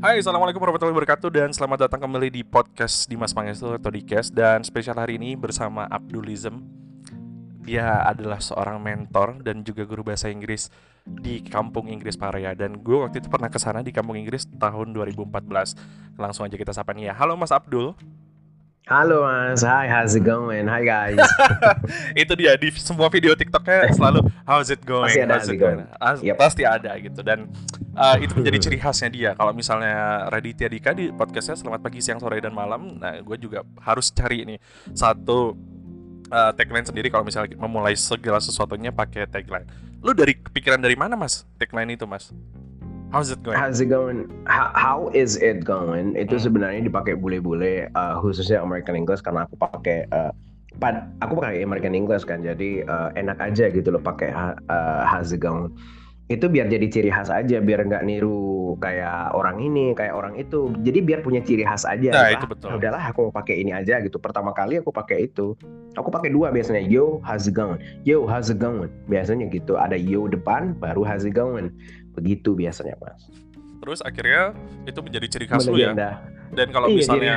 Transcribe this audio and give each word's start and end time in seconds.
Hai, 0.00 0.16
Assalamualaikum 0.16 0.64
warahmatullahi 0.64 0.96
wabarakatuh 0.96 1.28
dan 1.28 1.52
selamat 1.52 1.84
datang 1.84 2.08
kembali 2.08 2.32
di 2.32 2.40
podcast 2.40 3.04
Dimas 3.04 3.36
Pangestu 3.36 3.76
atau 3.76 3.92
di 3.92 4.00
Kes 4.00 4.32
dan 4.32 4.64
spesial 4.64 4.96
hari 4.96 5.20
ini 5.20 5.36
bersama 5.36 5.84
Abdulism. 5.92 6.64
Dia 7.68 8.00
adalah 8.08 8.40
seorang 8.40 8.80
mentor 8.80 9.44
dan 9.44 9.60
juga 9.60 9.84
guru 9.84 10.00
bahasa 10.00 10.32
Inggris 10.32 10.72
di 11.04 11.44
kampung 11.44 11.92
Inggris 11.92 12.16
Paraya 12.16 12.56
dan 12.56 12.80
gue 12.80 12.96
waktu 12.96 13.20
itu 13.20 13.28
pernah 13.28 13.52
ke 13.52 13.60
sana 13.60 13.84
di 13.84 13.92
kampung 13.92 14.16
Inggris 14.16 14.48
tahun 14.56 14.96
2014. 14.96 16.16
Langsung 16.16 16.48
aja 16.48 16.56
kita 16.56 16.72
sapa 16.72 16.96
nih 16.96 17.12
ya. 17.12 17.20
Halo 17.20 17.36
Mas 17.36 17.52
Abdul. 17.52 17.92
Halo 18.88 19.28
Mas, 19.28 19.60
hi, 19.60 19.84
how's 19.92 20.16
it 20.16 20.24
going? 20.24 20.64
Hi 20.64 20.80
guys. 20.80 21.20
itu 22.22 22.32
dia 22.32 22.56
di 22.56 22.72
semua 22.72 23.12
video 23.12 23.36
TikToknya 23.36 23.92
selalu 23.92 24.24
how's 24.48 24.72
it 24.72 24.80
going? 24.88 25.12
Pasti 25.12 25.20
ada 25.20 25.36
how's 25.36 25.52
it 25.52 25.60
going. 25.60 25.80
going? 25.84 26.24
Yep. 26.24 26.36
Pasti 26.40 26.62
ada 26.64 26.92
gitu 26.96 27.20
dan 27.20 27.52
uh, 27.92 28.16
itu 28.16 28.32
menjadi 28.32 28.58
ciri 28.64 28.78
khasnya 28.80 29.12
dia. 29.12 29.30
Kalau 29.36 29.52
misalnya 29.52 30.32
Raditya 30.32 30.72
Dika 30.72 30.96
di 30.96 31.12
podcastnya 31.12 31.60
Selamat 31.60 31.84
Pagi, 31.84 32.00
Siang, 32.00 32.24
Sore 32.24 32.40
dan 32.40 32.56
Malam, 32.56 32.96
nah 32.96 33.20
gue 33.20 33.36
juga 33.36 33.68
harus 33.84 34.08
cari 34.16 34.48
nih 34.48 34.58
satu 34.96 35.52
uh, 36.32 36.50
tagline 36.56 36.88
sendiri 36.88 37.12
kalau 37.12 37.28
misalnya 37.28 37.52
memulai 37.60 37.92
segala 38.00 38.40
sesuatunya 38.40 38.96
pakai 38.96 39.28
tagline. 39.28 39.68
Lu 40.00 40.16
dari 40.16 40.40
kepikiran 40.40 40.80
dari 40.80 40.96
mana 40.96 41.20
mas 41.20 41.44
tagline 41.60 42.00
itu 42.00 42.08
mas? 42.08 42.32
How's 43.10 43.34
it 43.34 43.42
going? 43.42 43.58
How's 43.58 43.82
it 43.82 43.90
going? 43.90 44.30
How, 44.46 44.70
how 44.78 44.98
is 45.10 45.34
it 45.34 45.66
going? 45.66 46.14
Itu 46.14 46.38
Hmm. 46.38 46.44
sebenarnya 46.46 46.86
dipakai 46.86 47.18
bule-bule, 47.18 47.90
uh, 47.98 48.22
khususnya 48.22 48.62
American 48.62 48.94
English 48.94 49.18
karena 49.26 49.50
aku 49.50 49.58
pakai 49.58 50.06
uh, 50.14 50.30
pad, 50.78 51.10
aku 51.18 51.42
pakai 51.42 51.66
American 51.66 51.98
English 51.98 52.22
kan, 52.22 52.38
jadi 52.46 52.86
uh, 52.86 53.10
enak 53.18 53.42
aja 53.42 53.66
gitu 53.74 53.90
loh 53.90 53.98
pakai 53.98 54.30
uh, 54.30 55.02
how's 55.10 55.34
it 55.34 55.42
going. 55.42 55.74
Itu 56.30 56.46
biar 56.46 56.70
jadi 56.70 56.86
ciri 56.86 57.10
khas 57.10 57.26
aja, 57.26 57.58
biar 57.58 57.82
nggak 57.90 58.06
niru 58.06 58.78
kayak 58.78 59.34
orang 59.34 59.58
ini, 59.58 59.90
kayak 59.98 60.14
orang 60.14 60.38
itu. 60.38 60.70
Jadi 60.86 61.02
biar 61.02 61.26
punya 61.26 61.42
ciri 61.42 61.66
khas 61.66 61.82
aja. 61.82 62.14
Nah, 62.14 62.30
gitu. 62.30 62.38
itu 62.38 62.46
Ah, 62.46 62.50
betul. 62.54 62.68
Udahlah, 62.78 63.02
aku 63.10 63.18
mau 63.26 63.34
pakai 63.34 63.58
ini 63.58 63.74
aja 63.74 63.98
gitu. 63.98 64.22
Pertama 64.22 64.54
kali 64.54 64.78
aku 64.78 64.94
pakai 64.94 65.26
itu. 65.26 65.58
Aku 65.98 66.06
pakai 66.14 66.30
dua 66.30 66.54
biasanya. 66.54 66.86
Yo, 66.86 67.18
how's 67.26 67.50
it 67.50 67.58
going? 67.58 67.82
Yo, 68.06 68.30
how's 68.30 68.46
it 68.46 68.62
going? 68.62 68.94
Biasanya 69.10 69.50
gitu. 69.50 69.74
Ada 69.74 69.98
yo 69.98 70.30
depan, 70.30 70.78
baru 70.78 71.02
how's 71.02 71.26
it 71.26 71.34
going. 71.34 71.74
Begitu 72.20 72.52
biasanya, 72.52 72.94
Mas. 73.00 73.24
Terus 73.80 74.04
akhirnya 74.04 74.52
itu 74.84 75.00
menjadi 75.00 75.26
ciri 75.26 75.46
khas 75.48 75.64
lu 75.64 75.80
ya. 75.80 75.96
Dan 76.50 76.68
kalau 76.68 76.90
Iya, 76.90 76.96
misalnya 76.98 77.36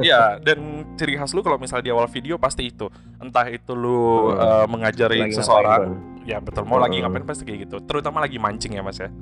Iya, 0.00 0.40
dan 0.42 0.58
ciri 0.96 1.14
khas 1.14 1.30
lu 1.30 1.44
kalau 1.44 1.60
misalnya 1.60 1.86
di 1.86 1.92
awal 1.92 2.08
video 2.08 2.34
pasti 2.36 2.66
itu. 2.66 2.90
Entah 3.22 3.46
itu 3.46 3.70
lu 3.70 4.32
Hmm. 4.32 4.40
uh, 4.40 4.66
mengajari 4.66 5.28
Lagi 5.28 5.36
seseorang, 5.36 5.92
ngapain, 5.92 6.26
ya 6.26 6.38
betul. 6.40 6.64
Mau 6.64 6.80
lagi 6.80 6.98
Hmm. 6.98 7.06
ngapain 7.06 7.24
pasti 7.24 7.44
kayak 7.44 7.68
gitu. 7.68 7.76
Terutama 7.84 8.18
lagi 8.18 8.40
mancing 8.40 8.74
ya, 8.74 8.82
Mas 8.82 8.98
ya. 8.98 9.12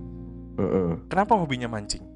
Mm-mm. 0.54 1.10
Kenapa 1.10 1.34
hobinya 1.34 1.66
mancing? 1.66 2.06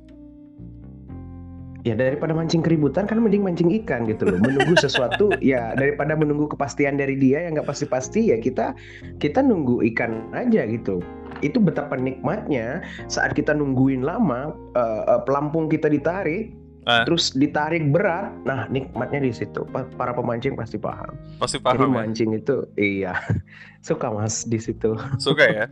Ya 1.86 1.94
daripada 1.94 2.34
mancing 2.34 2.58
keributan 2.58 3.06
kan 3.06 3.22
mending 3.22 3.42
mancing 3.42 3.70
ikan 3.82 4.02
gitu 4.04 4.26
loh. 4.26 4.38
Menunggu 4.38 4.74
sesuatu 4.76 5.30
ya 5.38 5.72
daripada 5.74 6.18
menunggu 6.18 6.50
kepastian 6.50 6.98
dari 6.98 7.14
dia 7.14 7.46
yang 7.46 7.54
nggak 7.54 7.66
pasti-pasti 7.66 8.34
ya 8.34 8.36
kita 8.36 8.74
kita 9.18 9.38
nunggu 9.40 9.86
ikan 9.94 10.26
aja 10.32 10.66
gitu. 10.66 10.98
Itu 11.38 11.62
betapa 11.62 11.94
nikmatnya 11.94 12.82
saat 13.06 13.32
kita 13.32 13.54
nungguin 13.54 14.02
lama 14.02 14.50
eh, 14.74 15.02
eh, 15.06 15.20
pelampung 15.22 15.66
kita 15.66 15.86
ditarik 15.86 16.50
Ah. 16.88 17.04
terus 17.04 17.36
ditarik 17.36 17.84
berat. 17.92 18.32
Nah, 18.48 18.64
nikmatnya 18.66 19.20
di 19.20 19.28
situ. 19.28 19.60
Pa- 19.68 19.84
Para 19.92 20.16
pemancing 20.16 20.56
pasti 20.56 20.80
paham. 20.80 21.12
Pasti 21.36 21.60
Jadi 21.60 21.68
paham 21.76 21.92
ya. 21.92 21.96
mancing 22.00 22.30
itu 22.32 22.64
iya. 22.80 23.12
Suka 23.84 24.08
Mas 24.08 24.48
di 24.48 24.56
situ. 24.56 24.96
Suka 25.20 25.44
ya. 25.44 25.64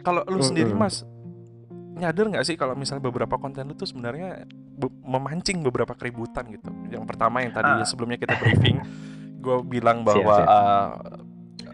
Kalau 0.00 0.24
lu 0.32 0.40
sendiri. 0.40 0.72
Mas, 0.72 1.04
nyadar 1.94 2.26
nggak 2.26 2.42
sih 2.42 2.54
kalau 2.54 2.72
misalnya 2.72 3.02
beberapa 3.02 3.36
konten 3.36 3.64
lu 3.64 3.74
tuh 3.74 3.84
sebenarnya 3.84 4.48
be- 4.48 4.96
memancing 5.02 5.60
beberapa 5.60 5.92
keributan 5.92 6.48
gitu. 6.48 6.68
Yang 6.88 7.04
pertama 7.04 7.40
yang 7.40 7.52
tadi 7.52 7.68
Ah. 7.70 7.84
sebelumnya 7.84 8.16
kita 8.16 8.34
briefing, 8.34 8.80
gue 9.44 9.56
bilang 9.62 10.00
Siap, 10.00 10.08
bahwa 10.08 10.34
siap. 10.34 10.48
uh, 10.48 10.88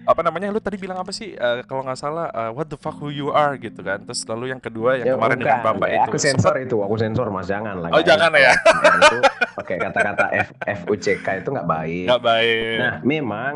apa 0.04 0.20
namanya 0.22 0.48
lu 0.48 0.58
tadi 0.58 0.74
bilang 0.76 0.96
apa 0.96 1.10
sih 1.10 1.32
Uh, 1.32 1.60
kalau 1.62 1.80
nggak 1.82 1.96
salah 1.96 2.28
uh, 2.30 2.50
what 2.50 2.64
the 2.66 2.76
fuck 2.76 2.96
who 2.96 3.08
you 3.08 3.28
are 3.28 3.54
gitu 3.54 3.78
kan 3.78 4.00
terus 4.00 4.24
lalu 4.24 4.48
yang 4.48 4.58
kedua 4.58 4.96
yang 4.96 5.04
Ya, 5.04 5.14
kemarin 5.14 5.36
dengan 5.36 5.52
bukan. 5.54 5.66
Bamba 5.70 5.86
Ya, 5.86 5.94
itu 5.98 6.02
Aku 6.06 6.16
sensor 6.18 6.54
itu, 6.58 6.76
aku 6.78 6.96
sensor 6.96 7.26
Mas 7.28 7.46
jangan 7.46 7.76
lah. 7.78 7.88
Oh, 7.88 7.94
nggak 7.94 8.08
jangan 8.08 8.30
ya? 8.34 8.52
kemarin 8.56 9.00
tuh 9.06 9.20
pakai 9.54 9.76
kata-kata 9.78 10.24
F 10.34 10.48
F 10.66 10.80
U 10.86 10.94
C 10.94 11.06
K 11.18 11.26
itu 11.38 11.48
nggak 11.50 11.68
baik. 11.68 12.04
nggak 12.06 12.22
baik 12.22 12.76
Nah, 12.78 12.94
memang 13.02 13.54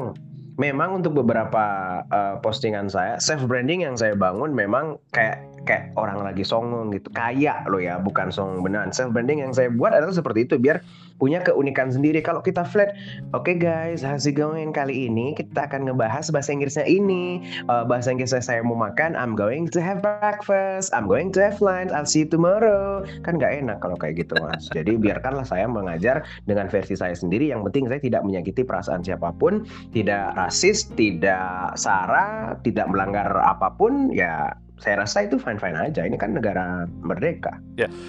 memang 0.54 0.88
untuk 0.94 1.16
beberapa 1.16 1.65
uh, 2.04 2.36
postingan 2.38 2.84
saya 2.86 3.16
self 3.16 3.42
branding 3.42 3.82
yang 3.82 3.97
saya 3.97 4.12
bangun 4.12 4.53
memang 4.53 5.00
kayak 5.09 5.41
kayak 5.64 5.94
orang 5.94 6.22
lagi 6.22 6.42
songong 6.42 6.90
gitu. 6.94 7.08
Kayak 7.14 7.66
lo 7.70 7.78
ya 7.78 7.98
bukan 8.02 8.28
songong 8.34 8.66
beneran. 8.66 8.90
Self 8.90 9.14
branding 9.14 9.42
yang 9.42 9.52
saya 9.54 9.70
buat 9.70 9.94
adalah 9.94 10.14
seperti 10.14 10.46
itu 10.46 10.58
biar 10.58 10.82
punya 11.22 11.38
keunikan 11.42 11.90
sendiri. 11.90 12.18
Kalau 12.18 12.42
kita 12.42 12.66
flat 12.66 12.94
oke 13.30 13.50
guys 13.58 14.02
how's 14.02 14.26
it 14.26 14.34
going? 14.34 14.74
Kali 14.74 15.06
ini 15.06 15.38
kita 15.38 15.70
akan 15.70 15.86
ngebahas 15.90 16.28
bahasa 16.34 16.50
Inggrisnya 16.50 16.86
ini. 16.88 17.42
Uh, 17.70 17.86
bahasa 17.86 18.10
Inggrisnya 18.10 18.42
saya 18.42 18.60
mau 18.66 18.74
makan 18.74 19.14
I'm 19.14 19.38
going 19.38 19.70
to 19.70 19.78
have 19.78 20.02
breakfast 20.02 20.90
I'm 20.90 21.06
going 21.06 21.30
to 21.34 21.40
have 21.42 21.62
lunch 21.62 21.94
I'll 21.94 22.08
see 22.08 22.26
you 22.26 22.30
tomorrow. 22.30 23.06
Kan 23.22 23.38
nggak 23.38 23.62
enak 23.62 23.78
kalau 23.78 23.94
kayak 23.94 24.26
gitu 24.26 24.34
mas. 24.42 24.66
Jadi 24.74 24.98
biarkanlah 24.98 25.46
saya 25.46 25.70
mengajar 25.70 26.26
dengan 26.44 26.66
versi 26.66 26.98
saya 26.98 27.14
sendiri. 27.14 27.50
Yang 27.54 27.70
penting 27.70 27.84
saya 27.86 28.00
tidak 28.02 28.22
menyakiti 28.26 28.62
perasaan 28.66 29.06
siapa 29.06 29.30
pun 29.36 29.62
tidak 29.94 30.34
rasis, 30.34 30.88
tidak 30.94 31.76
sara, 31.78 32.56
tidak 32.66 32.88
melanggar 32.90 33.28
apa 33.38 33.70
pun, 33.76 34.10
ya 34.10 34.56
saya 34.82 35.06
rasa 35.06 35.22
itu 35.22 35.38
fine 35.38 35.62
fine 35.62 35.78
aja. 35.78 36.03
Ini 36.03 36.19
kan 36.19 36.34
negara 36.34 36.91
merdeka. 36.91 37.62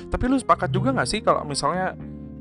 Tapi 0.09 0.23
lu 0.25 0.35
sepakat 0.35 0.73
juga 0.73 0.89
nggak 0.89 1.05
sih 1.05 1.21
kalau 1.21 1.45
misalnya 1.45 1.93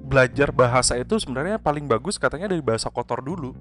belajar 0.03 0.49
bahasa 0.51 0.97
itu 0.97 1.21
sebenarnya 1.21 1.61
paling 1.61 1.85
bagus 1.85 2.17
katanya 2.17 2.49
dari 2.49 2.65
bahasa 2.65 2.89
kotor 2.89 3.21
dulu. 3.21 3.53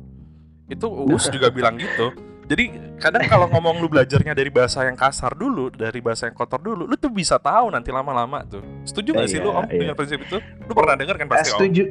Itu 0.72 0.88
Uus 0.88 1.28
juga 1.28 1.52
bilang 1.56 1.76
gitu. 1.76 2.16
Jadi 2.48 2.96
kadang 3.00 3.24
kalau 3.32 3.48
ngomong 3.48 3.80
lu 3.80 3.88
belajarnya 3.88 4.36
dari 4.36 4.52
bahasa 4.52 4.84
yang 4.84 5.00
kasar 5.00 5.32
dulu, 5.36 5.72
dari 5.72 6.04
bahasa 6.04 6.28
yang 6.28 6.36
kotor 6.36 6.60
dulu, 6.60 6.84
lu 6.84 6.96
tuh 7.00 7.08
bisa 7.08 7.40
tahu 7.40 7.72
nanti 7.72 7.96
lama-lama 7.96 8.44
tuh. 8.44 8.60
Setuju 8.84 9.16
nggak 9.16 9.28
sih 9.32 9.40
lu 9.40 9.52
Iya, 9.52 9.60
Om 9.60 9.66
iya. 9.72 9.80
dengan 9.80 9.96
prinsip 9.96 10.20
itu? 10.20 10.38
Lu 10.68 10.74
pernah 10.76 10.96
dengar 11.00 11.16
kan 11.16 11.28
Eh, 11.28 11.32
pasti 11.32 11.52
Om? 11.56 11.86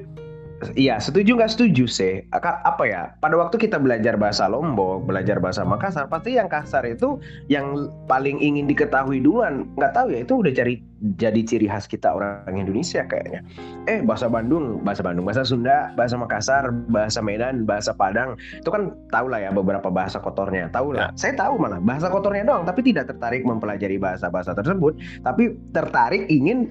Iya, 0.77 1.01
setuju 1.01 1.41
nggak 1.41 1.53
setuju 1.57 1.85
sih. 1.89 2.21
Apa 2.37 2.85
ya? 2.85 3.17
Pada 3.17 3.41
waktu 3.41 3.57
kita 3.57 3.81
belajar 3.81 4.21
bahasa 4.21 4.45
Lombok, 4.45 5.09
belajar 5.09 5.41
bahasa 5.41 5.65
Makassar, 5.65 6.05
pasti 6.13 6.37
yang 6.37 6.53
kasar 6.53 6.85
itu 6.85 7.17
yang 7.49 7.89
paling 8.05 8.37
ingin 8.45 8.69
diketahui 8.69 9.25
duluan. 9.25 9.65
Nggak 9.81 9.93
tahu 9.97 10.07
ya, 10.13 10.21
itu 10.21 10.35
udah 10.45 10.53
cari 10.53 10.75
jadi 11.17 11.41
ciri 11.41 11.65
khas 11.65 11.89
kita 11.89 12.13
orang 12.13 12.53
Indonesia 12.53 13.01
kayaknya. 13.09 13.41
Eh, 13.89 14.05
bahasa 14.05 14.29
Bandung, 14.29 14.85
bahasa 14.85 15.01
Bandung, 15.01 15.25
bahasa 15.25 15.49
Sunda, 15.49 15.97
bahasa 15.97 16.21
Makassar, 16.21 16.69
bahasa 16.93 17.25
Medan, 17.25 17.65
bahasa 17.65 17.97
Padang, 17.97 18.37
itu 18.61 18.69
kan 18.69 18.93
tahu 19.09 19.33
lah 19.33 19.41
ya 19.41 19.51
beberapa 19.57 19.89
bahasa 19.89 20.21
kotornya. 20.21 20.69
Tahu 20.69 20.93
lah. 20.93 21.09
Saya 21.17 21.33
tahu 21.41 21.57
malah 21.57 21.81
bahasa 21.81 22.13
kotornya 22.13 22.45
doang, 22.45 22.69
tapi 22.69 22.85
tidak 22.85 23.09
tertarik 23.09 23.49
mempelajari 23.49 23.97
bahasa-bahasa 23.97 24.53
tersebut, 24.53 25.01
tapi 25.25 25.57
tertarik 25.73 26.29
ingin 26.29 26.69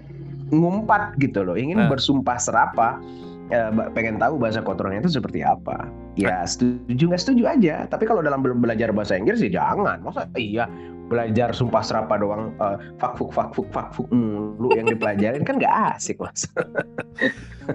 ngumpat 0.54 1.18
gitu 1.22 1.46
loh, 1.46 1.58
ingin 1.58 1.78
Nah. 1.78 1.90
bersumpah 1.90 2.38
serapa 2.42 3.02
eh, 3.50 3.70
ba- 3.70 3.90
pengen 3.90 4.18
tahu 4.18 4.38
bahasa 4.38 4.60
kotornya 4.60 5.00
itu 5.00 5.12
seperti 5.12 5.42
apa. 5.42 5.90
Ya 6.16 6.42
setuju 6.44 7.10
nggak 7.10 7.22
setuju 7.22 7.44
aja. 7.46 7.76
Tapi 7.86 8.04
kalau 8.04 8.20
dalam 8.20 8.40
be- 8.40 8.54
belajar 8.54 8.90
bahasa 8.90 9.14
Inggris 9.14 9.40
ya 9.40 9.52
jangan. 9.52 10.00
Masa 10.00 10.30
iya 10.34 10.70
belajar 11.10 11.50
sumpah 11.52 11.82
serapa 11.82 12.16
doang 12.16 12.54
eh, 12.56 12.78
fakfuk 12.96 13.30
fakfuk 13.30 13.66
fakfuk 13.70 14.06
mulu 14.10 14.70
yang 14.72 14.86
dipelajarin 14.88 15.42
kan 15.42 15.58
nggak 15.58 15.76
asik 15.94 16.18
mas. 16.18 16.46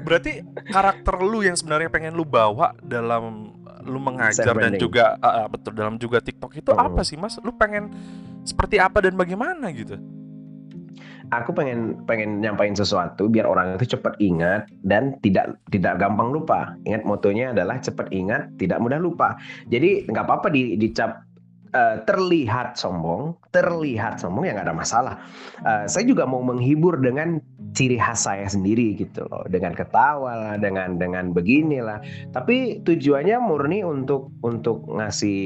Berarti 0.00 0.42
karakter 0.68 1.18
lu 1.18 1.40
yang 1.40 1.54
sebenarnya 1.54 1.88
pengen 1.88 2.14
lu 2.14 2.22
bawa 2.22 2.74
dalam 2.80 3.54
lu 3.84 4.00
mengajar 4.00 4.48
dan 4.48 4.74
juga 4.74 5.20
ah, 5.20 5.44
betul 5.44 5.76
dalam 5.76 5.98
juga 5.98 6.16
TikTok 6.18 6.56
itu 6.56 6.70
Hmm. 6.72 6.88
apa 6.88 7.04
sih 7.04 7.20
Mas? 7.20 7.36
Lu 7.38 7.52
pengen 7.52 7.92
seperti 8.40 8.80
apa 8.80 9.04
dan 9.04 9.12
bagaimana 9.12 9.68
gitu? 9.70 10.00
Aku 11.32 11.56
pengen 11.56 12.04
pengen 12.04 12.44
nyampain 12.44 12.76
sesuatu 12.76 13.30
biar 13.30 13.48
orang 13.48 13.80
itu 13.80 13.96
cepat 13.96 14.18
ingat 14.20 14.68
dan 14.84 15.16
tidak 15.24 15.56
tidak 15.72 15.96
gampang 15.96 16.34
lupa. 16.34 16.76
Ingat 16.84 17.06
motonya 17.08 17.56
adalah 17.56 17.80
cepat 17.80 18.12
ingat, 18.12 18.52
tidak 18.60 18.82
mudah 18.82 19.00
lupa. 19.00 19.38
Jadi 19.72 20.04
nggak 20.10 20.24
apa-apa 20.26 20.52
di, 20.52 20.76
dicap 20.76 21.24
eh, 21.72 22.04
terlihat 22.04 22.76
sombong, 22.76 23.38
terlihat 23.54 24.20
sombong 24.20 24.44
ya 24.44 24.52
nggak 24.52 24.68
ada 24.68 24.76
masalah. 24.76 25.14
Eh, 25.64 25.88
saya 25.88 26.04
juga 26.04 26.28
mau 26.28 26.44
menghibur 26.44 27.00
dengan 27.00 27.40
ciri 27.74 27.98
khas 27.98 28.28
saya 28.28 28.46
sendiri 28.46 28.94
gitu 28.94 29.26
loh, 29.26 29.42
dengan 29.50 29.74
ketawa 29.74 30.32
lah, 30.38 30.54
dengan 30.60 31.00
dengan 31.00 31.34
beginilah. 31.34 31.98
Tapi 32.30 32.84
tujuannya 32.86 33.40
murni 33.42 33.82
untuk 33.82 34.30
untuk 34.46 34.86
ngasih 34.86 35.40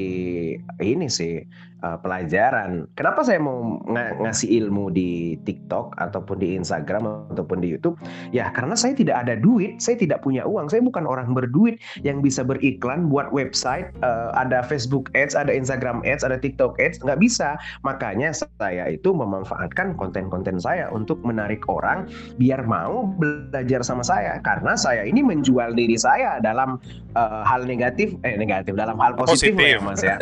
ini 0.83 1.07
sih 1.09 1.41
uh, 1.83 1.97
pelajaran. 1.99 2.87
Kenapa 2.95 3.23
saya 3.23 3.39
mau 3.39 3.79
ng 3.87 4.23
ngasih 4.25 4.49
ilmu 4.65 4.91
di 4.91 5.35
TikTok 5.43 5.95
ataupun 5.99 6.37
di 6.39 6.55
Instagram 6.55 7.31
ataupun 7.33 7.63
di 7.63 7.71
YouTube? 7.71 7.95
Ya 8.35 8.51
karena 8.51 8.75
saya 8.75 8.95
tidak 8.95 9.27
ada 9.27 9.39
duit, 9.39 9.79
saya 9.79 9.95
tidak 9.99 10.23
punya 10.23 10.43
uang, 10.43 10.67
saya 10.67 10.83
bukan 10.83 11.07
orang 11.07 11.31
berduit 11.31 11.79
yang 12.03 12.19
bisa 12.19 12.43
beriklan 12.43 13.07
buat 13.07 13.31
website, 13.31 13.91
uh, 14.03 14.35
ada 14.35 14.63
Facebook 14.63 15.11
Ads, 15.15 15.35
ada 15.35 15.51
Instagram 15.51 16.03
Ads, 16.03 16.23
ada 16.27 16.37
TikTok 16.39 16.79
Ads, 16.79 17.03
nggak 17.03 17.19
bisa. 17.19 17.55
Makanya 17.83 18.35
saya 18.35 18.91
itu 18.91 19.11
memanfaatkan 19.15 19.95
konten-konten 19.95 20.59
saya 20.59 20.91
untuk 20.91 21.21
menarik 21.23 21.63
orang 21.71 22.09
biar 22.39 22.63
mau 22.67 23.07
belajar 23.07 23.83
sama 23.83 24.03
saya 24.03 24.39
karena 24.43 24.75
saya 24.75 25.05
ini 25.05 25.23
menjual 25.23 25.75
diri 25.75 25.95
saya 25.95 26.39
dalam 26.43 26.79
uh, 27.15 27.43
hal 27.45 27.63
negatif, 27.63 28.15
eh 28.25 28.35
negatif 28.35 28.75
dalam 28.75 28.97
hal 28.99 29.15
positif, 29.15 29.55
positif. 29.55 29.75
ya 29.75 29.79
mas 29.81 30.01
ya, 30.01 30.17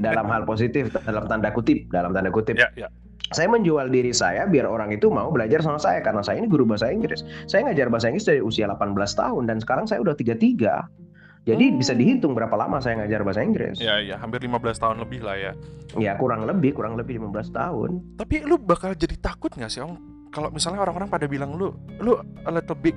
dalam 0.00 0.26
hal 0.30 0.42
positif 0.46 0.93
dalam 1.02 1.24
tanda 1.26 1.50
kutip, 1.50 1.90
dalam 1.90 2.14
tanda 2.14 2.30
kutip. 2.30 2.54
Ya, 2.54 2.70
ya. 2.76 2.88
Saya 3.32 3.48
menjual 3.50 3.88
diri 3.88 4.12
saya 4.12 4.44
biar 4.44 4.68
orang 4.68 4.92
itu 4.92 5.08
mau 5.08 5.32
belajar 5.32 5.64
sama 5.64 5.80
saya 5.80 6.04
karena 6.04 6.20
saya 6.20 6.38
ini 6.38 6.46
guru 6.46 6.68
bahasa 6.68 6.92
Inggris. 6.92 7.24
Saya 7.48 7.66
ngajar 7.66 7.88
bahasa 7.88 8.12
Inggris 8.12 8.28
dari 8.28 8.44
usia 8.44 8.68
18 8.68 8.94
tahun 8.94 9.42
dan 9.48 9.58
sekarang 9.64 9.88
saya 9.88 10.04
udah 10.04 10.14
33. 10.14 10.44
Jadi 11.44 11.64
hmm. 11.68 11.76
bisa 11.76 11.92
dihitung 11.92 12.32
berapa 12.32 12.52
lama 12.56 12.80
saya 12.80 13.04
ngajar 13.04 13.20
bahasa 13.20 13.44
Inggris. 13.44 13.76
Ya, 13.76 14.00
ya, 14.00 14.16
hampir 14.16 14.40
15 14.40 14.60
tahun 14.80 14.96
lebih 15.04 15.24
lah 15.24 15.36
ya. 15.36 15.52
Ya, 15.96 16.12
kurang 16.16 16.48
lebih, 16.48 16.72
kurang 16.76 16.96
lebih 16.96 17.20
15 17.20 17.52
tahun. 17.52 17.90
Tapi 18.16 18.48
lu 18.48 18.56
bakal 18.56 18.96
jadi 18.96 19.16
takut 19.20 19.52
nggak 19.52 19.68
sih, 19.68 19.84
Om? 19.84 19.92
Kalau 20.32 20.48
misalnya 20.48 20.80
orang-orang 20.84 21.12
pada 21.12 21.28
bilang 21.28 21.52
lu, 21.54 21.72
lu 22.00 22.16
a 22.18 22.50
little 22.50 22.76
bit 22.76 22.96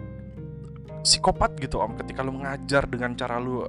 psikopat 1.03 1.59
gitu, 1.59 1.83
Om, 1.83 2.00
ketika 2.00 2.23
lu 2.23 2.39
ngajar 2.39 2.88
dengan 2.88 3.19
cara 3.19 3.35
lu 3.35 3.67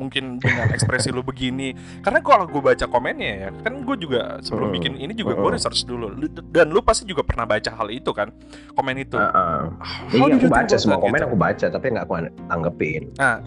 mungkin 0.00 0.40
dengan 0.40 0.72
ekspresi 0.72 1.12
lu 1.12 1.20
begini 1.20 1.76
karena 2.00 2.24
kalau 2.24 2.48
gue 2.48 2.62
baca 2.64 2.88
komennya 2.88 3.32
ya 3.36 3.48
kan 3.60 3.84
gue 3.84 3.96
juga 4.00 4.40
sebelum 4.40 4.72
uh, 4.72 4.74
bikin 4.80 4.96
ini 4.96 5.12
juga 5.12 5.36
gue 5.36 5.50
research 5.52 5.84
dulu 5.84 6.16
dan 6.48 6.72
lu 6.72 6.80
pasti 6.80 7.04
juga 7.04 7.20
pernah 7.20 7.44
baca 7.44 7.68
hal 7.68 7.92
itu 7.92 8.08
kan 8.16 8.32
komen 8.72 8.96
itu 9.04 9.20
uh, 9.20 9.28
uh. 9.28 9.62
iya 10.16 10.24
aku 10.40 10.48
baca 10.48 10.76
semua 10.80 10.96
komen 10.96 11.20
gitu? 11.20 11.28
aku 11.28 11.36
baca 11.36 11.66
tapi 11.68 11.86
nggak 11.92 12.04
aku 12.08 12.14
tanggepin 12.48 13.02
nah. 13.20 13.44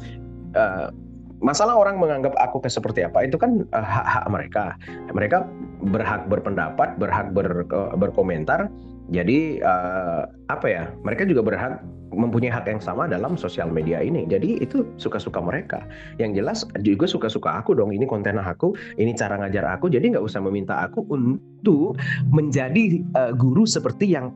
uh, 0.54 0.94
masalah 1.44 1.76
orang 1.76 2.00
menganggap 2.00 2.32
aku 2.40 2.64
seperti 2.66 3.04
apa 3.04 3.28
itu 3.28 3.36
kan 3.36 3.68
uh, 3.76 3.84
hak-hak 3.84 4.26
mereka 4.32 4.64
mereka 5.12 5.38
berhak 5.84 6.26
berpendapat 6.32 6.96
berhak 6.96 7.36
ber, 7.36 7.68
berkomentar 8.00 8.72
jadi 9.12 9.60
uh, 9.60 10.32
apa 10.48 10.68
ya 10.72 10.84
mereka 11.04 11.28
juga 11.28 11.44
berhak 11.44 11.84
mempunyai 12.16 12.54
hak 12.54 12.70
yang 12.70 12.82
sama 12.82 13.10
dalam 13.10 13.34
sosial 13.36 13.68
media 13.74 14.00
ini. 14.00 14.24
Jadi 14.30 14.62
itu 14.62 14.86
suka-suka 15.02 15.42
mereka. 15.42 15.84
Yang 16.22 16.32
jelas 16.40 16.60
juga 16.86 17.10
suka-suka 17.10 17.50
aku 17.60 17.74
dong. 17.74 17.90
Ini 17.92 18.06
konten 18.06 18.38
aku, 18.38 18.78
ini 19.02 19.12
cara 19.18 19.36
ngajar 19.42 19.66
aku. 19.66 19.90
Jadi 19.90 20.14
nggak 20.14 20.24
usah 20.24 20.40
meminta 20.40 20.86
aku 20.86 21.04
untuk 21.10 21.98
menjadi 22.30 23.02
uh, 23.18 23.34
guru 23.34 23.66
seperti 23.66 24.14
yang 24.14 24.32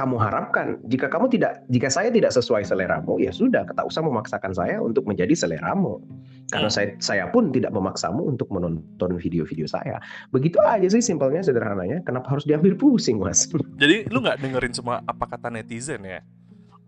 kamu 0.00 0.16
harapkan. 0.16 0.80
Jika 0.88 1.12
kamu 1.12 1.28
tidak, 1.28 1.60
jika 1.68 1.92
saya 1.92 2.08
tidak 2.08 2.32
sesuai 2.32 2.64
seleramu, 2.64 3.20
ya 3.20 3.28
sudah, 3.28 3.68
tak 3.68 3.84
usah 3.84 4.00
memaksakan 4.00 4.56
saya 4.56 4.80
untuk 4.80 5.04
menjadi 5.04 5.36
seleramu. 5.36 6.00
Karena 6.48 6.72
hmm. 6.72 6.74
saya 6.74 6.88
saya 6.98 7.24
pun 7.28 7.52
tidak 7.52 7.70
memaksamu 7.76 8.24
untuk 8.24 8.48
menonton 8.48 9.20
video-video 9.20 9.68
saya. 9.68 10.00
Begitu 10.32 10.56
aja 10.64 10.88
sih 10.88 11.04
simpelnya 11.04 11.44
sederhananya. 11.44 12.00
Kenapa 12.02 12.32
harus 12.32 12.48
diambil 12.48 12.74
pusing, 12.80 13.20
Mas? 13.20 13.44
Jadi 13.82 14.08
lu 14.08 14.24
nggak 14.24 14.40
dengerin 14.40 14.72
semua 14.72 15.04
apa 15.04 15.28
kata 15.28 15.52
netizen 15.52 16.00
ya? 16.02 16.24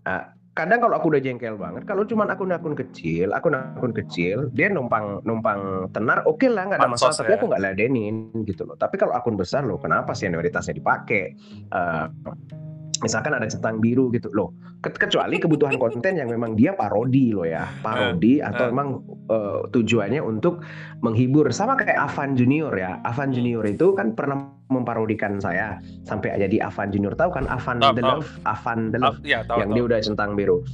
Nah, 0.02 0.34
kadang 0.56 0.82
kalau 0.82 0.98
aku 0.98 1.14
udah 1.14 1.22
jengkel 1.22 1.54
banget, 1.54 1.86
kalau 1.86 2.02
cuma 2.02 2.26
akun-akun 2.26 2.74
kecil, 2.74 3.30
akun-akun 3.36 3.94
kecil, 3.94 4.50
dia 4.50 4.66
numpang 4.66 5.22
numpang 5.22 5.92
tenar, 5.94 6.26
oke 6.26 6.42
okay 6.42 6.50
lah 6.50 6.66
nggak 6.66 6.80
ada 6.82 6.90
masalah, 6.90 7.14
ya. 7.14 7.20
tapi 7.22 7.32
aku 7.38 7.44
nggak 7.48 7.62
ladenin 7.62 8.16
gitu 8.42 8.66
loh. 8.66 8.74
Tapi 8.74 8.98
kalau 8.98 9.14
akun 9.14 9.38
besar 9.38 9.62
loh, 9.62 9.78
kenapa 9.78 10.10
sih 10.16 10.26
senioritasnya 10.26 10.74
dipakai? 10.74 11.38
Uh, 11.70 12.10
misalkan 13.02 13.34
ada 13.34 13.44
centang 13.50 13.82
biru 13.82 14.08
gitu. 14.14 14.30
Loh 14.32 14.54
kecuali 14.82 15.38
kebutuhan 15.38 15.78
konten 15.78 16.18
yang 16.18 16.26
memang 16.26 16.58
dia 16.58 16.74
parodi 16.74 17.30
loh 17.30 17.46
ya. 17.46 17.70
Parodi 17.82 18.42
uh, 18.42 18.50
atau 18.50 18.66
uh. 18.66 18.68
memang 18.74 18.88
uh, 19.30 19.60
tujuannya 19.70 20.18
untuk 20.18 20.62
menghibur. 21.06 21.50
Sama 21.54 21.78
kayak 21.78 21.98
Avan 21.98 22.34
Junior 22.34 22.74
ya. 22.74 22.98
Avan 23.06 23.30
hmm. 23.30 23.36
Junior 23.38 23.64
itu 23.70 23.94
kan 23.94 24.18
pernah 24.18 24.50
memparodikan 24.70 25.38
saya. 25.38 25.78
Sampai 26.02 26.34
jadi 26.34 26.66
Avan 26.66 26.90
Junior. 26.90 27.14
Tahu 27.14 27.30
kan 27.30 27.46
Avan 27.46 27.78
the 27.78 28.02
Love? 28.02 28.26
Avan 28.42 28.90
the 28.90 28.98
Love 28.98 29.22
ya, 29.22 29.46
tahu, 29.46 29.62
yang 29.62 29.70
tahu. 29.70 29.76
dia 29.78 29.84
udah 29.86 29.98
centang 30.02 30.34
biru 30.34 30.66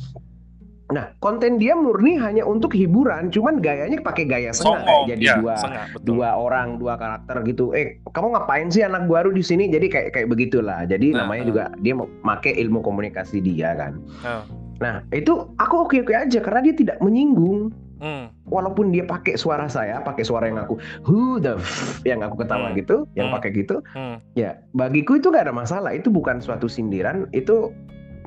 Nah, 0.88 1.12
konten 1.20 1.60
dia 1.60 1.76
murni 1.76 2.16
hanya 2.16 2.48
untuk 2.48 2.72
hiburan, 2.72 3.28
cuman 3.28 3.60
gayanya 3.60 4.00
pakai 4.00 4.24
gaya 4.24 4.56
sengak 4.56 4.88
kayak 4.88 5.04
jadi 5.12 5.24
ya, 5.24 5.34
dua 5.36 5.56
dua 6.00 6.28
orang, 6.32 6.80
dua 6.80 6.96
karakter 6.96 7.44
gitu. 7.44 7.76
Eh, 7.76 8.00
kamu 8.16 8.32
ngapain 8.32 8.72
sih 8.72 8.80
anak 8.80 9.04
baru 9.04 9.28
di 9.28 9.44
sini? 9.44 9.68
Jadi 9.68 9.92
kayak 9.92 10.16
kayak 10.16 10.32
begitulah. 10.32 10.88
Jadi 10.88 11.12
nah, 11.12 11.28
namanya 11.28 11.44
uh. 11.44 11.48
juga 11.52 11.64
dia 11.84 11.94
pakai 12.24 12.56
ilmu 12.56 12.80
komunikasi 12.80 13.44
dia 13.44 13.76
kan. 13.76 14.00
Uh. 14.24 14.40
Nah, 14.80 15.04
itu 15.12 15.52
aku 15.60 15.84
oke-oke 15.84 16.16
aja 16.16 16.40
karena 16.40 16.64
dia 16.64 16.72
tidak 16.72 16.96
menyinggung. 17.04 17.68
Hmm. 17.98 18.30
Walaupun 18.46 18.94
dia 18.94 19.02
pakai 19.02 19.34
suara 19.34 19.66
saya, 19.66 19.98
pakai 20.06 20.22
suara 20.22 20.46
yang 20.46 20.62
aku 20.62 20.78
who 21.02 21.42
the 21.42 21.58
f 21.58 21.98
yang 22.06 22.22
aku 22.22 22.46
ketawa 22.46 22.70
hmm. 22.70 22.78
gitu, 22.78 23.04
yang 23.18 23.28
hmm. 23.28 23.36
pakai 23.36 23.50
gitu, 23.58 23.82
hmm. 23.90 24.22
ya 24.38 24.54
bagiku 24.70 25.18
itu 25.18 25.34
gak 25.34 25.50
ada 25.50 25.52
masalah. 25.52 25.90
Itu 25.90 26.06
bukan 26.06 26.38
suatu 26.38 26.70
sindiran, 26.70 27.26
itu 27.34 27.74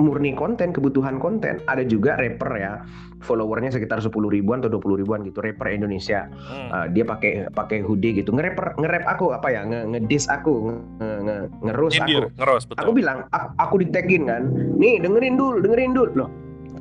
murni 0.02 0.34
konten, 0.34 0.74
kebutuhan 0.74 1.22
konten. 1.22 1.62
Ada 1.70 1.86
juga 1.86 2.18
rapper 2.18 2.52
ya, 2.58 2.82
followernya 3.22 3.72
sekitar 3.72 4.02
10 4.02 4.12
ribuan 4.12 4.66
atau 4.66 4.82
20 4.82 5.02
ribuan 5.06 5.22
gitu, 5.22 5.40
rapper 5.40 5.70
Indonesia. 5.70 6.28
Hmm. 6.34 6.70
Uh, 6.74 6.86
dia 6.92 7.06
pakai 7.06 7.48
pakai 7.54 7.86
hoodie 7.86 8.18
gitu, 8.18 8.34
nge-rapper 8.34 8.76
nge-rap 8.82 9.06
aku 9.06 9.32
apa 9.32 9.48
ya, 9.54 9.62
nge-diss 9.66 10.26
aku, 10.28 10.74
nge-ngerus 11.00 12.02
aku. 12.02 12.28
Ngeros, 12.36 12.64
betul. 12.66 12.82
Aku 12.82 12.92
bilang, 12.92 13.30
aku, 13.32 13.48
aku 13.62 13.76
di-tagin 13.86 14.26
kan. 14.26 14.50
Nih, 14.76 14.98
dengerin 15.00 15.38
dulu, 15.38 15.62
dengerin 15.62 15.94
dulu. 15.94 16.10
Loh, 16.26 16.30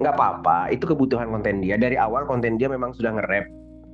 nggak 0.00 0.14
apa-apa, 0.16 0.72
itu 0.72 0.88
kebutuhan 0.88 1.28
konten 1.28 1.60
dia. 1.60 1.76
Dari 1.76 1.94
awal 2.00 2.24
konten 2.24 2.56
dia 2.56 2.66
memang 2.66 2.96
sudah 2.96 3.14
nge-rap 3.14 3.46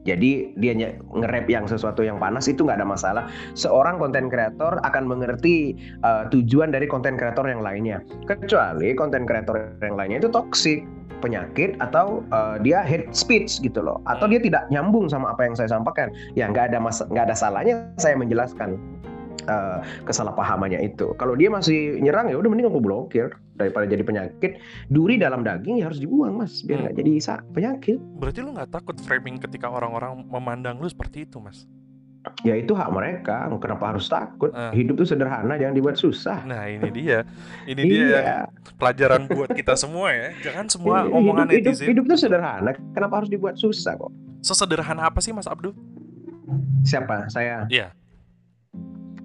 jadi 0.07 0.55
dia 0.55 0.73
nge-rap 1.11 1.47
yang 1.51 1.67
sesuatu 1.67 2.07
yang 2.07 2.23
panas 2.23 2.47
itu 2.47 2.63
nggak 2.63 2.79
ada 2.79 2.87
masalah. 2.87 3.25
Seorang 3.59 3.99
konten 3.99 4.31
kreator 4.31 4.79
akan 4.87 5.05
mengerti 5.11 5.75
uh, 6.07 6.31
tujuan 6.31 6.71
dari 6.71 6.87
konten 6.87 7.19
kreator 7.19 7.51
yang 7.51 7.61
lainnya. 7.61 7.99
Kecuali 8.31 8.95
konten 8.95 9.27
kreator 9.27 9.75
yang 9.83 9.99
lainnya 9.99 10.23
itu 10.23 10.31
toksik 10.31 10.87
penyakit 11.19 11.75
atau 11.81 12.23
uh, 12.31 12.61
dia 12.61 12.85
hate 12.85 13.09
speech 13.11 13.59
gitu 13.65 13.81
loh 13.81 13.99
atau 14.05 14.29
dia 14.29 14.37
tidak 14.37 14.69
nyambung 14.69 15.09
sama 15.09 15.33
apa 15.33 15.49
yang 15.49 15.57
saya 15.57 15.73
sampaikan 15.73 16.13
ya 16.37 16.45
nggak 16.47 16.71
ada 16.73 16.79
mas 16.79 17.01
nggak 17.09 17.33
ada 17.33 17.37
salahnya 17.37 17.89
saya 17.97 18.21
menjelaskan 18.21 18.77
uh, 19.45 19.85
kesalahpahamannya 20.09 20.81
itu. 20.85 21.13
Kalau 21.21 21.37
dia 21.37 21.53
masih 21.53 22.01
nyerang 22.01 22.33
ya 22.33 22.37
udah 22.41 22.49
mending 22.49 22.69
aku 22.69 22.81
blokir 22.81 23.33
daripada 23.61 23.85
jadi 23.85 24.03
penyakit. 24.03 24.61
Duri 24.89 25.21
dalam 25.21 25.45
daging 25.45 25.85
ya 25.85 25.93
harus 25.93 26.01
dibuang 26.01 26.41
mas 26.41 26.65
biar 26.65 26.89
nggak 26.89 26.95
hmm. 26.97 27.03
jadi 27.05 27.13
penyakit. 27.53 27.99
Berarti 28.21 28.39
lu 28.41 28.51
nggak 28.57 28.71
takut 28.73 28.97
framing 29.05 29.37
ketika 29.41 29.69
orang-orang 29.69 30.25
memandang 30.29 30.81
lu 30.81 30.89
seperti 30.89 31.29
itu 31.29 31.41
mas? 31.41 31.69
Ya 32.43 32.59
itu 32.59 32.75
hak 32.75 32.91
mereka. 32.91 33.47
Kenapa 33.63 33.95
harus 33.95 34.11
takut? 34.11 34.51
Uh. 34.51 34.75
Hidup 34.75 34.99
tuh 34.99 35.07
sederhana, 35.07 35.55
jangan 35.55 35.75
dibuat 35.79 35.97
susah. 35.99 36.43
Nah 36.43 36.67
ini 36.67 36.91
dia, 36.91 37.23
ini 37.71 37.83
dia 37.93 38.03
iya. 38.03 38.37
pelajaran 38.79 39.31
buat 39.31 39.55
kita 39.55 39.79
semua 39.79 40.11
ya. 40.11 40.35
Jangan 40.51 40.67
semua 40.67 41.07
omongan 41.07 41.47
hidup, 41.55 41.71
netizen. 41.71 41.87
Hidup, 41.87 42.03
hidup 42.03 42.05
tuh 42.11 42.19
sederhana. 42.19 42.71
Kenapa 42.91 43.23
harus 43.23 43.31
dibuat 43.31 43.55
susah 43.55 43.95
kok? 43.95 44.11
Sesederhana 44.43 45.07
apa 45.07 45.23
sih 45.23 45.31
Mas 45.31 45.47
Abdul? 45.47 45.75
Siapa? 46.87 47.31
Saya. 47.31 47.67
Iya. 47.71 47.95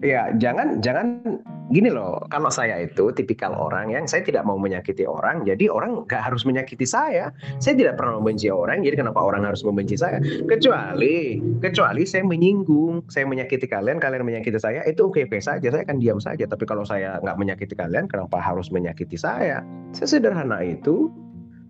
Ya, 0.01 0.33
jangan 0.33 0.81
jangan 0.81 1.21
gini 1.69 1.93
loh. 1.93 2.25
Kalau 2.33 2.49
saya 2.49 2.81
itu 2.81 3.13
tipikal 3.13 3.53
orang 3.53 3.93
yang 3.93 4.09
saya 4.09 4.25
tidak 4.25 4.41
mau 4.49 4.57
menyakiti 4.57 5.05
orang, 5.05 5.45
jadi 5.45 5.69
orang 5.69 6.09
nggak 6.09 6.25
harus 6.25 6.41
menyakiti 6.41 6.89
saya. 6.89 7.29
Saya 7.61 7.77
tidak 7.77 8.01
pernah 8.01 8.17
membenci 8.17 8.49
orang, 8.49 8.81
jadi 8.81 8.97
kenapa 8.97 9.21
orang 9.21 9.45
harus 9.45 9.61
membenci 9.61 9.93
saya? 9.93 10.17
Kecuali 10.49 11.37
kecuali 11.61 12.01
saya 12.09 12.25
menyinggung, 12.25 13.05
saya 13.13 13.29
menyakiti 13.29 13.69
kalian, 13.69 14.01
kalian 14.01 14.25
menyakiti 14.25 14.57
saya, 14.57 14.81
itu 14.89 15.05
oke 15.05 15.21
oke 15.29 15.37
saja. 15.37 15.69
Saya 15.69 15.85
akan 15.85 16.01
diam 16.01 16.17
saja. 16.17 16.49
Tapi 16.49 16.65
kalau 16.65 16.81
saya 16.81 17.21
nggak 17.21 17.37
menyakiti 17.37 17.77
kalian, 17.77 18.09
kenapa 18.09 18.41
harus 18.41 18.73
menyakiti 18.73 19.21
saya? 19.21 19.61
Sesederhana 19.93 20.65
itu. 20.65 21.13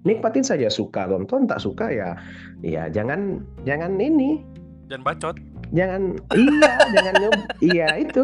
Nikmatin 0.01 0.41
saja 0.41 0.65
suka 0.65 1.05
tonton, 1.05 1.45
tak 1.45 1.61
suka 1.61 1.93
ya, 1.93 2.17
ya 2.65 2.89
jangan 2.89 3.45
jangan 3.69 4.01
ini. 4.01 4.41
Dan 4.89 5.05
bacot 5.05 5.38
jangan 5.71 6.19
iya 6.35 6.71
jangan 6.91 7.13
nyob 7.19 7.33
iya 7.63 7.87
itu 7.99 8.23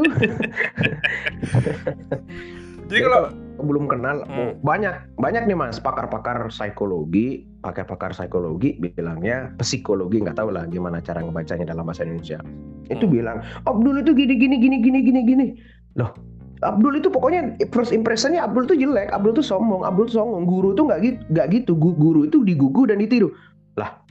jadi 2.87 3.01
kalau 3.03 3.21
belum 3.57 3.89
kenal 3.89 4.21
hmm. 4.27 4.61
banyak 4.61 4.93
banyak 5.17 5.43
nih 5.49 5.57
mas 5.57 5.81
pakar-pakar 5.81 6.47
psikologi 6.53 7.47
pakar-pakar 7.65 8.13
psikologi 8.13 8.77
bilangnya 8.77 9.51
psikologi 9.57 10.21
nggak 10.21 10.37
tahu 10.37 10.53
lah 10.53 10.69
gimana 10.69 11.01
cara 11.01 11.25
ngebacanya 11.25 11.73
dalam 11.73 11.87
bahasa 11.87 12.05
Indonesia 12.05 12.37
itu 12.91 13.05
hmm. 13.07 13.13
bilang 13.13 13.37
Abdul 13.65 14.03
itu 14.05 14.13
gini 14.13 14.37
gini 14.37 14.55
gini 14.61 14.77
gini 14.83 14.99
gini 15.01 15.21
gini 15.25 15.45
loh 15.97 16.13
Abdul 16.65 16.97
itu 16.97 17.13
pokoknya 17.13 17.53
first 17.69 17.93
impressionnya 17.93 18.41
Abdul 18.41 18.65
itu 18.65 18.81
jelek, 18.81 19.13
Abdul 19.13 19.37
itu 19.37 19.45
sombong, 19.45 19.85
Abdul 19.85 20.09
itu 20.09 20.17
sombong. 20.17 20.49
Guru 20.49 20.73
itu 20.73 20.81
nggak 20.89 20.99
gitu, 21.05 21.19
nggak 21.29 21.47
gitu. 21.53 21.71
Guru 21.77 22.25
itu 22.25 22.41
digugu 22.41 22.89
dan 22.89 22.97
ditiru. 22.97 23.29
Lah, 23.77 24.01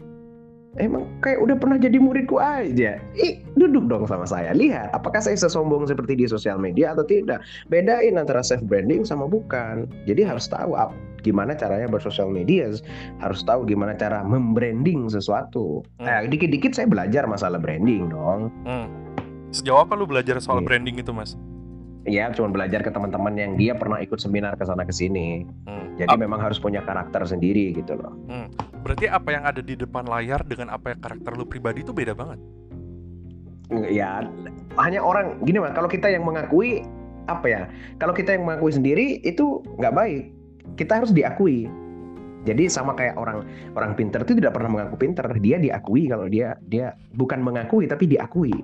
Emang 0.77 1.09
kayak 1.21 1.41
udah 1.41 1.57
pernah 1.57 1.81
jadi 1.81 1.97
muridku 1.97 2.37
aja. 2.37 3.01
Ih, 3.17 3.41
duduk 3.57 3.89
dong 3.89 4.05
sama 4.05 4.29
saya. 4.29 4.53
Lihat, 4.53 4.93
apakah 4.93 5.25
saya 5.25 5.33
sesombong 5.35 5.89
seperti 5.89 6.15
di 6.15 6.29
sosial 6.29 6.61
media 6.61 6.93
atau 6.93 7.03
tidak. 7.03 7.41
Bedain 7.67 8.17
antara 8.17 8.45
self 8.45 8.61
branding 8.63 9.01
sama 9.03 9.25
bukan. 9.25 9.89
Jadi 10.05 10.21
harus 10.21 10.45
tahu 10.47 10.77
ap- 10.77 10.93
gimana 11.25 11.57
caranya 11.57 11.91
bersosial 11.91 12.31
media, 12.31 12.71
harus 13.19 13.41
tahu 13.43 13.67
gimana 13.67 13.97
cara 13.97 14.23
membranding 14.23 15.09
sesuatu. 15.09 15.83
Hmm. 15.99 16.07
Nah, 16.07 16.19
dikit-dikit 16.29 16.71
saya 16.71 16.87
belajar 16.87 17.25
masalah 17.27 17.59
branding 17.59 18.13
dong. 18.13 18.53
Hmm. 18.63 18.87
Sejauh 19.51 19.81
apa 19.81 19.97
lu 19.97 20.05
belajar 20.05 20.37
soal 20.39 20.61
Iya. 20.61 20.67
branding 20.69 21.01
itu, 21.01 21.11
Mas? 21.11 21.35
Ya, 22.07 22.31
cuma 22.31 22.55
belajar 22.55 22.87
ke 22.87 22.91
teman-teman 22.95 23.35
yang 23.35 23.59
dia 23.59 23.75
pernah 23.75 23.99
ikut 23.99 24.23
seminar 24.23 24.55
ke 24.55 24.63
sana 24.63 24.87
ke 24.87 24.95
sini. 24.95 25.43
Hmm. 25.67 25.99
Jadi 25.99 26.15
memang 26.15 26.39
harus 26.39 26.63
punya 26.63 26.79
karakter 26.87 27.27
sendiri 27.27 27.75
gitu 27.75 27.99
loh. 27.99 28.15
Berarti 28.87 29.11
apa 29.11 29.29
yang 29.35 29.43
ada 29.43 29.59
di 29.59 29.75
depan 29.75 30.07
layar 30.07 30.47
dengan 30.47 30.71
apa 30.71 30.95
yang 30.95 31.01
karakter 31.03 31.35
lu 31.35 31.43
pribadi 31.43 31.83
itu 31.83 31.91
beda 31.91 32.15
banget. 32.15 32.39
ya 33.91 34.23
hanya 34.79 35.03
orang 35.03 35.43
gini 35.43 35.59
mas 35.59 35.75
kalau 35.75 35.91
kita 35.91 36.07
yang 36.07 36.23
mengakui 36.23 36.87
apa 37.27 37.47
ya 37.51 37.63
kalau 37.99 38.15
kita 38.15 38.39
yang 38.39 38.47
mengakui 38.47 38.71
sendiri 38.71 39.19
itu 39.27 39.59
nggak 39.83 39.91
baik 39.91 40.31
kita 40.79 41.03
harus 41.03 41.11
diakui 41.11 41.67
jadi 42.47 42.71
sama 42.71 42.95
kayak 42.95 43.19
orang 43.19 43.43
orang 43.75 43.99
pinter 43.99 44.23
itu 44.23 44.39
tidak 44.39 44.55
pernah 44.55 44.71
mengaku 44.71 44.95
pinter 45.03 45.27
dia 45.43 45.59
diakui 45.59 46.07
kalau 46.07 46.31
dia 46.31 46.55
dia 46.71 46.95
bukan 47.19 47.43
mengakui 47.43 47.91
tapi 47.91 48.07
diakui 48.07 48.55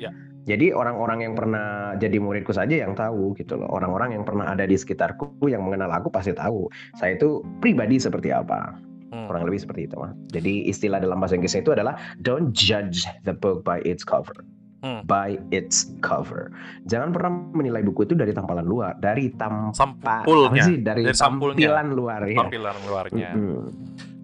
Ya. 0.00 0.10
Jadi 0.50 0.74
orang-orang 0.74 1.22
yang 1.22 1.34
pernah 1.38 1.94
jadi 1.94 2.18
muridku 2.18 2.50
saja 2.50 2.82
yang 2.82 2.98
tahu 2.98 3.38
gitu 3.38 3.54
loh 3.54 3.70
orang-orang 3.70 4.18
yang 4.18 4.24
pernah 4.26 4.50
ada 4.50 4.66
di 4.66 4.74
sekitarku 4.74 5.46
yang 5.46 5.62
mengenal 5.62 5.94
aku 5.94 6.10
pasti 6.10 6.34
tahu 6.34 6.66
saya 6.98 7.14
itu 7.14 7.40
pribadi 7.62 8.02
seperti 8.02 8.34
apa 8.34 8.74
Hmm. 9.10 9.26
kurang 9.26 9.42
lebih 9.42 9.58
seperti 9.58 9.90
itu 9.90 9.98
mah 9.98 10.14
jadi 10.30 10.70
istilah 10.70 11.02
dalam 11.02 11.18
bahasa 11.18 11.34
Inggrisnya 11.34 11.66
itu 11.66 11.74
adalah 11.74 11.98
don't 12.22 12.54
judge 12.54 13.02
the 13.26 13.34
book 13.34 13.66
by 13.66 13.82
its 13.82 14.06
cover 14.06 14.46
Hmm. 14.80 15.04
by 15.04 15.36
its 15.52 15.92
cover. 16.00 16.48
Jangan 16.88 17.12
pernah 17.12 17.28
menilai 17.52 17.84
buku 17.84 18.08
itu 18.08 18.16
dari 18.16 18.32
tampalan 18.32 18.64
luar, 18.64 18.96
dari 18.96 19.28
tampa 19.36 19.76
Sampulnya, 19.76 20.48
apa 20.48 20.56
sih? 20.64 20.80
dari, 20.80 21.04
dari 21.04 21.12
tampilan 21.20 21.92
luar 21.92 22.24
ya. 22.24 22.40
tampilan 22.40 22.76
luarnya. 22.88 23.30
Mm-mm. 23.36 23.60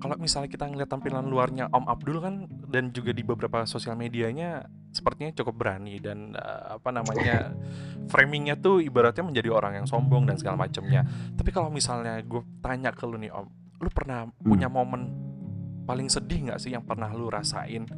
Kalau 0.06 0.22
misalnya 0.22 0.46
kita 0.46 0.70
ngeliat 0.70 0.86
tampilan 0.86 1.26
luarnya 1.26 1.66
Om 1.66 1.90
Abdul 1.90 2.22
kan 2.22 2.46
dan 2.70 2.94
juga 2.94 3.10
di 3.10 3.26
beberapa 3.26 3.66
sosial 3.66 3.98
medianya 3.98 4.62
sepertinya 4.94 5.34
cukup 5.34 5.58
berani 5.58 5.98
dan 5.98 6.30
eh, 6.30 6.78
apa 6.78 6.94
namanya 6.94 7.50
framingnya 8.14 8.54
tuh 8.54 8.78
ibaratnya 8.78 9.26
menjadi 9.26 9.50
orang 9.50 9.82
yang 9.82 9.86
sombong 9.90 10.30
dan 10.30 10.38
segala 10.38 10.62
macamnya. 10.62 11.02
Tapi 11.34 11.50
kalau 11.50 11.74
misalnya 11.74 12.22
gue 12.22 12.38
tanya 12.62 12.94
ke 12.94 13.02
lu 13.02 13.18
nih 13.18 13.34
Om, 13.34 13.46
lu 13.82 13.90
pernah 13.90 14.30
punya 14.46 14.70
momen 14.70 15.10
paling 15.90 16.06
sedih 16.06 16.54
nggak 16.54 16.62
sih 16.62 16.70
yang 16.70 16.86
pernah 16.86 17.10
lu 17.10 17.26
rasain? 17.26 17.90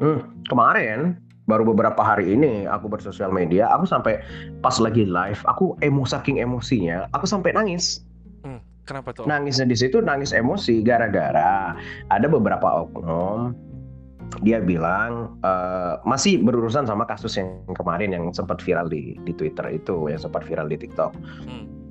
Hmm, 0.00 0.32
kemarin 0.48 1.20
baru 1.44 1.68
beberapa 1.68 2.00
hari 2.00 2.40
ini 2.40 2.64
aku 2.64 2.88
bersosial 2.88 3.28
media, 3.28 3.68
aku 3.68 3.84
sampai 3.84 4.24
pas 4.64 4.80
lagi 4.80 5.04
live, 5.04 5.44
aku 5.44 5.76
emo 5.84 6.08
saking 6.08 6.40
emosinya, 6.40 7.04
aku 7.12 7.28
sampai 7.28 7.52
nangis. 7.52 8.00
Kenapa 8.82 9.14
tuh? 9.14 9.24
Nangisnya 9.30 9.66
di 9.68 9.78
situ 9.78 10.02
nangis 10.02 10.34
emosi 10.34 10.82
gara-gara 10.82 11.76
ada 12.10 12.26
beberapa 12.26 12.82
oknum 12.82 13.54
dia 14.40 14.64
bilang 14.64 15.36
eh, 15.44 16.00
masih 16.08 16.40
berurusan 16.40 16.88
sama 16.88 17.04
kasus 17.04 17.36
yang 17.36 17.52
kemarin 17.76 18.16
yang 18.16 18.24
sempat 18.32 18.64
viral 18.64 18.88
di 18.88 19.20
di 19.28 19.32
Twitter 19.36 19.68
itu, 19.68 20.08
yang 20.08 20.18
sempat 20.18 20.48
viral 20.48 20.72
di 20.72 20.80
TikTok. 20.80 21.12
Hmm. 21.44 21.81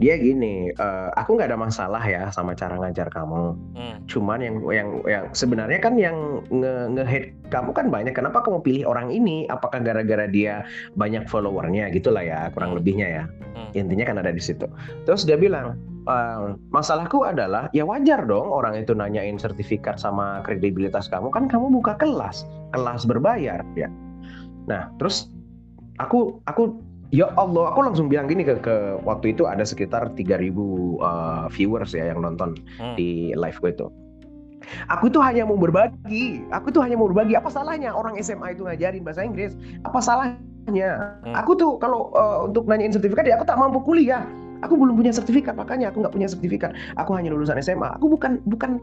Dia 0.00 0.16
gini, 0.16 0.72
eh, 0.72 1.08
aku 1.12 1.36
nggak 1.36 1.52
ada 1.52 1.60
masalah 1.60 2.00
ya 2.08 2.32
sama 2.32 2.56
cara 2.56 2.80
ngajar 2.80 3.12
kamu. 3.12 3.52
Hmm. 3.76 3.96
Cuman 4.08 4.40
yang 4.40 4.56
yang 4.72 4.88
yang 5.04 5.24
sebenarnya 5.36 5.76
kan 5.76 6.00
yang 6.00 6.40
nge 6.48 6.96
nge-hate 6.96 7.36
kamu 7.52 7.70
kan 7.76 7.86
banyak. 7.92 8.16
Kenapa 8.16 8.40
kamu 8.40 8.64
pilih 8.64 8.88
orang 8.88 9.12
ini? 9.12 9.44
Apakah 9.52 9.84
gara-gara 9.84 10.24
dia 10.24 10.64
banyak 10.96 11.28
followernya 11.28 11.92
gitulah 11.92 12.24
ya, 12.24 12.48
kurang 12.56 12.72
lebihnya 12.80 13.08
ya. 13.12 13.24
Hmm. 13.52 13.76
Intinya 13.76 14.08
kan 14.08 14.16
ada 14.24 14.32
di 14.32 14.40
situ. 14.40 14.64
Terus 15.04 15.28
dia 15.28 15.36
bilang, 15.36 15.76
"Eh, 16.08 16.56
masalahku 16.72 17.28
adalah 17.28 17.68
ya 17.76 17.84
wajar 17.84 18.24
dong 18.24 18.48
orang 18.48 18.80
itu 18.80 18.96
nanyain 18.96 19.36
sertifikat 19.36 20.00
sama 20.00 20.40
kredibilitas 20.48 21.12
kamu 21.12 21.28
kan 21.28 21.44
kamu 21.44 21.68
buka 21.76 22.00
kelas, 22.00 22.48
kelas 22.72 23.04
berbayar 23.04 23.60
ya. 23.76 23.92
Nah, 24.64 24.88
terus 24.96 25.28
aku 26.00 26.40
aku 26.48 26.89
ya 27.10 27.30
Allah, 27.34 27.74
aku 27.74 27.80
langsung 27.82 28.06
bilang 28.06 28.30
gini 28.30 28.46
ke, 28.46 28.58
ke 28.62 28.98
waktu 29.02 29.34
itu 29.34 29.46
ada 29.46 29.62
sekitar 29.66 30.14
3000 30.14 30.50
eh, 30.50 31.44
viewers 31.54 31.92
ya 31.94 32.10
yang 32.14 32.22
nonton 32.22 32.54
Hmm. 32.78 32.94
di 32.94 33.34
live 33.34 33.58
gue 33.60 33.70
itu. 33.74 33.86
Aku 34.92 35.10
tuh 35.10 35.18
hanya 35.24 35.42
mau 35.48 35.58
berbagi. 35.58 36.46
Aku 36.54 36.70
tuh 36.70 36.84
hanya 36.84 36.94
mau 36.94 37.10
berbagi. 37.10 37.34
Apa 37.34 37.50
salahnya 37.50 37.90
orang 37.90 38.14
SMA 38.20 38.54
itu 38.54 38.62
ngajarin 38.62 39.02
bahasa 39.02 39.26
Inggris? 39.26 39.56
Apa 39.82 39.98
salahnya? 39.98 41.18
Hmm. 41.26 41.34
Aku 41.34 41.58
tuh 41.58 41.80
kalau 41.82 42.14
eh, 42.14 42.38
untuk 42.46 42.70
nanyain 42.70 42.94
sertifikat 42.94 43.26
ya 43.26 43.34
aku 43.40 43.46
tak 43.48 43.58
mampu 43.58 43.82
kuliah. 43.82 44.22
Aku 44.60 44.76
belum 44.76 44.92
punya 44.92 45.08
sertifikat, 45.08 45.56
makanya 45.56 45.88
aku 45.88 46.04
nggak 46.04 46.12
punya 46.12 46.28
sertifikat. 46.28 46.76
Aku 47.00 47.16
hanya 47.16 47.32
lulusan 47.32 47.56
SMA. 47.64 47.96
Aku 47.96 48.12
bukan 48.12 48.44
bukan 48.44 48.76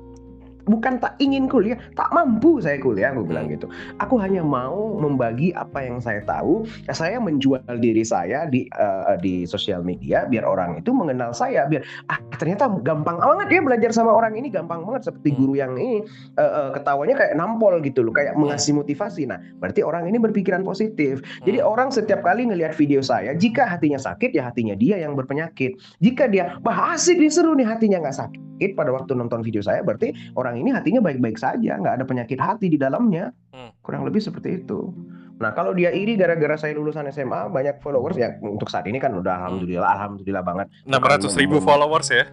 bukan 0.68 1.00
tak 1.00 1.16
ingin 1.24 1.48
kuliah, 1.48 1.80
tak 1.96 2.12
mampu 2.12 2.60
saya 2.60 2.78
kuliah, 2.78 3.16
aku 3.16 3.24
bilang 3.24 3.48
gitu. 3.48 3.72
Aku 4.04 4.20
hanya 4.20 4.44
mau 4.44 5.00
membagi 5.00 5.56
apa 5.56 5.88
yang 5.88 6.04
saya 6.04 6.22
tahu. 6.28 6.68
Saya 6.92 7.18
menjual 7.18 7.64
diri 7.80 8.04
saya 8.04 8.46
di 8.46 8.68
eh, 8.68 9.16
di 9.24 9.48
sosial 9.48 9.82
media 9.82 10.28
biar 10.28 10.44
orang 10.44 10.84
itu 10.84 10.92
mengenal 10.92 11.32
saya, 11.32 11.66
biar 11.66 11.82
ah 12.12 12.20
ternyata 12.36 12.68
gampang 12.84 13.18
banget 13.18 13.48
ya 13.58 13.62
belajar 13.64 13.92
sama 13.96 14.12
orang 14.12 14.36
ini 14.36 14.52
gampang 14.52 14.84
banget 14.84 15.08
seperti 15.08 15.34
Hmm. 15.34 15.40
guru 15.40 15.54
yang 15.58 15.74
ini 15.80 16.04
eh, 16.36 16.42
eh, 16.44 16.70
ketawanya 16.76 17.16
kayak 17.16 17.34
nampol 17.40 17.80
gitu 17.82 18.04
loh, 18.04 18.14
kayak 18.14 18.36
mengasih 18.36 18.76
motivasi. 18.76 19.26
Nah, 19.26 19.40
berarti 19.58 19.82
orang 19.82 20.12
ini 20.12 20.20
berpikiran 20.20 20.62
positif. 20.68 21.24
Jadi 21.48 21.64
Hmm. 21.64 21.72
orang 21.72 21.90
setiap 21.90 22.22
kali 22.22 22.44
ngelihat 22.46 22.76
video 22.76 23.00
saya, 23.00 23.32
jika 23.34 23.66
hatinya 23.66 23.98
sakit 23.98 24.36
ya 24.36 24.52
hatinya 24.52 24.76
dia 24.76 25.00
yang 25.00 25.16
berpenyakit. 25.16 25.80
Jika 26.04 26.28
dia 26.28 26.60
bah 26.60 26.94
asik 26.94 27.18
nih 27.18 27.32
seru 27.32 27.56
nih 27.56 27.68
hatinya 27.68 28.04
nggak 28.04 28.18
sakit 28.18 28.42
pada 28.74 28.90
waktu 28.90 29.14
nonton 29.14 29.46
video 29.46 29.62
saya, 29.62 29.86
berarti 29.86 30.14
orang 30.34 30.58
ini 30.58 30.74
hatinya 30.74 31.00
baik-baik 31.00 31.38
saja, 31.38 31.78
nggak 31.78 32.02
ada 32.02 32.06
penyakit 32.06 32.40
hati 32.42 32.68
di 32.74 32.78
dalamnya. 32.82 33.30
Hmm. 33.54 33.70
Kurang 33.86 34.04
lebih 34.10 34.20
seperti 34.20 34.66
itu. 34.66 34.92
Nah 35.38 35.54
kalau 35.54 35.78
dia 35.78 35.94
iri 35.94 36.18
gara-gara 36.18 36.58
saya 36.58 36.74
lulusan 36.74 37.06
SMA 37.14 37.54
banyak 37.54 37.78
followers 37.86 38.18
ya 38.18 38.34
untuk 38.42 38.74
saat 38.74 38.90
ini 38.90 38.98
kan 38.98 39.14
udah 39.14 39.46
alhamdulillah 39.46 39.86
alhamdulillah 39.86 40.42
banget 40.42 40.68
600 40.90 41.30
ribu 41.38 41.62
followers 41.62 42.10
ya. 42.10 42.26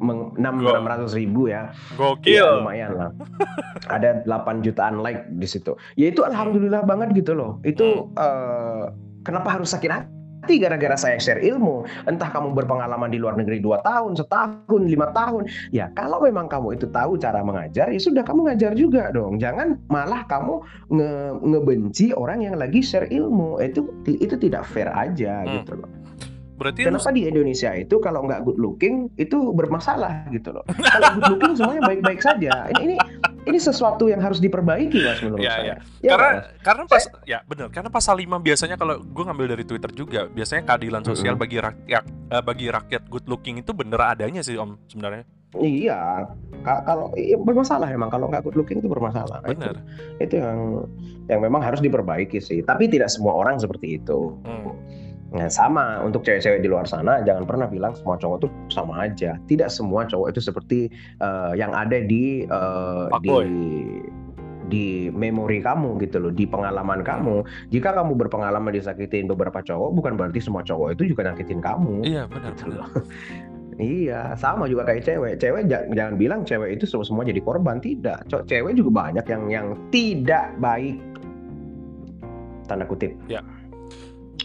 Meng- 0.00 0.32
enam 0.40 0.64
enam 0.64 0.88
ratus 0.88 1.12
ribu 1.12 1.52
ya 1.52 1.76
Gokil. 2.00 2.40
Ya, 2.40 2.56
lumayan 2.56 2.96
lah. 2.96 3.10
Ada 3.94 4.24
8 4.24 4.64
jutaan 4.64 5.04
like 5.04 5.28
di 5.36 5.44
situ. 5.44 5.76
Ya 6.00 6.08
itu 6.08 6.24
alhamdulillah 6.24 6.88
banget 6.88 7.12
gitu 7.12 7.36
loh. 7.36 7.60
Itu 7.68 8.08
eh, 8.16 8.84
kenapa 9.28 9.60
harus 9.60 9.76
sakit 9.76 9.90
hati 9.92 10.19
gara-gara 10.48 10.96
saya 10.96 11.16
share 11.20 11.40
ilmu. 11.42 11.84
Entah 12.08 12.30
kamu 12.32 12.56
berpengalaman 12.56 13.12
di 13.12 13.18
luar 13.20 13.36
negeri 13.36 13.60
2 13.60 13.84
tahun, 13.84 14.16
setahun, 14.16 14.82
lima 14.82 15.12
tahun. 15.12 15.46
Ya 15.74 15.92
kalau 15.92 16.22
memang 16.24 16.48
kamu 16.48 16.80
itu 16.80 16.86
tahu 16.88 17.20
cara 17.20 17.44
mengajar, 17.44 17.92
ya 17.92 18.00
sudah 18.00 18.24
kamu 18.24 18.52
ngajar 18.52 18.72
juga 18.72 19.12
dong. 19.12 19.36
Jangan 19.36 19.76
malah 19.92 20.24
kamu 20.26 20.64
nge 20.90 21.10
ngebenci 21.44 22.06
orang 22.16 22.44
yang 22.44 22.56
lagi 22.56 22.80
share 22.80 23.08
ilmu. 23.10 23.60
Itu 23.60 23.84
itu 24.08 24.34
tidak 24.38 24.64
fair 24.68 24.88
aja 24.90 25.42
Hmm. 25.44 25.62
gitu 25.62 25.72
loh. 25.76 25.90
Berarti 26.60 26.84
Kenapa 26.84 27.08
di 27.08 27.24
Indonesia 27.24 27.72
itu 27.72 27.96
kalau 28.04 28.28
nggak 28.28 28.44
good 28.44 28.60
looking 28.60 29.08
itu 29.16 29.48
bermasalah 29.56 30.28
gitu 30.28 30.52
loh. 30.52 30.60
Kalau 30.92 31.16
good 31.16 31.40
looking 31.40 31.56
semuanya 31.56 31.88
baik-baik 31.88 32.20
saja. 32.20 32.68
Ini 32.76 32.84
ini 32.84 32.96
ini 33.40 33.56
sesuatu 33.56 34.04
yang 34.04 34.20
harus 34.20 34.36
diperbaiki 34.36 35.00
mas 35.00 35.18
menurut 35.20 35.40
Iya, 35.40 35.50
saya. 35.50 35.64
iya. 35.64 35.74
Ya, 36.00 36.10
karena 36.12 36.28
Mas? 36.30 36.44
karena 36.60 36.82
pas 36.84 37.02
ya 37.24 37.38
benar 37.42 37.66
karena 37.68 37.88
pasal 37.88 38.14
5 38.16 38.36
biasanya 38.38 38.76
kalau 38.76 38.98
gue 38.98 39.24
ngambil 39.24 39.46
dari 39.50 39.64
Twitter 39.64 39.90
juga 39.90 40.20
biasanya 40.26 40.62
keadilan 40.66 41.02
sosial 41.02 41.34
Mm-mm. 41.34 41.42
bagi 41.42 41.58
rakyat 41.58 42.04
eh, 42.06 42.42
bagi 42.42 42.66
rakyat 42.68 43.02
good 43.06 43.26
looking 43.26 43.56
itu 43.56 43.72
bener 43.72 43.98
adanya 43.98 44.40
sih 44.40 44.54
om 44.54 44.76
sebenarnya 44.86 45.24
iya. 45.56 46.28
Ka- 46.60 46.84
Kalau 46.84 47.10
iya, 47.16 47.34
bermasalah 47.34 47.88
emang 47.88 48.06
kalau 48.06 48.28
nggak 48.28 48.44
good 48.44 48.54
looking 48.54 48.78
itu 48.78 48.86
bermasalah. 48.86 49.40
Nah, 49.40 49.48
itu- 49.48 49.58
bener 49.58 49.76
Itu, 50.20 50.34
yang 50.36 50.58
yang 51.26 51.40
memang 51.40 51.58
harus 51.58 51.80
diperbaiki 51.80 52.38
sih. 52.38 52.60
Tapi 52.60 52.86
tidak 52.86 53.08
semua 53.08 53.34
orang 53.34 53.56
seperti 53.56 53.96
itu. 53.96 54.36
Hmm. 54.44 54.70
Nah, 55.30 55.46
sama 55.46 56.02
untuk 56.02 56.26
cewek-cewek 56.26 56.58
di 56.58 56.66
luar 56.66 56.90
sana 56.90 57.22
jangan 57.22 57.46
pernah 57.46 57.70
bilang 57.70 57.94
semua 57.94 58.18
cowok 58.18 58.36
itu 58.42 58.48
sama 58.66 59.06
aja. 59.06 59.38
Tidak 59.46 59.70
semua 59.70 60.02
cowok 60.02 60.34
itu 60.34 60.40
seperti 60.42 60.80
eh, 61.22 61.52
yang 61.54 61.70
ada 61.70 62.02
di 62.02 62.42
eh, 62.42 63.06
di 63.22 63.30
di 64.70 65.10
memori 65.10 65.58
kamu 65.58 65.98
gitu 65.98 66.22
loh, 66.22 66.30
di 66.30 66.46
pengalaman 66.46 67.02
kamu. 67.02 67.42
Jika 67.74 67.90
kamu 67.90 68.14
berpengalaman 68.14 68.70
disakitin 68.70 69.26
beberapa 69.26 69.58
cowok, 69.62 69.90
bukan 69.98 70.14
berarti 70.14 70.38
semua 70.38 70.62
cowok 70.62 70.94
itu 70.94 71.10
juga 71.14 71.26
nyakitin 71.30 71.58
kamu. 71.58 72.06
iya 72.06 72.30
benar 72.30 72.54
Gitu 72.54 72.70
benar 72.70 72.86
loh. 72.86 72.88
Iya, 73.80 74.36
sama 74.36 74.68
juga 74.68 74.84
kayak 74.84 75.08
cewek. 75.08 75.34
Cewek 75.40 75.72
ja- 75.72 75.88
jangan 75.96 76.20
bilang 76.20 76.44
cewek 76.44 76.76
itu 76.76 76.84
semua 76.84 77.00
semua 77.00 77.24
jadi 77.24 77.40
korban, 77.40 77.80
tidak. 77.80 78.28
Cewek 78.28 78.76
juga 78.76 79.08
banyak 79.08 79.24
yang 79.24 79.42
yang 79.48 79.66
tidak 79.88 80.52
baik. 80.60 81.00
Tanda 82.68 82.84
kutip. 82.84 83.16
Ya. 83.24 83.40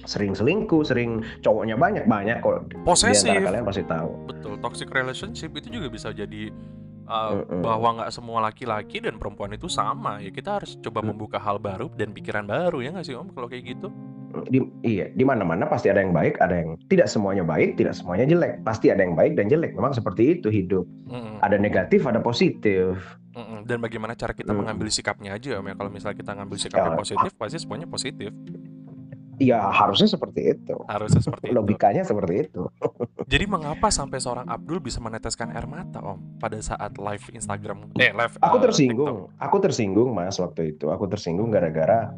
Sering 0.05 0.31
selingkuh, 0.31 0.81
sering 0.81 1.11
cowoknya 1.41 1.75
banyak 1.75 2.05
banyak 2.05 2.39
kok. 2.39 2.69
Posesif 2.81 3.35
kalian 3.35 3.61
pasti 3.63 3.83
tahu. 3.83 4.09
betul 4.25 4.53
toxic 4.57 4.89
relationship 4.89 5.51
itu 5.51 5.67
juga 5.71 5.87
bisa 5.87 6.09
jadi 6.09 6.53
uh, 7.05 7.41
Mm-mm. 7.41 7.61
bahwa 7.61 7.99
nggak 7.99 8.11
semua 8.11 8.39
laki-laki 8.41 8.97
dan 8.97 9.17
perempuan 9.17 9.51
itu 9.51 9.65
sama 9.65 10.17
ya 10.17 10.29
kita 10.29 10.57
harus 10.57 10.77
coba 10.79 11.01
Mm. 11.01 11.07
membuka 11.11 11.37
hal 11.37 11.57
baru 11.57 11.89
dan 11.91 12.09
pikiran 12.11 12.45
baru 12.45 12.79
ya 12.79 12.89
nggak 12.89 13.03
sih 13.03 13.13
om 13.13 13.29
kalau 13.29 13.45
kayak 13.45 13.65
gitu 13.67 13.89
di 14.45 14.59
iya 14.83 15.07
di 15.09 15.23
mana-mana 15.23 15.63
pasti 15.63 15.87
ada 15.87 15.97
yang 15.97 16.11
baik 16.11 16.35
ada 16.37 16.59
yang 16.59 16.75
tidak 16.85 17.07
semuanya 17.07 17.41
baik 17.41 17.73
tidak 17.75 17.95
semuanya 17.95 18.27
jelek 18.27 18.59
pasti 18.61 18.91
ada 18.91 18.99
yang 18.99 19.15
baik 19.15 19.33
dan 19.33 19.47
jelek 19.47 19.71
memang 19.71 19.91
seperti 19.91 20.35
itu 20.35 20.51
hidup 20.51 20.83
Mm-mm, 21.07 21.39
ada 21.39 21.55
negatif 21.55 22.03
ada 22.03 22.19
positif 22.19 22.99
mm-mm. 23.31 23.63
dan 23.63 23.79
bagaimana 23.79 24.11
cara 24.11 24.35
kita 24.35 24.51
Mm. 24.51 24.59
mengambil 24.59 24.87
sikapnya 24.89 25.33
aja 25.33 25.55
om 25.55 25.65
ya 25.65 25.73
kalau 25.73 25.87
misalnya 25.87 26.17
kita 26.17 26.31
ngambil 26.33 26.57
sikapnya 26.59 26.91
Ya, 26.91 26.99
positif 26.99 27.31
pasti 27.33 27.57
semuanya 27.57 27.87
positif 27.87 28.29
ya 29.41 29.71
harusnya 29.71 30.07
seperti 30.09 30.55
itu. 30.55 30.75
Harusnya 30.87 31.21
seperti 31.21 31.51
itu. 31.51 31.55
Logikanya 31.55 32.03
seperti 32.07 32.49
itu. 32.49 32.69
Jadi 33.31 33.45
mengapa 33.49 33.89
sampai 33.89 34.21
seorang 34.21 34.47
Abdul 34.47 34.79
bisa 34.79 35.01
meneteskan 35.01 35.51
air 35.53 35.65
mata 35.65 35.99
om 36.01 36.21
pada 36.37 36.61
saat 36.61 36.95
live 37.01 37.25
Instagram 37.33 37.89
eh 37.97 38.13
live 38.13 38.35
aku 38.39 38.57
uh, 38.59 38.63
tersinggung. 38.69 39.17
Aku 39.41 39.57
tersinggung 39.59 40.09
mas 40.13 40.37
waktu 40.37 40.77
itu. 40.77 40.93
Aku 40.93 41.09
tersinggung 41.09 41.49
gara-gara 41.49 42.13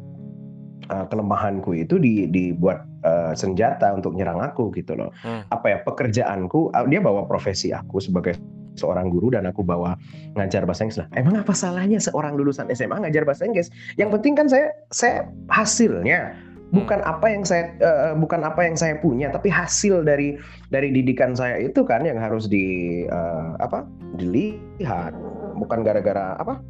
uh, 0.92 1.06
kelemahanku 1.08 1.74
itu 1.76 1.96
di, 1.96 2.28
dibuat 2.28 2.84
uh, 3.04 3.32
senjata 3.32 3.92
untuk 3.94 4.14
nyerang 4.14 4.40
aku 4.40 4.70
gitu 4.76 4.94
loh. 4.94 5.10
Hmm. 5.24 5.42
apa 5.48 5.66
ya 5.72 5.78
pekerjaanku 5.82 6.72
uh, 6.72 6.86
dia 6.86 7.00
bawa 7.00 7.24
profesi 7.24 7.72
aku 7.72 7.98
sebagai 7.98 8.36
seorang 8.78 9.10
guru 9.10 9.34
dan 9.34 9.50
aku 9.50 9.66
bawa 9.66 9.98
ngajar 10.38 10.62
bahasa 10.62 10.86
Inggris. 10.86 11.02
Lah 11.02 11.10
emang 11.18 11.34
apa 11.42 11.50
salahnya 11.50 11.98
seorang 11.98 12.38
lulusan 12.38 12.70
SMA 12.70 13.02
ngajar 13.02 13.26
bahasa 13.26 13.42
Inggris? 13.44 13.74
Yang 13.98 14.14
penting 14.18 14.38
kan 14.38 14.46
saya 14.46 14.70
saya 14.94 15.26
hasilnya 15.50 16.38
bukan 16.68 17.00
apa 17.00 17.32
yang 17.32 17.48
saya 17.48 17.72
uh, 17.80 18.12
bukan 18.12 18.44
apa 18.44 18.60
yang 18.68 18.76
saya 18.76 19.00
punya 19.00 19.32
tapi 19.32 19.48
hasil 19.48 20.04
dari 20.04 20.36
dari 20.68 20.92
didikan 20.92 21.32
saya 21.32 21.56
itu 21.56 21.80
kan 21.84 22.04
yang 22.04 22.20
harus 22.20 22.44
di 22.44 23.04
uh, 23.08 23.56
apa 23.56 23.88
dilihat 24.20 25.16
bukan 25.56 25.80
gara-gara 25.80 26.36
apa 26.36 26.60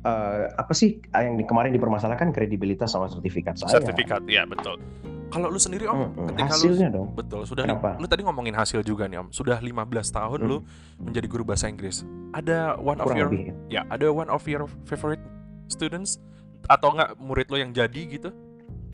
Eh, 0.00 0.44
apa 0.56 0.72
sih 0.72 0.96
yang 1.12 1.36
di, 1.36 1.44
kemarin 1.44 1.76
dipermasalahkan 1.76 2.32
kredibilitas 2.32 2.88
sama 2.88 3.04
sertifikat 3.12 3.60
saya 3.60 3.84
sertifikat 3.84 4.24
ya 4.24 4.48
betul 4.48 4.80
kalau 5.28 5.52
lu 5.52 5.60
sendiri 5.60 5.84
om 5.84 6.08
Mm-mm, 6.08 6.24
ketika 6.32 6.56
lu 6.56 6.72
hasilnya 6.72 6.88
dong 6.88 7.12
Betul, 7.12 7.44
sudah 7.44 7.68
Kenapa? 7.68 8.00
lu 8.00 8.08
tadi 8.08 8.24
ngomongin 8.24 8.56
hasil 8.56 8.80
juga 8.80 9.04
nih 9.04 9.20
Om. 9.20 9.28
Sudah 9.28 9.60
15 9.60 10.08
tahun 10.08 10.38
Hmm. 10.40 10.48
lu 10.48 10.56
menjadi 11.04 11.26
guru 11.28 11.44
bahasa 11.44 11.68
Inggris. 11.68 12.00
Ada 12.32 12.80
one 12.80 12.96
of 12.96 13.12
kurang 13.12 13.18
your 13.20 13.28
lebih 13.28 13.52
ya, 13.68 13.84
ada 13.92 14.08
one 14.08 14.32
of 14.32 14.40
your 14.48 14.64
favorite 14.88 15.20
students 15.68 16.16
atau 16.72 16.96
enggak 16.96 17.20
murid 17.20 17.52
lo 17.52 17.60
yang 17.60 17.70
jadi 17.76 18.00
gitu? 18.08 18.32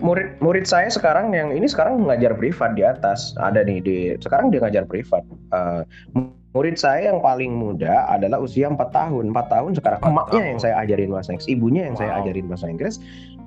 Murid 0.00 0.36
murid 0.44 0.68
saya 0.68 0.92
sekarang 0.92 1.32
yang 1.32 1.52
ini 1.52 1.64
sekarang 1.64 2.04
ngajar 2.04 2.36
privat 2.36 2.76
di 2.76 2.82
atas. 2.84 3.32
Ada 3.40 3.64
nih 3.64 3.78
di 3.80 3.96
sekarang 4.20 4.52
dia 4.52 4.60
ngajar 4.60 4.84
privat. 4.84 5.24
Eh, 5.52 5.82
murid 6.56 6.76
saya 6.80 7.12
yang 7.12 7.20
paling 7.20 7.52
muda 7.52 8.08
adalah 8.08 8.40
usia 8.40 8.68
4 8.68 8.76
tahun. 8.92 9.32
4 9.32 9.46
tahun 9.52 9.70
sekarang 9.76 10.00
Empat 10.00 10.10
emaknya 10.12 10.42
yang 10.48 10.58
saya 10.60 10.74
ajarin 10.84 11.08
bahasa 11.12 11.30
Inggris 11.36 11.48
ibunya 11.48 11.82
yang 11.88 11.96
saya 11.96 12.10
Wow. 12.16 12.20
ajarin 12.24 12.44
bahasa 12.48 12.66
Inggris. 12.68 12.94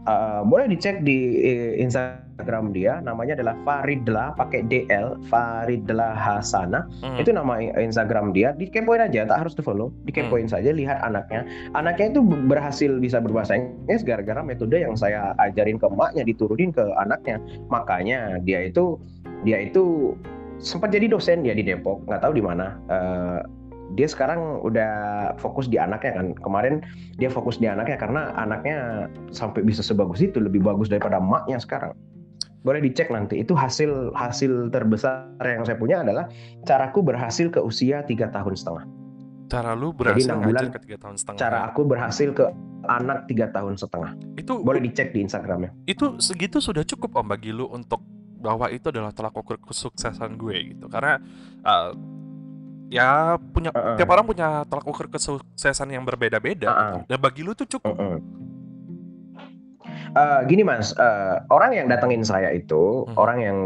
Eh, 0.05 0.41
boleh 0.45 0.65
dicek 0.69 1.01
di 1.05 1.17
eh, 1.41 1.71
Instagram 1.81 2.28
dia 2.71 3.03
namanya 3.03 3.35
adalah 3.39 3.55
Faridla 3.67 4.35
pakai 4.35 4.63
DL 4.67 5.19
Faridla 5.27 6.15
Hasana. 6.15 6.87
Hmm. 7.03 7.17
itu 7.19 7.35
nama 7.35 7.59
Instagram 7.59 8.31
dia. 8.31 8.55
Dikepoin 8.55 9.03
aja 9.03 9.27
tak 9.27 9.47
harus 9.47 9.53
di 9.55 9.63
follow 9.63 9.91
dikepoin 10.07 10.47
saja 10.47 10.71
lihat 10.71 11.03
anaknya. 11.03 11.43
Anaknya 11.75 12.15
itu 12.15 12.21
berhasil 12.23 12.91
bisa 12.99 13.19
berbahasa 13.19 13.59
Inggris 13.59 14.03
gara-gara 14.03 14.39
metode 14.43 14.79
yang 14.79 14.95
saya 14.95 15.35
ajarin 15.39 15.77
ke 15.79 15.85
emaknya 15.87 16.23
diturunin 16.23 16.71
ke 16.71 16.83
anaknya. 16.99 17.41
Makanya 17.67 18.39
dia 18.43 18.67
itu 18.67 18.99
dia 19.43 19.63
itu 19.63 20.15
sempat 20.59 20.91
jadi 20.91 21.07
dosen 21.11 21.43
dia 21.43 21.55
di 21.55 21.63
Depok. 21.63 22.03
Nggak 22.07 22.21
tahu 22.23 22.33
di 22.35 22.43
mana. 22.43 22.75
Eh, 22.91 23.39
dia 23.97 24.05
sekarang 24.05 24.61
udah 24.61 24.93
fokus 25.41 25.65
di 25.65 25.81
anaknya 25.81 26.21
kan. 26.21 26.27
Kemarin 26.37 26.85
dia 27.17 27.31
fokus 27.31 27.57
di 27.57 27.65
anaknya 27.65 27.97
karena 27.97 28.21
anaknya 28.37 29.09
sampai 29.33 29.65
bisa 29.65 29.81
sebagus 29.81 30.21
itu 30.21 30.37
lebih 30.37 30.61
bagus 30.61 30.91
daripada 30.91 31.17
emaknya 31.17 31.57
sekarang 31.57 31.93
boleh 32.59 32.83
dicek 32.83 33.07
nanti 33.09 33.39
itu 33.39 33.55
hasil 33.55 34.11
hasil 34.13 34.67
terbesar 34.73 35.31
yang 35.39 35.63
saya 35.63 35.79
punya 35.79 36.03
adalah 36.03 36.27
caraku 36.67 36.99
berhasil 36.99 37.47
ke 37.47 37.59
usia 37.63 38.03
tiga 38.03 38.27
tahun 38.31 38.55
setengah 38.55 38.85
Cara 39.49 39.73
lu 39.73 39.89
berhasil 39.89 40.29
ngajar 40.29 40.45
bulan 40.45 40.65
ke 40.69 40.79
3 40.93 41.01
tahun 41.01 41.15
setengah. 41.17 41.39
cara 41.41 41.59
aku 41.65 41.81
berhasil 41.81 42.29
ke 42.37 42.45
anak 42.85 43.25
tiga 43.25 43.49
tahun 43.49 43.81
setengah 43.81 44.13
itu 44.37 44.61
boleh 44.61 44.77
dicek 44.77 45.09
di 45.09 45.25
Instagramnya 45.25 45.73
itu 45.89 46.21
segitu 46.21 46.61
sudah 46.61 46.85
cukup 46.85 47.17
Om 47.17 47.33
bagi 47.33 47.49
lu 47.49 47.65
untuk 47.65 47.97
bahwa 48.39 48.71
itu 48.71 48.87
adalah 48.89 49.11
tolak 49.11 49.35
ukur 49.35 49.59
kesuksesan 49.59 50.39
gue 50.39 50.73
gitu. 50.73 50.87
Karena 50.87 51.19
uh, 51.67 51.91
ya 52.89 53.35
punya 53.37 53.69
Uh-uh. 53.75 53.99
tiap 53.99 54.09
orang 54.09 54.25
punya 54.25 54.63
tolak 54.65 54.87
ukur 54.87 55.11
kesuksesan 55.11 55.91
yang 55.91 56.07
berbeda-beda 56.07 56.71
Uh-uh. 56.71 56.79
gitu. 56.79 56.97
Dan 57.11 57.17
bagi 57.19 57.41
lu 57.43 57.51
tuh 57.53 57.67
cukup. 57.67 57.93
Mm-mm. 57.93 58.17
Eh, 60.15 60.41
gini 60.49 60.65
mas, 60.65 60.91
eh, 60.97 61.37
orang 61.53 61.71
yang 61.77 61.87
datengin 61.89 62.25
saya 62.25 62.49
itu, 62.53 63.05
Mhm. 63.05 63.15
orang 63.17 63.37
yang 63.41 63.57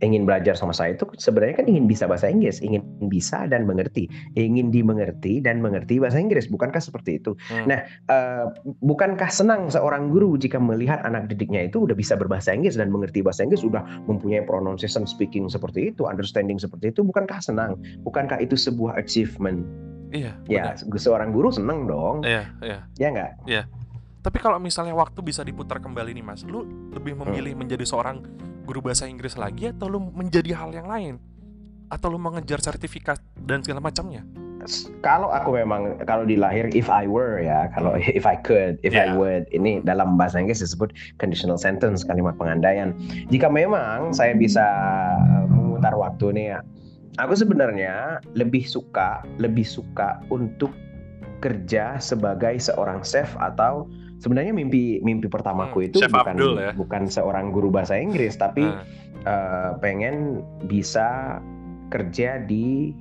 ingin 0.00 0.24
belajar 0.24 0.56
sama 0.56 0.72
saya 0.72 0.96
itu 0.96 1.04
sebenarnya 1.20 1.60
kan 1.60 1.66
ingin 1.68 1.84
bisa 1.84 2.08
bahasa 2.08 2.24
Inggris, 2.32 2.56
ingin 2.64 2.80
bisa 3.12 3.44
dan 3.52 3.68
mengerti, 3.68 4.08
ingin 4.32 4.72
dimengerti 4.72 5.44
dan 5.44 5.60
mengerti 5.60 6.00
bahasa 6.00 6.16
Inggris, 6.16 6.48
bukankah 6.48 6.80
seperti 6.80 7.20
itu? 7.20 7.36
Hmm. 7.52 7.68
Nah, 7.68 7.84
eh, 8.08 8.44
bukankah 8.80 9.28
senang 9.28 9.68
seorang 9.68 10.08
guru 10.08 10.40
jika 10.40 10.56
melihat 10.56 11.04
anak 11.04 11.28
didiknya 11.28 11.68
itu 11.68 11.84
udah 11.84 11.92
bisa 11.92 12.16
berbahasa 12.16 12.56
Inggris 12.56 12.80
dan 12.80 12.88
mengerti 12.88 13.20
bahasa 13.20 13.44
Inggris, 13.44 13.60
udah 13.60 13.84
mempunyai 14.08 14.40
pronunciation 14.48 15.04
speaking 15.04 15.52
seperti 15.52 15.92
itu, 15.92 16.08
understanding 16.08 16.56
seperti 16.56 16.96
itu, 16.96 17.04
bukankah 17.04 17.44
senang? 17.44 17.76
Bukankah 18.00 18.40
itu 18.40 18.56
sebuah 18.56 18.96
achievement? 18.96 19.68
Iya. 20.10 20.34
Ya, 20.50 20.74
benar. 20.74 20.98
seorang 20.98 21.30
guru 21.30 21.54
seneng 21.54 21.86
dong, 21.86 22.26
Iya, 22.26 22.48
iya. 22.64 22.78
ya 22.98 23.08
nggak? 23.14 23.30
Tapi 24.20 24.36
kalau 24.36 24.60
misalnya 24.60 24.92
waktu 24.92 25.24
bisa 25.24 25.40
diputar 25.40 25.80
kembali 25.80 26.12
nih 26.12 26.24
Mas, 26.24 26.44
lu 26.44 26.68
lebih 26.92 27.16
Hmm. 27.16 27.24
memilih 27.28 27.56
menjadi 27.56 27.88
seorang 27.88 28.20
guru 28.68 28.84
bahasa 28.84 29.08
Inggris 29.08 29.40
lagi 29.40 29.72
atau 29.72 29.88
lu 29.88 29.98
menjadi 30.12 30.60
hal 30.60 30.76
yang 30.76 30.84
lain? 30.84 31.14
Atau 31.88 32.12
lu 32.12 32.20
mengejar 32.20 32.60
sertifikat 32.60 33.18
dan 33.34 33.64
segala 33.64 33.80
macamnya? 33.80 34.22
kalau 35.00 35.32
aku 35.32 35.56
memang 35.56 35.96
kalau 36.04 36.28
dilahir 36.28 36.68
if 36.76 36.92
I 36.92 37.08
were 37.08 37.40
ya 37.40 37.72
kalau 37.72 37.96
if 37.96 38.28
I 38.28 38.36
could 38.36 38.76
if 38.84 38.92
I 38.92 39.08
Yeah. 39.08 39.16
would 39.16 39.48
ini 39.56 39.80
dalam 39.80 40.20
bahasa 40.20 40.36
Inggris 40.36 40.60
disebut 40.60 40.92
conditional 41.16 41.56
sentence 41.56 42.04
kalimat 42.04 42.36
pengandaian 42.36 42.92
jika 43.32 43.48
memang 43.48 44.12
saya 44.12 44.36
bisa 44.36 44.60
eh, 45.16 45.44
memutar 45.48 45.96
waktu 45.96 46.36
nih 46.36 46.46
ya 46.52 46.58
aku 47.16 47.40
sebenarnya 47.40 48.20
lebih 48.36 48.68
suka 48.68 49.24
lebih 49.40 49.64
suka 49.64 50.20
untuk 50.28 50.76
kerja 51.40 51.96
sebagai 51.96 52.60
seorang 52.60 53.00
chef 53.00 53.32
atau 53.40 53.88
sebenarnya 54.20 54.52
mimpi 54.52 55.00
mimpi 55.00 55.26
pertamaku 55.26 55.80
Hmm, 55.80 55.86
itu 55.86 55.96
Chef 55.98 56.12
bukan 56.12 56.34
Abdul 56.34 56.54
ya. 56.54 56.72
bukan 56.72 57.02
seorang 57.06 57.48
guru 57.48 57.68
bahasa 57.68 57.96
Inggris 57.96 58.36
tapi 58.36 58.62
Nah, 58.62 58.84
eh, 59.22 59.70
pengen 59.78 60.38
bisa 60.62 61.40
kerja 61.88 62.38
di 62.38 62.92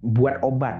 buat 0.00 0.38
obat. 0.40 0.78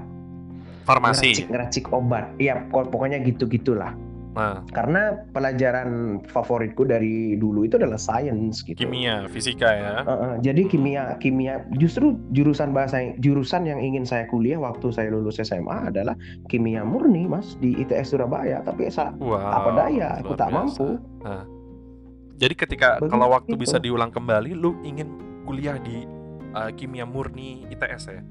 Farmasi. 0.82 1.36
ngeracik 1.36 1.46
ngeracik 1.48 1.84
obat. 1.90 2.24
Iya 2.36 2.64
pok- 2.66 2.88
pokoknya 2.88 3.20
gitu 3.20 3.44
gitulah 3.44 3.92
Nah, 4.28 4.62
karena 4.70 5.18
pelajaran 5.30 6.20
favoritku 6.24 6.84
dari 6.84 7.34
dulu 7.34 7.64
itu 7.64 7.74
adalah 7.74 7.96
science 7.96 8.62
gitu 8.62 8.78
kimia, 8.78 9.26
fisika 9.26 9.66
ya. 9.66 9.92
Uh, 10.02 10.10
uh, 10.12 10.32
jadi 10.38 10.62
kimia 10.64 11.16
kimia 11.18 11.66
justru 11.74 12.14
jurusan 12.30 12.70
bahasa 12.70 13.02
jurusan 13.18 13.64
yang 13.64 13.80
ingin 13.80 14.04
saya 14.04 14.26
kuliah 14.26 14.56
waktu 14.56 14.90
saya 14.90 15.10
lulus 15.10 15.38
SMA 15.38 15.90
adalah 15.90 16.14
kimia 16.46 16.86
murni 16.86 17.24
mas 17.24 17.58
di 17.58 17.74
ITS 17.76 18.12
Surabaya 18.12 18.62
tapi 18.62 18.86
sa- 18.88 19.10
Wow. 19.18 19.40
apa 19.40 19.70
daya 19.74 20.08
aku 20.20 20.32
tak 20.32 20.48
biasa. 20.48 20.58
mampu 20.60 20.88
Nah, 21.18 21.42
jadi 22.38 22.54
ketika 22.54 22.88
Begitu. 22.98 23.10
kalau 23.10 23.26
waktu 23.28 23.54
bisa 23.54 23.76
diulang 23.76 24.14
kembali, 24.14 24.54
lu 24.54 24.78
ingin 24.82 25.08
kuliah 25.42 25.74
di 25.80 26.06
uh, 26.52 26.70
kimia 26.70 27.02
murni 27.02 27.66
ITS 27.68 28.04
ya? 28.08 28.22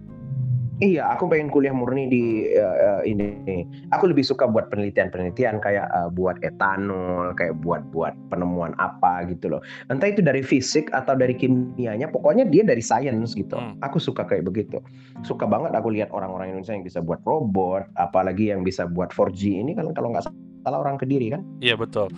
Iya, 0.77 1.09
aku 1.09 1.25
pengen 1.25 1.49
kuliah 1.49 1.73
murni 1.73 2.05
di 2.05 2.45
eh, 2.53 3.01
ini. 3.09 3.65
Aku 3.89 4.13
lebih 4.13 4.21
suka 4.21 4.45
buat 4.45 4.69
penelitian-penelitian 4.69 5.57
kayak 5.57 5.89
eh, 5.89 6.09
buat 6.13 6.37
etanol, 6.45 7.33
kayak 7.33 7.57
buat-buat 7.65 8.13
penemuan 8.29 8.77
apa 8.77 9.25
gitu 9.25 9.57
loh. 9.57 9.61
Entah 9.89 10.13
itu 10.13 10.21
dari 10.21 10.45
fisik 10.45 10.93
atau 10.93 11.17
dari 11.17 11.33
kimianya, 11.33 12.13
pokoknya 12.13 12.45
dia 12.45 12.61
dari 12.61 12.85
science 12.85 13.33
gitu. 13.33 13.57
Hmm. 13.57 13.73
Aku 13.81 13.97
suka 13.97 14.21
kayak 14.21 14.45
begitu. 14.45 14.77
Suka 15.25 15.49
banget 15.49 15.73
aku 15.73 15.89
lihat 15.89 16.13
orang-orang 16.13 16.53
Indonesia 16.53 16.77
yang 16.77 16.85
bisa 16.85 17.01
buat 17.01 17.25
robot, 17.25 17.89
apalagi 17.97 18.53
yang 18.53 18.61
bisa 18.61 18.85
buat 18.85 19.09
4G 19.09 19.65
ini 19.65 19.73
kalau 19.73 19.89
kalau 19.97 20.13
nggak 20.13 20.29
salah 20.61 20.77
orang 20.77 21.01
Kediri 21.01 21.33
kan. 21.33 21.41
Iya 21.57 21.73
betul. 21.73 22.13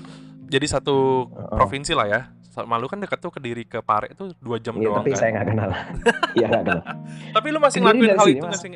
Jadi 0.52 0.66
satu 0.68 1.32
provinsi 1.56 1.96
lah 1.96 2.08
ya. 2.12 2.22
Malu 2.64 2.86
kan 2.86 2.98
dekat 2.98 3.18
tuh 3.18 3.30
Kediri 3.30 3.64
ke 3.64 3.80
Pare 3.80 4.10
itu 4.10 4.32
dua 4.38 4.58
jam 4.58 4.74
Iya, 4.74 4.88
doang 4.88 4.98
tapi 5.00 5.12
kan. 5.12 5.18
saya 5.18 5.30
nggak 5.34 5.48
kenal. 5.48 5.70
Iya 6.38 6.46
nggak 6.48 6.64
kenal. 6.64 6.82
Tapi 7.32 7.48
lu 7.48 7.60
masih 7.60 7.80
Kediri 7.80 7.92
ngelakuin 8.06 8.12
hal 8.12 8.26
sini, 8.26 8.34
itu 8.34 8.46
nggak 8.46 8.60
sih? 8.60 8.72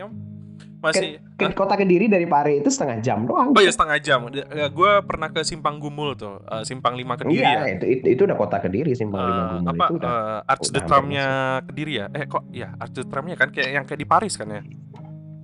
Masih. 0.76 1.10
Ke 1.34 1.48
kota 1.50 1.74
Kediri 1.74 2.06
dari 2.06 2.26
Pare 2.26 2.60
itu 2.60 2.68
setengah 2.68 3.00
jam 3.00 3.24
doang. 3.24 3.50
Oh 3.50 3.62
ya 3.62 3.72
setengah 3.72 3.98
jam. 3.98 4.28
Gue 4.70 4.92
pernah 5.02 5.28
ke 5.28 5.40
Simpang 5.42 5.80
Gumul 5.80 6.12
tuh, 6.14 6.44
eh, 6.44 6.64
Simpang 6.64 6.94
5 6.94 7.16
Kediri 7.16 7.40
iya, 7.40 7.64
ya. 7.64 7.74
itu, 7.74 7.86
itu 7.90 8.06
itu 8.10 8.22
udah 8.22 8.36
kota 8.36 8.60
Kediri 8.60 8.92
simpang 8.92 9.22
lima 9.22 9.32
Eh, 9.34 9.48
Gumul 9.54 9.70
apa 9.70 9.86
itu 9.86 9.94
udah. 9.96 10.10
eh, 10.12 10.40
Arch 10.46 10.66
the 10.66 10.72
udah 10.74 10.84
Tram-nya 10.84 11.28
Kediri 11.64 11.94
ya? 11.96 12.06
Eh 12.10 12.26
kok 12.26 12.44
ya 12.50 12.76
Arch 12.76 12.94
the 12.94 13.04
Tram-nya 13.04 13.36
kan 13.36 13.50
kayak 13.50 13.70
yang 13.72 13.84
kayak 13.84 14.00
di 14.00 14.06
Paris 14.06 14.36
kan 14.36 14.48
ya? 14.50 14.62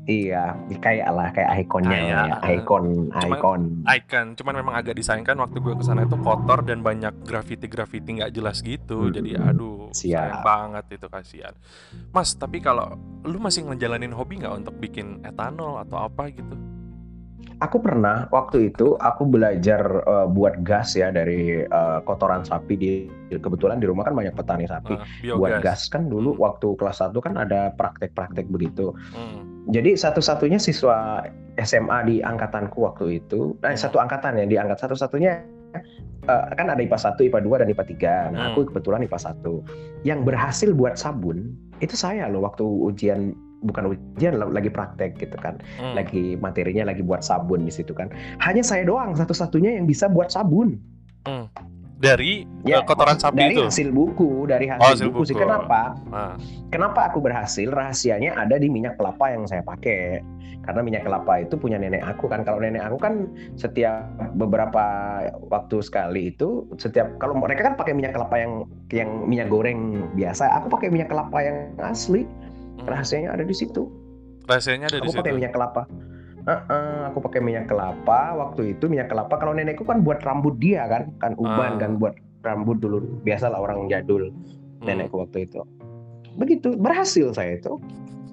Iya, 0.04 0.58
kayak 0.80 1.10
lah 1.12 1.30
kayak 1.30 1.70
ikonnya 1.70 2.00
ya, 2.02 2.22
ikon, 2.56 3.12
cuman- 3.12 3.36
ikon. 3.36 3.62
icon 3.86 4.26
cuman 4.34 4.56
memang 4.58 4.74
agak 4.74 4.96
disayangkan 4.96 5.38
waktu 5.38 5.60
gue 5.60 5.76
ke 5.76 5.84
sana 5.84 6.02
itu 6.02 6.18
kotor 6.18 6.62
dan 6.62 6.80
banyak 6.80 7.14
graffiti 7.22 7.68
graffiti 7.68 8.18
nggak 8.18 8.32
jelas 8.32 8.60
gitu 8.60 9.06
Mm-mm. 9.06 9.14
jadi 9.14 9.30
aduh 9.44 9.92
sayang 9.92 10.34
Siap. 10.34 10.42
banget 10.42 10.86
itu 10.92 11.08
kasihan 11.08 11.54
mas 12.10 12.34
tapi 12.34 12.58
kalau 12.58 12.98
lu 13.22 13.38
masih 13.38 13.66
ngejalanin 13.66 14.10
hobi 14.10 14.40
nggak 14.40 14.56
untuk 14.56 14.76
bikin 14.78 15.22
etanol 15.22 15.78
atau 15.78 16.02
apa 16.02 16.32
gitu 16.32 16.58
Aku 17.60 17.84
pernah 17.84 18.32
waktu 18.32 18.72
itu 18.72 18.96
aku 18.96 19.28
belajar 19.28 19.84
eh, 20.08 20.28
buat 20.32 20.64
gas 20.64 20.96
ya 20.96 21.12
dari 21.12 21.60
eh, 21.60 22.00
kotoran 22.08 22.48
sapi 22.48 22.74
di 22.80 22.92
kebetulan 23.36 23.84
di 23.84 23.88
rumah 23.88 24.08
kan 24.08 24.16
banyak 24.16 24.32
petani 24.32 24.64
sapi. 24.64 24.96
Eh, 24.96 25.36
Buat 25.36 25.60
gas 25.60 25.92
kan 25.92 26.08
dulu 26.08 26.40
Hmm. 26.40 26.44
waktu 26.48 26.68
kelas 26.80 27.04
1 27.04 27.20
kan 27.20 27.36
ada 27.36 27.76
praktek-praktek 27.76 28.48
begitu. 28.48 28.96
Hmm, 29.12 29.68
Jadi 29.70 29.94
satu-satunya 29.94 30.56
siswa 30.58 31.22
SMA 31.60 32.00
di 32.08 32.16
angkatanku 32.24 32.80
waktu 32.80 33.20
itu, 33.20 33.60
Hmm. 33.60 33.76
satu 33.76 34.00
angkatan 34.00 34.40
ya, 34.40 34.46
di 34.48 34.56
angkat 34.56 34.80
satu-satunya 34.80 35.44
eh, 36.26 36.46
kan 36.56 36.72
ada 36.72 36.80
IPA 36.80 36.96
1, 36.96 37.28
IPA 37.28 37.40
2 37.44 37.60
dan 37.60 37.68
IPA 37.68 37.86
3. 37.86 38.14
Nah, 38.32 38.40
Hmm. 38.40 38.50
aku 38.56 38.72
kebetulan 38.72 39.04
IPA 39.04 39.20
1. 39.20 39.52
Yang 40.08 40.20
berhasil 40.24 40.70
buat 40.72 40.96
sabun 40.96 41.60
itu 41.84 41.94
saya 41.94 42.32
loh 42.32 42.48
waktu 42.48 42.64
ujian 42.64 43.36
bukan 43.64 43.96
ujian 43.96 44.40
lagi 44.40 44.72
praktek 44.72 45.20
gitu 45.20 45.36
kan. 45.40 45.60
hmm. 45.80 45.96
Lagi 45.96 46.36
materinya 46.40 46.90
lagi 46.92 47.04
buat 47.04 47.24
sabun 47.24 47.68
di 47.68 47.74
situ 47.74 47.92
kan. 47.92 48.08
Hanya 48.40 48.64
saya 48.64 48.88
doang 48.88 49.16
satu-satunya 49.16 49.76
yang 49.80 49.86
bisa 49.86 50.08
buat 50.08 50.32
sabun. 50.32 50.80
dari 52.00 52.48
Ya, 52.64 52.80
eh, 52.80 52.84
kotoran 52.88 53.20
sapi 53.20 53.44
dari 53.44 53.54
itu 53.60 53.68
hasil 53.68 53.92
buku, 53.92 54.48
dari 54.48 54.72
hasil, 54.72 54.84
Oh, 54.84 54.92
hasil 54.96 55.08
buku, 55.12 55.24
sih. 55.28 55.36
buku. 55.36 55.44
Kenapa? 55.44 56.00
Ah, 56.16 56.36
Kenapa 56.72 57.12
aku 57.12 57.20
berhasil? 57.20 57.68
Rahasianya 57.68 58.40
ada 58.40 58.56
di 58.56 58.72
minyak 58.72 58.96
kelapa 58.96 59.36
yang 59.36 59.44
saya 59.46 59.60
pakai. 59.68 60.24
Karena 60.64 60.80
minyak 60.86 61.04
kelapa 61.08 61.44
itu 61.44 61.60
punya 61.60 61.76
nenek 61.76 62.00
aku 62.04 62.32
kan. 62.32 62.48
Kalau 62.48 62.64
nenek 62.64 62.84
aku 62.88 62.98
kan 63.04 63.28
setiap 63.60 64.06
beberapa 64.38 64.84
waktu 65.52 65.84
sekali 65.84 66.32
itu 66.32 66.68
setiap 66.80 67.20
kalau 67.20 67.36
mereka 67.36 67.68
kan 67.68 67.76
pakai 67.76 67.92
minyak 67.92 68.16
kelapa 68.16 68.36
yang 68.38 68.64
yang 68.96 69.10
minyak 69.28 69.52
goreng 69.52 70.08
biasa, 70.16 70.46
aku 70.56 70.72
pakai 70.72 70.88
minyak 70.94 71.12
kelapa 71.12 71.42
yang 71.44 71.58
asli. 71.84 72.24
Hmm. 72.80 72.88
Rahasianya 72.88 73.30
ada 73.32 73.44
di 73.44 73.54
situ. 73.54 73.88
rahasianya 74.46 74.90
ada 74.90 74.98
di 74.98 75.06
Aku 75.06 75.14
pakai 75.14 75.30
situ 75.30 75.38
minyak 75.38 75.54
kelapa. 75.54 75.84
Heeh, 76.40 77.00
aku 77.06 77.20
pakai 77.22 77.40
minyak 77.40 77.66
kelapa 77.68 78.20
waktu 78.34 78.74
itu 78.74 78.90
minyak 78.90 79.08
kelapa 79.08 79.38
kalau 79.38 79.54
nenekku 79.54 79.84
kan 79.84 80.02
buat 80.02 80.18
rambut 80.20 80.58
dia 80.58 80.88
kan 80.88 81.14
kan 81.18 81.38
uban 81.38 81.76
Ah. 81.76 81.78
kan 81.78 81.92
buat 81.96 82.16
rambut 82.42 82.80
dulu 82.80 82.98
biasalah 83.22 83.60
orang 83.60 83.86
jadul 83.86 84.32
Hmm. 84.32 84.88
nenekku 84.88 85.20
waktu 85.20 85.46
itu 85.46 85.62
begitu 86.34 86.74
berhasil 86.74 87.36
saya 87.36 87.60
itu 87.60 87.78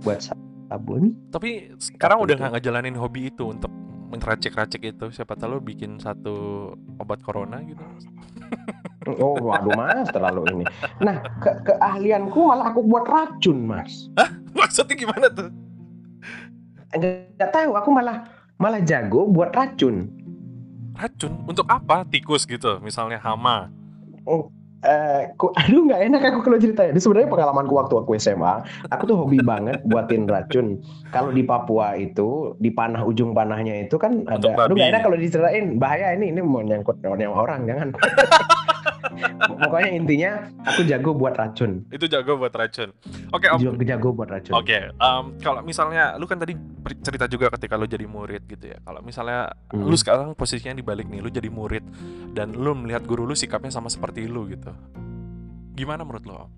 buat 0.01 0.23
sabun 0.71 1.13
tapi 1.29 1.75
sekarang 1.77 2.23
udah 2.23 2.39
nggak 2.39 2.53
ngejalanin 2.57 2.97
hobi 2.97 3.29
itu 3.29 3.51
untuk 3.51 3.69
mengeracik-racik 4.09 4.87
itu 4.87 5.11
siapa 5.11 5.35
tahu 5.35 5.59
bikin 5.59 5.99
satu 5.99 6.71
obat 6.97 7.21
corona 7.21 7.61
gitu 7.61 7.83
oh 9.07 9.39
waduh 9.39 9.73
mas 9.79 10.09
terlalu 10.11 10.43
ini. 10.53 10.65
Nah 10.99 11.23
ke 11.39 11.51
keahlianku 11.63 12.39
malah 12.43 12.75
aku 12.75 12.83
buat 12.83 13.07
racun 13.07 13.67
mas. 13.67 14.11
Maksudnya 14.59 14.95
gimana 14.99 15.27
tuh? 15.31 15.49
Enggak 16.95 17.31
nggak 17.39 17.51
tahu 17.53 17.71
aku 17.79 17.89
malah 17.95 18.27
malah 18.59 18.81
jago 18.83 19.29
buat 19.31 19.55
racun. 19.55 20.11
Racun? 20.97 21.33
Untuk 21.45 21.69
apa? 21.69 22.09
Tikus 22.09 22.49
gitu 22.49 22.81
misalnya 22.81 23.21
hama. 23.21 23.69
Eh, 24.87 25.35
ku, 25.35 25.51
aduh 25.51 25.83
nggak 25.89 26.03
enak 26.13 26.23
aku 26.31 26.47
kalau 26.47 26.59
ceritain. 26.63 26.95
Ini 26.95 27.03
sebenarnya 27.03 27.27
pengalamanku 27.27 27.75
waktu 27.75 27.95
aku 27.97 28.15
SMA, 28.23 28.55
aku 28.93 29.03
tuh 29.09 29.17
hobi 29.19 29.43
banget 29.43 29.83
buatin 29.83 30.31
racun. 30.31 30.79
Kalau 31.11 31.35
di 31.35 31.43
Papua 31.43 31.99
itu, 31.99 32.55
di 32.63 32.71
panah 32.71 33.03
ujung 33.03 33.35
panahnya 33.35 33.83
itu 33.83 33.99
kan 33.99 34.23
Untuk 34.23 34.55
ada. 34.55 34.71
Aduh 34.71 34.79
nggak 34.79 34.91
enak 34.95 35.03
kalau 35.03 35.19
diceritain, 35.19 35.67
bahaya 35.81 36.15
ini 36.15 36.31
ini 36.31 36.41
mau 36.45 36.63
nyangkut 36.63 37.03
nyawa 37.03 37.37
orang 37.49 37.67
jangan. 37.67 37.89
Pokoknya 39.39 39.91
intinya 39.91 40.31
aku 40.63 40.83
jago 40.83 41.11
buat 41.13 41.33
racun. 41.33 41.85
itu 41.89 42.05
jago 42.07 42.37
buat 42.37 42.51
racun 42.51 42.91
oke 43.29 43.47
om 43.49 43.59
Jago, 43.59 43.83
jago 43.83 44.09
buat 44.13 44.29
racun. 44.29 44.53
Oke, 44.53 44.79
em, 44.89 45.25
kalau 45.39 45.61
misalnya 45.61 46.15
lu 46.15 46.25
kan 46.25 46.37
tadi 46.37 46.55
cerita 46.99 47.27
juga 47.27 47.51
ketika 47.51 47.75
lu 47.75 47.85
jadi 47.85 48.05
murid 48.05 48.45
gitu 48.45 48.67
ya. 48.69 48.79
Kalau 48.81 49.01
misalnya 49.01 49.51
Hmm. 49.69 49.83
lu 49.83 49.95
sekarang 49.95 50.33
posisinya 50.33 50.73
dibalik 50.73 51.05
nih, 51.05 51.19
lu 51.19 51.29
jadi 51.29 51.49
murid 51.49 51.83
dan 52.31 52.53
lu 52.53 52.73
melihat 52.75 53.03
guru 53.03 53.25
lu 53.25 53.33
sikapnya 53.33 53.69
sama 53.69 53.87
seperti 53.87 54.25
lu 54.25 54.47
gitu. 54.47 54.71
Gimana 55.73 56.03
menurut 56.03 56.25
lu? 56.25 56.35
Om? 56.35 56.51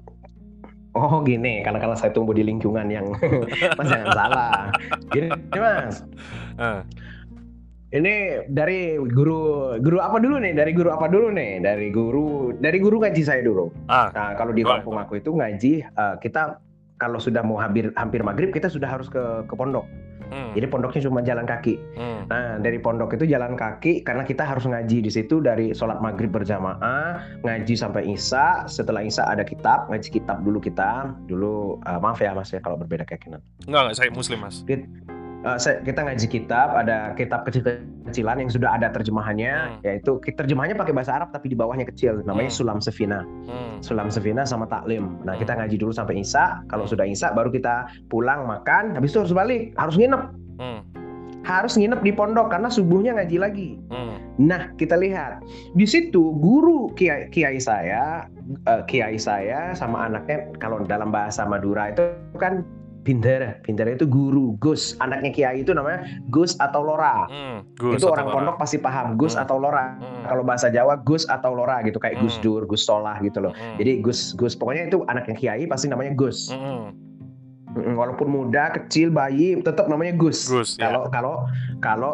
Oh 0.91 1.21
gini, 1.21 1.61
karena 1.61 1.79
karena 1.79 1.95
saya 1.95 2.11
tumbuh 2.11 2.33
di 2.33 2.43
lingkungan 2.43 2.87
yang 2.87 3.07
Mas 3.79 3.87
jangan 3.87 4.09
salah. 4.11 4.73
Gini 5.09 5.29
Mas, 5.53 6.03
Eh, 6.57 6.81
Ini 7.89 8.45
dari 8.53 9.01
guru 9.01 9.73
guru 9.81 9.97
apa 9.97 10.21
dulu 10.21 10.37
nih? 10.37 10.53
Dari 10.53 10.77
guru 10.77 10.93
apa 10.93 11.09
dulu 11.09 11.33
nih? 11.33 11.65
Dari 11.65 11.89
guru 11.89 12.53
dari 12.53 12.77
guru 12.77 13.01
ngaji 13.01 13.23
saya 13.25 13.41
dulu. 13.41 13.73
ah, 13.89 14.13
Nah, 14.13 14.37
kalau 14.37 14.53
di 14.53 14.61
kampung 14.61 15.01
aku 15.01 15.17
itu 15.17 15.33
ngaji 15.33 15.73
eh, 15.89 16.15
kita 16.21 16.61
kalau 17.01 17.17
sudah 17.17 17.41
mau 17.41 17.57
hampir 17.57 17.89
hampir 17.97 18.21
maghrib 18.21 18.53
kita 18.53 18.69
sudah 18.69 18.93
harus 18.93 19.09
ke 19.09 19.49
ke 19.49 19.55
pondok. 19.57 19.89
hmm, 20.29 20.53
Jadi 20.53 20.67
pondoknya 20.69 21.01
cuma 21.09 21.25
jalan 21.25 21.49
kaki. 21.49 21.81
hmm, 21.97 22.21
Nah, 22.29 22.61
dari 22.61 22.77
pondok 22.77 23.17
itu 23.17 23.25
jalan 23.25 23.57
kaki 23.57 24.05
karena 24.05 24.21
kita 24.21 24.45
harus 24.45 24.69
ngaji 24.69 25.01
di 25.01 25.09
situ 25.09 25.41
dari 25.41 25.73
sholat 25.73 26.05
maghrib 26.05 26.29
berjamaah, 26.29 27.41
ngaji 27.41 27.73
sampai 27.73 28.05
isya. 28.05 28.69
Setelah 28.69 29.01
isya 29.01 29.25
ada 29.25 29.41
kitab, 29.41 29.89
ngaji 29.89 30.13
kitab 30.13 30.45
dulu 30.45 30.61
kita. 30.61 31.17
Dulu 31.25 31.81
eh, 31.81 31.97
maaf 31.97 32.21
ya 32.21 32.37
Mas 32.37 32.53
ya 32.53 32.61
kalau 32.61 32.77
berbeda 32.77 33.09
keyakinan. 33.09 33.41
enggak 33.65 33.81
enggak 33.89 33.97
saya 33.97 34.13
muslim 34.13 34.45
mas. 34.45 34.61
Eh, 34.69 34.85
saya- 35.59 35.79
kita 35.87 36.03
ngaji 36.03 36.27
kitab, 36.27 36.75
ada 36.75 37.15
kitab 37.15 37.47
kecil-kecilan 37.47 38.43
yang 38.43 38.51
sudah 38.51 38.75
ada 38.75 38.91
terjemahannya, 38.91 39.55
Hmm. 39.55 39.79
yaitu 39.87 40.19
terjemahannya 40.35 40.75
pakai 40.75 40.91
bahasa 40.91 41.15
Arab 41.15 41.31
tapi 41.31 41.53
di 41.53 41.57
bawahnya 41.59 41.87
kecil, 41.87 42.27
namanya 42.27 42.51
Hmm. 42.51 42.59
Sulam 42.59 42.79
Sefina. 42.83 43.23
Hmm, 43.47 43.79
Sulam 43.79 44.11
Sefina 44.11 44.43
sama 44.43 44.67
taklim. 44.67 45.23
Nah, 45.23 45.39
Hmm. 45.39 45.41
kita 45.41 45.55
ngaji 45.55 45.77
dulu 45.79 45.93
sampai 45.95 46.19
Isya. 46.27 46.67
Kalau 46.67 46.85
Hmm. 46.87 46.91
sudah 46.91 47.07
Isya 47.07 47.39
baru 47.39 47.55
kita 47.55 47.87
pulang 48.11 48.51
makan, 48.51 48.99
habis 48.99 49.15
itu 49.15 49.23
harus 49.23 49.35
balik, 49.35 49.75
harus 49.79 49.95
nginep. 49.95 50.23
hmm, 50.59 50.81
Harus 51.47 51.79
nginep 51.81 52.03
di 52.05 52.13
pondok 52.13 52.51
karena 52.53 52.69
subuhnya 52.69 53.15
ngaji 53.15 53.37
lagi. 53.41 53.71
hmm, 53.89 54.43
Nah, 54.43 54.71
kita 54.79 54.95
lihat 54.95 55.43
di 55.75 55.83
situ 55.83 56.35
guru 56.39 56.95
kiai, 56.95 57.27
kiai 57.31 57.59
saya, 57.59 58.27
eh, 58.69 58.83
kiai 58.87 59.19
saya 59.19 59.75
sama 59.75 60.07
anaknya 60.07 60.47
kalau 60.63 60.83
dalam 60.87 61.11
bahasa 61.11 61.43
Madura 61.43 61.91
itu 61.91 62.05
kan 62.39 62.63
Bindara, 62.99 63.57
Bindara 63.63 63.91
itu 63.91 64.05
guru, 64.05 64.55
Gus. 64.57 64.93
Anaknya 64.99 65.31
kiai 65.31 65.63
itu 65.63 65.73
namanya 65.73 66.05
Gus 66.29 66.55
atau 66.57 66.83
Lora. 66.83 67.25
hmm, 67.25 67.75
Gus 67.75 67.97
itu 67.97 68.05
atau 68.05 68.13
orang 68.13 68.27
Lora? 68.27 68.37
pondok 68.37 68.57
pasti 68.59 68.77
paham 68.77 69.15
Gus 69.15 69.33
Hmm. 69.33 69.43
atau 69.43 69.57
Lora. 69.57 69.97
Hmm, 69.97 70.25
Kalau 70.25 70.43
bahasa 70.43 70.69
Jawa 70.69 70.99
Gus 70.99 71.25
atau 71.25 71.53
Lora 71.53 71.81
gitu 71.83 71.97
kayak 71.97 72.19
Gus 72.19 72.37
Hmm. 72.37 72.43
Dur, 72.43 72.63
Gus 72.65 72.83
Solah 72.83 73.17
gitu 73.19 73.41
loh. 73.41 73.51
hmm, 73.51 73.77
Jadi 73.77 73.93
Gus 73.99 74.35
Gus 74.35 74.53
pokoknya 74.53 74.87
itu 74.87 75.01
anaknya 75.05 75.35
kiai 75.35 75.65
pasti 75.65 75.87
namanya 75.87 76.13
Gus. 76.13 76.51
hmm, 76.51 77.09
Mm, 77.69 77.95
Walaupun 77.95 78.27
muda, 78.27 78.73
kecil, 78.73 79.13
bayi 79.13 79.61
tetap 79.61 79.87
namanya 79.87 80.17
Gus. 80.17 80.49
Gus, 80.49 80.75
ya. 80.75 80.89
Kalau 80.89 81.05
kalau 81.09 81.35
kalau 81.79 82.11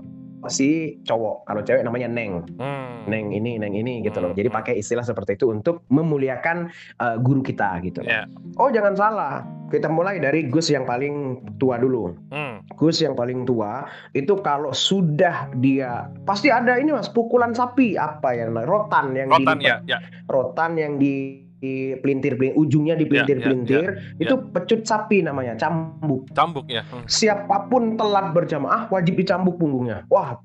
si 0.50 0.98
cowok, 1.04 1.44
kalau 1.44 1.60
cewek 1.62 1.82
namanya 1.84 2.08
Neng. 2.08 2.44
hmm, 2.56 3.06
Neng 3.06 3.30
ini, 3.30 3.60
Neng 3.60 3.76
ini 3.76 4.00
gitu 4.02 4.18
loh. 4.18 4.32
Hmm. 4.32 4.38
Jadi 4.38 4.48
pakai 4.48 4.74
istilah 4.80 5.04
seperti 5.04 5.36
itu 5.36 5.52
untuk 5.52 5.84
memuliakan 5.92 6.72
uh, 6.98 7.16
guru 7.20 7.44
kita 7.44 7.78
gitu 7.84 8.00
loh. 8.00 8.10
Ya. 8.10 8.22
Oh, 8.56 8.72
jangan 8.72 8.94
salah. 8.96 9.44
Kita 9.68 9.90
mulai 9.90 10.22
dari 10.22 10.46
Gus 10.48 10.70
yang 10.70 10.86
paling 10.86 11.42
tua 11.58 11.76
dulu. 11.76 12.14
hmm, 12.32 12.78
Gus 12.78 13.02
yang 13.02 13.14
paling 13.14 13.44
tua 13.44 13.84
itu 14.12 14.38
kalau 14.40 14.70
sudah 14.70 15.50
dia 15.58 16.08
pasti 16.24 16.48
ada 16.48 16.78
ini 16.78 16.94
Mas 16.94 17.10
pukulan 17.10 17.52
sapi 17.54 17.94
apa 17.98 18.34
ya 18.34 18.48
rotan 18.50 19.14
yang 19.14 19.28
rotan 19.30 19.58
dilipat- 19.58 19.66
ya, 19.66 19.76
ya, 19.86 19.98
rotan 20.30 20.78
yang 20.78 20.96
di 20.98 21.43
di 21.64 21.96
pelintir 22.04 22.36
ujungnya 22.36 22.94
di 23.00 23.08
Ya, 23.08 23.22
ya, 23.22 23.24
pelintir-pelintir 23.24 23.84
itu 24.20 24.34
pecut 24.52 24.84
sapi 24.84 25.24
namanya 25.24 25.56
cambuk. 25.56 26.28
Cambuk 26.36 26.68
ya. 26.68 26.84
Hmm, 26.92 27.08
siapa 27.08 27.70
pun 27.72 27.96
telat 27.96 28.36
berjamaah 28.36 28.92
wajib 28.92 29.16
dicambuk 29.16 29.56
punggungnya. 29.56 30.04
Wah 30.12 30.36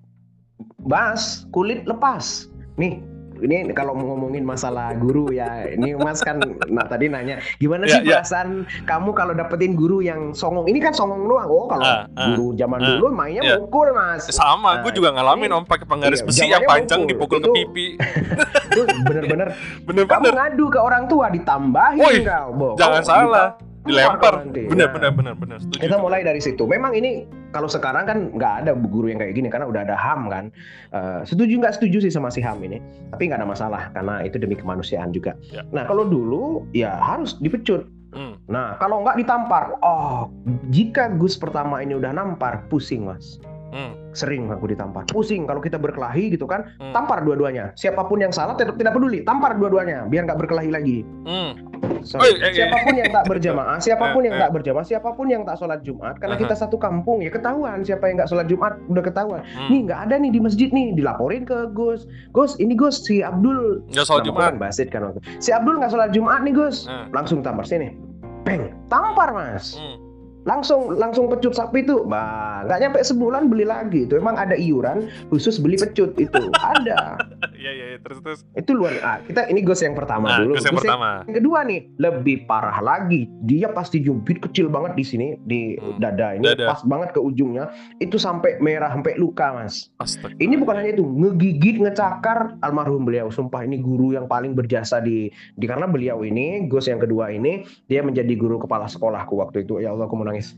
bas 0.88 1.44
kulit 1.52 1.84
lepas. 1.84 2.48
Nih 2.80 3.04
ini 3.42 3.72
kalau 3.72 3.94
ngomongin 3.94 4.42
masalah 4.42 4.92
guru 4.94 5.30
ya 5.30 5.66
ini 5.66 5.94
mas 5.94 6.20
kan 6.20 6.40
nah 6.68 6.84
tadi 6.84 7.08
nanya 7.08 7.40
gimana 7.56 7.86
sih 7.86 8.02
ya. 8.02 8.20
perasaan 8.20 8.50
kamu 8.84 9.10
kalau 9.12 9.34
dapetin 9.34 9.74
guru 9.74 10.00
yang 10.00 10.32
songong 10.32 10.66
ini 10.66 10.78
kan 10.78 10.92
songong 10.92 11.24
doang 11.24 11.48
oh 11.48 11.66
kalau 11.66 11.82
Ah, 11.82 12.06
ah, 12.12 12.26
guru 12.30 12.54
zaman 12.54 12.78
ah, 12.78 12.88
dulu 12.92 13.06
mainnya 13.10 13.42
iya. 13.42 13.56
mukul 13.58 13.90
mas 13.92 14.28
Sama, 14.30 14.82
gue 14.82 14.92
juga 14.92 15.10
ngalamin 15.12 15.46
ini- 15.46 15.56
om 15.56 15.64
pakai 15.64 15.86
penggaris 15.86 16.20
iya, 16.20 16.28
besi 16.28 16.44
yang 16.46 16.64
panjang 16.64 17.00
mukul. 17.02 17.10
dipukul 17.10 17.38
ke 17.38 17.46
Itu- 17.46 17.56
pipi. 17.56 17.88
itu 18.70 18.82
bener-bener 19.02 19.48
kamu 19.50 19.86
Bener-bener, 19.86 20.32
ngadu 20.32 20.66
ke 20.68 20.80
orang 20.80 21.04
tua 21.06 21.26
ditambahin 21.30 22.00
Woi, 22.00 22.18
kau 22.22 22.48
Bo. 22.52 22.70
jangan 22.76 23.02
salah. 23.02 23.48
Dilempar. 23.90 24.34
nanti. 24.46 24.62
Bener, 24.70 24.88
Nah, 24.90 24.94
bener, 24.96 25.12
bener, 25.12 25.34
bener. 25.36 25.58
Setuju. 25.60 25.80
kita 25.82 25.98
mulai 25.98 26.22
dari 26.22 26.40
situ. 26.40 26.64
Memang 26.70 26.94
ini 26.94 27.26
kalau 27.50 27.66
sekarang 27.66 28.06
kan 28.06 28.18
nggak 28.38 28.54
ada 28.66 28.72
guru 28.78 29.10
yang 29.10 29.18
kayak 29.20 29.34
gini 29.34 29.50
karena 29.50 29.66
udah 29.66 29.82
ada 29.84 29.98
HAM 29.98 30.30
kan. 30.30 30.46
Eh, 30.94 31.22
setuju 31.26 31.58
nggak 31.60 31.76
setuju 31.82 32.06
sih 32.06 32.14
sama 32.14 32.30
si 32.30 32.40
HAM 32.40 32.62
ini, 32.62 32.78
tapi 33.10 33.28
nggak 33.28 33.42
ada 33.42 33.50
masalah 33.50 33.90
karena 33.92 34.22
itu 34.22 34.38
demi 34.38 34.54
kemanusiaan 34.54 35.10
juga. 35.10 35.34
Ya. 35.50 35.66
Nah 35.74 35.90
kalau 35.90 36.06
dulu 36.06 36.64
ya 36.72 36.96
harus 36.98 37.36
dipecut 37.42 37.90
Hmm. 38.10 38.42
Nah, 38.50 38.74
kalau 38.82 39.06
nggak 39.06 39.22
ditampar, 39.22 39.78
oh, 39.86 40.34
jika 40.74 41.14
Gus 41.14 41.38
pertama 41.38 41.86
ini 41.86 41.94
udah 41.94 42.10
nampar, 42.10 42.66
pusing 42.66 43.06
mas. 43.06 43.38
Hmm. 43.70 43.94
Sering 44.12 44.50
aku 44.50 44.66
ditampar, 44.66 45.06
pusing. 45.06 45.46
Kalau 45.46 45.60
kita 45.60 45.78
berkelahi 45.78 46.34
gitu 46.34 46.44
kan, 46.44 46.66
Hmm. 46.78 46.92
tampar 46.92 47.22
dua-duanya. 47.22 47.72
Siapa 47.74 48.04
pun 48.04 48.18
yang 48.18 48.30
salah 48.30 48.54
tetap 48.54 48.76
tidak 48.76 48.94
peduli, 48.94 49.22
tampar 49.22 49.54
dua-duanya, 49.54 50.06
biar 50.06 50.26
nggak 50.26 50.40
berkelahi 50.40 50.70
lagi. 50.70 51.06
Hmm. 51.24 51.54
Oh, 52.00 52.24
eh, 52.24 52.32
eh, 52.40 52.52
siapa 52.56 52.78
pun 52.82 52.96
yang 52.96 53.12
tak 53.12 53.24
berjamaah, 53.28 53.78
siapa 53.86 54.06
pun 54.10 54.22
yang 54.24 54.34
Eh, 54.34 54.40
eh. 54.40 54.42
tak 54.42 54.52
berjamaah, 54.52 54.82
siapa 54.84 55.10
pun 55.12 55.28
yang 55.28 55.44
tak 55.44 55.56
sholat 55.56 55.84
Jumat, 55.84 56.16
karena 56.18 56.34
Aha. 56.34 56.42
kita 56.42 56.56
satu 56.56 56.76
kampung 56.76 57.20
ya 57.20 57.30
ketahuan 57.30 57.84
siapa 57.84 58.08
yang 58.08 58.18
nggak 58.18 58.30
sholat 58.30 58.48
Jumat 58.48 58.80
udah 58.88 59.04
ketahuan. 59.04 59.42
Hmm. 59.46 59.68
Nih 59.68 59.80
nggak 59.86 60.00
ada 60.08 60.16
nih 60.18 60.32
di 60.32 60.40
masjid 60.40 60.70
nih, 60.70 60.96
dilaporin 60.96 61.44
ke 61.44 61.70
Gus. 61.70 62.08
Gus, 62.32 62.56
ini 62.58 62.74
Gus 62.74 63.04
si 63.04 63.20
Abdul 63.20 63.84
Nggak 63.88 64.06
sholat 64.06 64.24
Jumat. 64.24 64.42
orang 64.42 64.58
Basit 64.58 64.88
kan 64.90 65.06
waktu. 65.06 65.20
Si 65.38 65.52
Abdul 65.52 65.78
nggak 65.78 65.92
sholat 65.92 66.10
Jumat 66.10 66.42
nih 66.42 66.54
Gus. 66.56 66.88
Hmm. 66.88 67.12
Langsung 67.12 67.40
tampar 67.40 67.64
sini. 67.64 67.94
Peng, 68.42 68.72
tampar 68.88 69.30
mas. 69.30 69.76
Hmm. 69.76 70.09
Langsung 70.48 70.96
langsung 70.96 71.28
pecut 71.28 71.52
sapi 71.52 71.84
itu. 71.84 72.08
Bah, 72.08 72.64
nggak 72.64 72.80
nyampe 72.80 73.00
sebulan 73.04 73.52
beli 73.52 73.68
lagi. 73.68 74.08
Itu 74.08 74.16
emang 74.16 74.40
ada 74.40 74.56
iuran 74.56 75.12
khusus 75.28 75.60
beli 75.60 75.76
pecut 75.76 76.16
itu. 76.16 76.40
ada. 76.60 77.20
Iya 77.60 77.72
iya 77.76 77.86
iya. 77.92 77.98
terus 78.00 78.24
terus. 78.24 78.40
Itu 78.56 78.72
luar. 78.72 78.96
Ah, 79.04 79.20
kita 79.20 79.52
ini 79.52 79.60
Gus 79.60 79.84
yang 79.84 79.92
pertama 79.92 80.32
Nah, 80.32 80.38
dulu. 80.40 80.56
terus 80.56 80.66
yang 80.66 80.80
pertama. 80.80 81.10
yang 81.28 81.36
kedua 81.44 81.60
nih 81.68 81.80
lebih 82.00 82.48
parah 82.48 82.80
lagi. 82.80 83.28
Dia 83.44 83.68
pasti 83.70 84.00
jubit 84.00 84.40
kecil 84.40 84.72
banget 84.72 84.96
di 84.96 85.04
sini 85.04 85.28
di 85.44 85.76
Hmm. 85.76 86.00
dada 86.00 86.34
ini 86.34 86.48
Dada. 86.48 86.72
pas 86.72 86.80
banget 86.82 87.12
ke 87.12 87.20
ujungnya. 87.20 87.68
Itu 88.00 88.16
sampai 88.16 88.58
merah 88.58 88.90
sampai 88.90 89.20
luka 89.20 89.52
mas. 89.52 89.92
Astaga. 90.00 90.32
Ini 90.40 90.56
bukan 90.56 90.80
hanya 90.80 90.96
itu, 90.96 91.04
ngegigit, 91.04 91.84
ngecakar 91.84 92.56
almarhum 92.62 93.04
beliau. 93.04 93.28
Sumpah 93.28 93.62
ini 93.62 93.76
guru 93.78 94.16
yang 94.16 94.26
paling 94.26 94.56
berjasa 94.56 94.98
di, 94.98 95.28
di 95.54 95.66
karena 95.68 95.84
beliau 95.84 96.24
ini, 96.24 96.64
Gus 96.66 96.88
yang 96.88 96.98
kedua 96.98 97.28
ini, 97.30 97.68
dia 97.86 98.00
menjadi 98.00 98.32
guru 98.34 98.56
kepala 98.58 98.88
sekolahku 98.88 99.36
waktu 99.36 99.68
itu. 99.68 99.78
Ya 99.78 99.92
Allah, 99.92 100.08
aku 100.08 100.16
mau 100.16 100.24
nangis. 100.24 100.56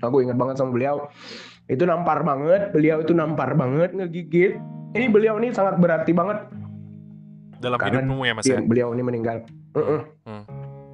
Aku 0.00 0.20
ingat 0.20 0.34
banget 0.34 0.56
sama 0.56 0.72
beliau. 0.72 1.04
Itu 1.64 1.84
nampar 1.84 2.20
banget, 2.22 2.72
beliau 2.72 3.00
itu 3.00 3.12
nampar 3.12 3.52
banget, 3.52 3.92
ngegigit. 3.92 4.56
Ini 4.94 5.06
beliau 5.08 5.36
ini 5.36 5.50
sangat 5.50 5.76
berarti 5.76 6.10
banget. 6.10 6.38
dalam 7.56 7.80
Karena 7.80 7.98
hidupmu 7.98 8.22
ya 8.22 8.32
Mas 8.32 8.44
ya. 8.44 8.60
beliau 8.60 8.92
ini 8.92 9.00
meninggal. 9.00 9.40
Mm-mm. 9.72 10.00
Hmm. 10.22 10.44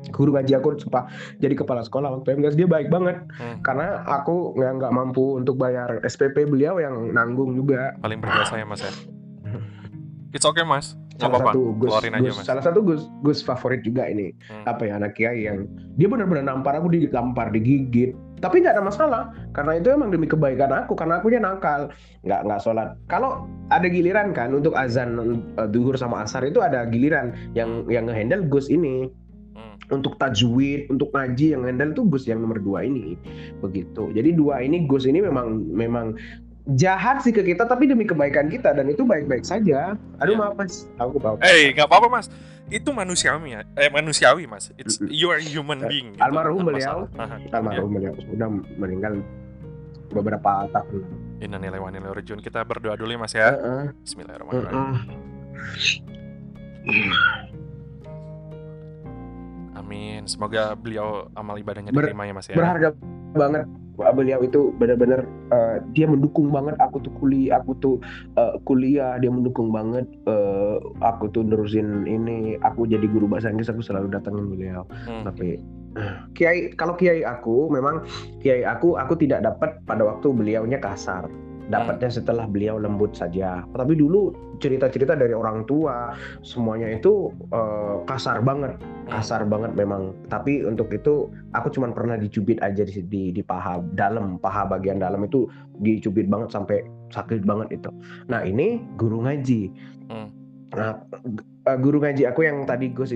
Guru 0.08 0.32
ngaji 0.32 0.54
aku 0.54 0.78
sumpah 0.78 1.10
jadi 1.36 1.52
kepala 1.52 1.82
sekolah 1.82 2.08
waktu 2.12 2.32
MGS 2.32 2.54
dia 2.54 2.64
baik 2.64 2.88
banget 2.88 3.20
Hmm. 3.32 3.58
karena 3.60 4.00
aku 4.04 4.54
nggak 4.54 4.78
nggak 4.78 4.92
mampu 4.92 5.36
untuk 5.36 5.54
bayar 5.56 5.98
SPP 6.02 6.46
beliau 6.46 6.78
yang 6.78 7.10
nanggung 7.10 7.52
juga 7.52 7.98
Paling 7.98 8.16
berjasa 8.18 8.54
ya 8.54 8.64
Mas 8.64 8.80
ya. 8.80 8.92
It's 10.30 10.42
okay 10.42 10.62
Mas. 10.62 10.94
Salah 11.12 11.36
apa-apa. 11.36 11.52
satu 11.52 11.62
Gus, 11.76 11.90
Keluarin 11.90 12.14
aja 12.14 12.22
Gus- 12.24 12.38
Mas. 12.38 12.46
salah 12.46 12.62
satu 12.62 12.80
Gus 12.80 13.02
Gus 13.20 13.38
favorit 13.40 13.82
juga 13.82 14.06
ini 14.06 14.32
Hmm. 14.42 14.64
apa 14.64 14.82
ya 14.84 14.96
anak 14.96 15.12
kiai 15.12 15.44
yang 15.44 15.66
dia 15.92 16.06
benar-benar 16.06 16.46
nampar 16.46 16.72
aku 16.76 16.88
ditampar 16.88 17.50
digigit 17.50 18.14
tapi 18.40 18.64
nggak 18.64 18.74
ada 18.81 18.85
masalah 18.85 19.22
karena 19.53 19.76
itu 19.76 19.92
emang 19.92 20.09
demi 20.09 20.24
kebaikan 20.24 20.72
aku 20.72 20.96
karena 20.96 21.20
aku 21.20 21.29
nakal. 21.37 21.92
Nggak 22.24 22.40
nggak 22.48 22.61
sholat. 22.64 22.88
Kalau 23.12 23.44
ada 23.68 23.87
giliran 23.87 24.33
kan 24.33 24.57
untuk 24.57 24.72
azan 24.72 25.20
uh, 25.61 25.68
duhur 25.68 25.94
sama 26.00 26.24
asar 26.24 26.48
itu 26.48 26.64
ada 26.64 26.88
giliran 26.88 27.37
yang 27.53 27.85
yang 27.92 28.09
ngehandle 28.09 28.48
Gus 28.48 28.72
ini. 28.72 29.09
Hmm. 29.50 29.74
untuk 29.90 30.14
tajwid 30.22 30.87
untuk 30.94 31.11
ngaji 31.11 31.59
yang 31.59 31.66
handle 31.66 31.90
tuh 31.90 32.07
Gus 32.07 32.22
yang 32.31 32.38
nomor 32.38 32.62
dua 32.62 32.87
ini. 32.87 33.18
Begitu. 33.59 34.14
Jadi 34.14 34.31
dua 34.38 34.62
ini 34.62 34.87
Gus 34.87 35.11
ini 35.11 35.18
memang 35.18 35.66
memang 35.74 36.14
jahat 36.70 37.20
sih 37.20 37.31
ke 37.31 37.42
kita 37.42 37.64
tapi 37.64 37.85
demi 37.85 38.05
kebaikan 38.05 38.46
kita 38.46 38.70
dan 38.70 38.87
itu 38.87 39.03
baik-baik 39.03 39.42
saja 39.42 39.96
aduh 40.18 40.35
Iya. 40.35 40.40
maaf 40.40 40.55
mas 40.55 40.75
aku 40.96 41.16
bawa 41.16 41.37
Eh, 41.40 41.73
nggak 41.73 41.87
apa-apa 41.87 42.09
Mas. 42.11 42.27
Itu 42.70 42.92
manusiawi 42.92 43.51
ya. 43.51 43.61
Eh, 43.75 43.90
manusiawi 43.90 44.46
Mas. 44.46 44.70
It's 44.77 45.03
you 45.03 45.27
are 45.27 45.42
human 45.42 45.83
being. 45.85 46.14
gitu. 46.14 46.23
Almarhum 46.23 46.62
beliau. 46.62 47.11
almarhum 47.51 47.90
beliau 47.90 48.14
sudah 48.14 48.46
meninggal 48.79 49.18
beberapa 50.09 50.70
tahun. 50.70 51.03
Innalillahi 51.40 51.83
wa 51.83 51.88
inna 51.90 51.99
ilaihi 52.01 52.14
rajiun. 52.23 52.38
Kita 52.38 52.62
berdoa 52.62 52.94
dulu 52.94 53.11
ya 53.11 53.18
Mas 53.18 53.35
ya. 53.35 53.51
Heeh, 53.51 53.85
Bismillahirrahmanirrahim. 54.07 54.87
heeh. 54.87 54.99
Amin. 59.75 60.23
Semoga 60.27 60.75
beliau 60.75 61.27
amal 61.33 61.57
ibadahnya 61.57 61.90
diterima 61.90 62.23
ya 62.23 62.35
Mas 62.35 62.46
ya. 62.46 62.55
Berharga 62.55 62.88
banget 63.33 63.66
beliau 64.16 64.40
itu 64.40 64.72
benar-benar 64.80 65.28
eh, 65.52 65.76
dia 65.92 66.08
mendukung 66.08 66.48
banget 66.50 66.76
aku 66.80 67.00
tuh 67.04 67.12
kuliah, 67.20 67.60
aku 67.60 67.76
tuh 67.78 67.96
eh, 68.40 68.56
kuliah, 68.64 69.20
dia 69.20 69.30
mendukung 69.30 69.70
banget 69.70 70.08
eh, 70.26 70.76
aku 71.04 71.28
tuh 71.30 71.44
nerusin 71.44 72.08
ini, 72.08 72.56
aku 72.64 72.88
jadi 72.88 73.04
guru 73.06 73.28
bahasa 73.28 73.52
Inggris 73.52 73.70
aku 73.70 73.84
selalu 73.84 74.10
datangin 74.12 74.48
beliau. 74.48 74.82
Hmm. 75.04 75.24
Tapi 75.28 75.60
kiai 76.38 76.70
kalau 76.78 76.94
kiai 76.94 77.26
aku 77.26 77.66
memang 77.66 78.06
kiai 78.40 78.62
aku 78.62 78.94
aku 78.94 79.18
tidak 79.18 79.42
dapat 79.42 79.74
pada 79.84 80.06
waktu 80.06 80.30
beliaunya 80.30 80.78
kasar. 80.78 81.26
Dapatnya 81.70 82.11
setelah 82.11 82.50
beliau 82.50 82.76
lembut 82.76 83.14
saja. 83.14 83.62
Tapi 83.70 83.94
dulu 83.94 84.35
cerita-cerita 84.59 85.16
dari 85.16 85.33
orang 85.33 85.64
tua 85.64 86.12
semuanya 86.42 86.90
itu 86.90 87.30
eh, 87.54 87.94
kasar 88.04 88.42
banget, 88.42 88.76
kasar 89.09 89.46
banget 89.46 89.72
memang. 89.78 90.12
Tapi 90.26 90.66
untuk 90.66 90.90
itu 90.90 91.30
aku 91.54 91.70
cuma 91.70 91.94
pernah 91.94 92.18
dicubit 92.18 92.59
aja 92.61 92.83
di, 92.83 93.00
di 93.06 93.22
di 93.30 93.42
paha 93.46 93.78
dalam, 93.94 94.37
paha 94.42 94.66
bagian 94.66 94.98
dalam 94.98 95.22
itu 95.24 95.46
dicubit 95.80 96.26
banget 96.26 96.50
sampai 96.52 96.83
sakit 97.14 97.46
banget 97.46 97.80
itu. 97.80 97.90
Nah 98.26 98.42
ini 98.42 98.83
guru 98.98 99.22
ngaji. 99.24 99.70
Hmm. 100.11 100.28
Nah 100.74 100.98
eh, 101.70 101.78
guru 101.78 102.02
ngaji 102.02 102.26
aku 102.26 102.44
yang 102.44 102.66
tadi 102.66 102.90
Gus 102.90 103.14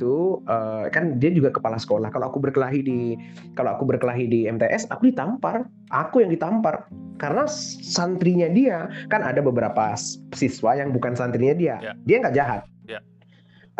itu 0.00 0.40
eh, 0.48 0.88
kan 0.88 1.20
dia 1.20 1.28
juga 1.28 1.52
kepala 1.52 1.76
sekolah. 1.76 2.08
Kalau 2.08 2.32
aku 2.32 2.40
berkelahi 2.40 2.80
di 2.80 3.20
kalau 3.52 3.76
aku 3.76 3.84
berkelahi 3.84 4.24
di 4.24 4.48
MTS, 4.48 4.88
aku 4.88 5.12
ditampar. 5.12 5.68
Aku 5.92 6.24
yang 6.24 6.32
ditampar 6.32 6.88
karena 7.20 7.44
santrinya 7.84 8.48
dia 8.48 8.88
kan 9.12 9.20
ada 9.20 9.44
beberapa 9.44 9.92
siswa 10.32 10.72
yang 10.72 10.96
bukan 10.96 11.12
santrinya 11.12 11.52
dia. 11.52 11.76
Ya. 11.84 11.92
Dia 12.08 12.16
nggak 12.24 12.36
jahat. 12.38 12.62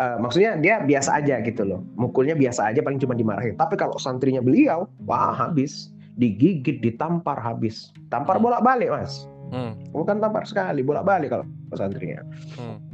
Eh, 0.01 0.17
maksudnya 0.17 0.57
dia 0.57 0.81
biasa 0.81 1.21
aja 1.21 1.37
gitu 1.45 1.61
loh. 1.61 1.85
Mukulnya 1.93 2.33
biasa 2.33 2.73
aja 2.73 2.81
paling 2.81 2.97
cuma 2.97 3.13
dimarahin. 3.13 3.53
Tapi 3.53 3.77
kalau 3.77 3.93
santrinya 4.01 4.41
beliau, 4.41 4.89
wah 5.05 5.33
habis. 5.33 5.93
Digigit, 6.17 6.83
ditampar 6.83 7.37
habis. 7.39 7.93
Tampar 8.11 8.41
Hmm. 8.41 8.43
bolak-balik, 8.49 8.89
Mas. 8.91 9.29
Hmm. 9.53 9.77
Bukan 9.93 10.19
tampar 10.19 10.43
sekali, 10.43 10.81
bolak-balik 10.81 11.31
kalau 11.31 11.45
santrinya 11.77 12.25
Hmm. 12.57 12.90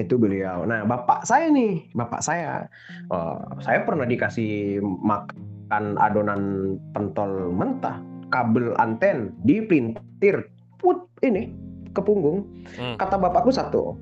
Itu 0.00 0.16
beliau. 0.16 0.64
Nah, 0.64 0.84
bapak 0.88 1.24
saya 1.28 1.52
nih, 1.52 1.84
bapak 1.92 2.20
saya, 2.24 2.64
eh, 3.12 3.38
saya 3.60 3.84
pernah 3.84 4.08
dikasih 4.08 4.80
makan 4.82 5.96
adonan 6.00 6.74
pentol 6.96 7.52
mentah, 7.52 8.00
kabel 8.32 8.72
anten 8.80 9.36
dipelintir, 9.44 10.48
put 10.80 11.04
ini 11.20 11.52
ke 11.92 12.00
punggung. 12.00 12.48
Hmm. 12.76 12.96
Kata 12.96 13.20
bapakku 13.20 13.52
satu, 13.52 13.96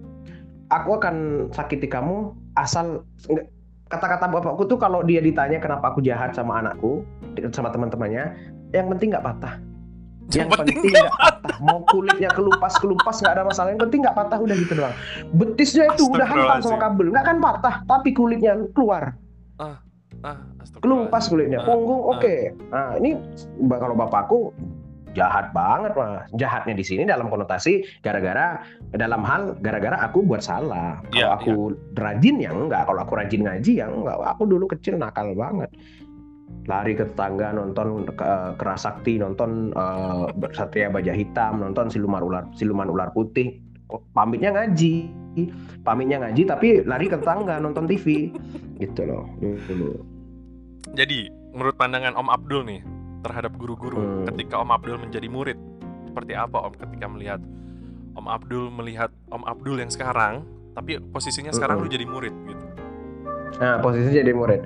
aku 0.71 0.91
akan 1.03 1.49
sakiti 1.51 1.91
kamu 1.91 2.31
asal 2.55 3.03
kata-kata 3.91 4.31
bapakku 4.31 4.71
tuh 4.71 4.79
kalau 4.79 5.03
dia 5.03 5.19
ditanya 5.19 5.59
kenapa 5.59 5.91
aku 5.91 5.99
jahat 6.03 6.31
sama 6.31 6.63
anakku, 6.63 7.03
sama 7.51 7.75
teman-temannya, 7.75 8.31
yang 8.71 8.87
penting 8.95 9.11
nggak 9.11 9.27
patah. 9.27 9.59
Yang, 10.31 10.49
penting 10.55 10.77
nggak 10.85 11.11
patah. 11.13 11.57
Mau 11.59 11.79
kulitnya 11.85 12.31
kelupas 12.31 12.75
kelupas 12.79 13.17
nggak 13.19 13.35
ada 13.35 13.45
masalah. 13.45 13.69
Yang 13.75 13.81
penting 13.89 14.01
nggak 14.03 14.17
patah 14.17 14.39
udah 14.39 14.55
gitu 14.55 14.73
doang. 14.75 14.95
Betisnya 15.33 15.85
itu 15.91 16.03
udah 16.07 16.27
hantam 16.27 16.59
sama 16.61 16.79
kabel, 16.79 17.07
nggak 17.11 17.25
kan 17.25 17.37
patah, 17.39 17.75
tapi 17.85 18.11
kulitnya 18.11 18.55
keluar, 18.71 19.19
Ah, 19.59 19.77
astagfirullah. 20.61 21.09
kelupas 21.09 21.25
kulitnya. 21.27 21.59
Ah, 21.61 21.67
Punggung 21.67 22.03
ah. 22.05 22.13
oke. 22.15 22.35
Nah 22.71 22.89
ini 22.97 23.11
kalau 23.73 23.95
bapakku 23.95 24.39
jahat 25.11 25.51
banget 25.51 25.91
mas. 25.97 26.29
Jahatnya 26.37 26.75
di 26.77 26.85
sini 26.85 27.03
dalam 27.03 27.27
konotasi 27.27 27.83
gara-gara 27.99 28.63
dalam 28.93 29.27
hal 29.27 29.59
gara-gara 29.59 29.99
aku 30.01 30.23
buat 30.23 30.39
salah. 30.39 31.03
Kalau 31.09 31.17
Iya, 31.17 31.27
aku 31.35 31.55
rajin 31.97 32.37
ya 32.39 32.51
enggak. 32.53 32.87
Kalau 32.87 33.01
aku 33.03 33.13
rajin 33.17 33.43
ngaji 33.43 33.73
ya 33.81 33.87
enggak. 33.89 34.17
Aku 34.37 34.47
dulu 34.47 34.69
kecil 34.69 34.95
nakal 34.97 35.35
banget. 35.35 35.73
Lari 36.69 36.95
ke 36.95 37.03
tetangga 37.03 37.51
nonton 37.51 38.07
ke, 38.07 38.25
kerasakti, 38.61 39.19
nonton 39.19 39.75
eh, 39.75 40.25
Satria 40.55 40.93
Baja 40.93 41.11
Hitam, 41.11 41.59
nonton 41.59 41.91
siluman 41.91 42.23
ular 42.23 42.45
siluman 42.55 42.87
ular 42.87 43.11
putih. 43.11 43.59
Pamitnya 44.15 44.55
ngaji, 44.55 45.11
pamitnya 45.83 46.23
ngaji 46.23 46.43
tapi 46.47 46.87
lari 46.87 47.11
ke 47.11 47.19
tetangga 47.19 47.59
nonton 47.59 47.91
TV, 47.91 48.31
gitu 48.79 49.03
loh. 49.03 49.27
Jadi, 50.95 51.27
menurut 51.51 51.75
pandangan 51.75 52.15
Om 52.15 52.29
Abdul 52.31 52.63
nih 52.71 52.81
terhadap 53.27 53.53
guru-guru 53.59 53.99
Hmm. 53.99 54.25
ketika 54.31 54.63
Om 54.63 54.71
Abdul 54.71 55.03
menjadi 55.03 55.27
murid, 55.27 55.59
seperti 56.07 56.39
apa 56.39 56.71
Om 56.71 56.75
ketika 56.79 57.07
melihat 57.11 57.41
Om 58.15 58.27
Abdul 58.31 58.71
melihat 58.71 59.11
Om 59.35 59.43
Abdul 59.43 59.83
yang 59.83 59.91
sekarang, 59.91 60.47
tapi 60.79 61.03
posisinya 61.11 61.51
sekarang 61.51 61.83
Hmm. 61.83 61.85
lu 61.87 61.91
jadi 61.91 62.07
murid 62.07 62.35
gitu. 62.47 62.65
Nah, 63.59 63.83
posisinya 63.83 64.23
jadi 64.23 64.33
murid. 64.35 64.61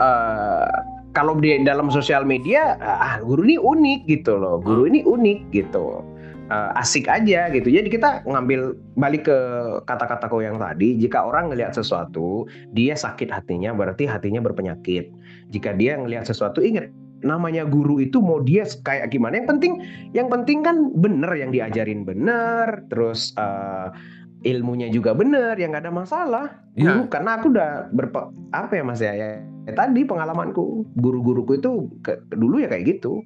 Eh, 0.00 0.68
kalau 1.10 1.38
di 1.38 1.58
dalam 1.66 1.90
sosial 1.90 2.22
media, 2.22 2.78
ah 2.78 3.18
guru 3.22 3.42
ini 3.42 3.56
unik 3.58 4.00
gitu 4.06 4.38
loh. 4.38 4.62
Guru 4.62 4.86
ini 4.86 5.02
unik 5.02 5.40
gitu. 5.50 6.04
uh, 6.50 6.74
asik 6.74 7.06
aja 7.06 7.46
gitu. 7.54 7.70
Jadi 7.70 7.88
kita 7.88 8.26
ngambil 8.26 8.74
balik 8.98 9.30
ke 9.30 9.38
kata-kata 9.86 10.26
kau 10.26 10.42
yang 10.42 10.58
tadi, 10.58 10.98
jika 10.98 11.22
orang 11.22 11.54
ngelihat 11.54 11.78
sesuatu, 11.78 12.50
dia 12.74 12.98
sakit 12.98 13.30
hatinya 13.30 13.70
berarti 13.70 14.04
hatinya 14.04 14.42
berpenyakit. 14.42 15.14
Jika 15.54 15.78
dia 15.78 15.94
ngelihat 15.96 16.26
sesuatu 16.26 16.58
ingat 16.58 16.90
namanya 17.20 17.68
guru 17.68 18.00
itu 18.00 18.18
mau 18.18 18.40
dia 18.40 18.64
kayak 18.80 19.12
gimana 19.12 19.44
yang 19.44 19.48
penting 19.48 19.72
yang 20.16 20.28
penting 20.32 20.64
kan 20.64 20.88
bener 20.96 21.28
yang 21.36 21.52
diajarin 21.52 22.00
bener 22.08 22.80
terus 22.88 23.36
uh, 23.36 23.92
ilmunya 24.40 24.88
juga 24.88 25.12
bener 25.12 25.52
yang 25.60 25.72
nggak 25.72 25.84
ada 25.84 25.92
masalah 25.92 26.46
iya. 26.72 26.96
guru 26.96 27.02
ya. 27.04 27.10
karena 27.12 27.30
aku 27.36 27.46
udah 27.52 27.70
berpe 27.92 28.20
apa 28.50 28.72
ya 28.72 28.82
mas 28.84 29.00
ya, 29.00 29.12
ya, 29.12 29.28
ya 29.68 29.72
tadi 29.76 30.00
pengalamanku 30.08 30.88
guru-guruku 30.96 31.60
itu 31.60 31.70
ke, 32.00 32.16
dulu 32.32 32.60
ya 32.60 32.68
kayak 32.72 32.98
gitu 32.98 33.20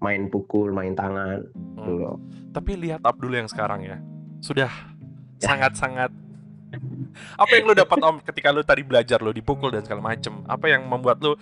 main 0.00 0.28
pukul 0.32 0.72
main 0.72 0.96
tangan 0.96 1.44
hmm. 1.44 1.84
dulu 1.84 2.16
tapi 2.56 2.80
lihat 2.80 3.04
Abdul 3.04 3.36
yang 3.36 3.48
sekarang 3.48 3.84
ya 3.84 4.00
sudah 4.40 4.72
ya. 5.40 5.48
sangat-sangat 5.48 6.10
apa 7.38 7.52
yang 7.54 7.64
lo 7.70 7.74
dapat 7.76 7.98
om 8.02 8.16
ketika 8.24 8.50
lo 8.50 8.64
tadi 8.66 8.82
belajar 8.82 9.22
lo 9.22 9.30
dipukul 9.30 9.70
dan 9.70 9.84
segala 9.86 10.02
macem 10.02 10.42
apa 10.48 10.66
yang 10.66 10.88
membuat 10.88 11.20
lo 11.22 11.38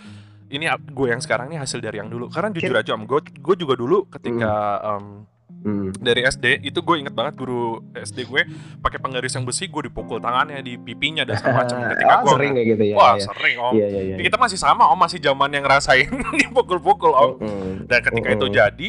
ini 0.52 0.68
gue 0.68 1.06
yang 1.08 1.22
sekarang 1.24 1.48
ini 1.48 1.56
hasil 1.56 1.80
dari 1.80 1.96
yang 1.96 2.12
dulu 2.12 2.28
karena 2.28 2.52
jujur 2.52 2.76
aja 2.76 2.92
om 2.92 3.08
gue 3.08 3.20
gue 3.24 3.56
juga 3.56 3.74
dulu 3.78 4.04
ketika 4.12 4.52
um, 4.84 5.24
Hmm. 5.62 5.94
Dari 5.94 6.26
SD 6.26 6.66
itu 6.66 6.82
gue 6.82 6.96
inget 6.98 7.14
banget 7.14 7.38
guru 7.38 7.78
SD 7.94 8.26
gue 8.26 8.42
pakai 8.82 8.98
penggaris 8.98 9.38
yang 9.38 9.46
besi 9.46 9.70
gue 9.70 9.86
dipukul 9.86 10.18
tangannya 10.18 10.58
di 10.58 10.74
pipinya 10.74 11.22
dan 11.22 11.38
segala 11.38 11.62
macam 11.62 11.76
ketika 11.94 12.12
oh, 12.18 12.22
gue 12.26 12.32
sering 12.34 12.52
kayak 12.58 12.68
gitu 12.74 12.84
ya. 12.90 12.94
Wah, 12.98 13.14
ya. 13.14 13.26
sering 13.30 13.56
Om. 13.62 13.72
Iya, 13.78 13.86
iya, 13.86 14.00
iya. 14.02 14.16
Kita 14.26 14.36
masih 14.42 14.58
sama 14.58 14.90
Om, 14.90 14.98
masih 14.98 15.18
zaman 15.22 15.48
yang 15.54 15.62
ngerasain 15.62 16.10
dipukul-pukul 16.42 17.12
Om. 17.14 17.32
Hmm. 17.38 17.74
Dan 17.86 17.98
ketika 18.02 18.28
hmm. 18.28 18.36
itu 18.36 18.46
jadi 18.50 18.88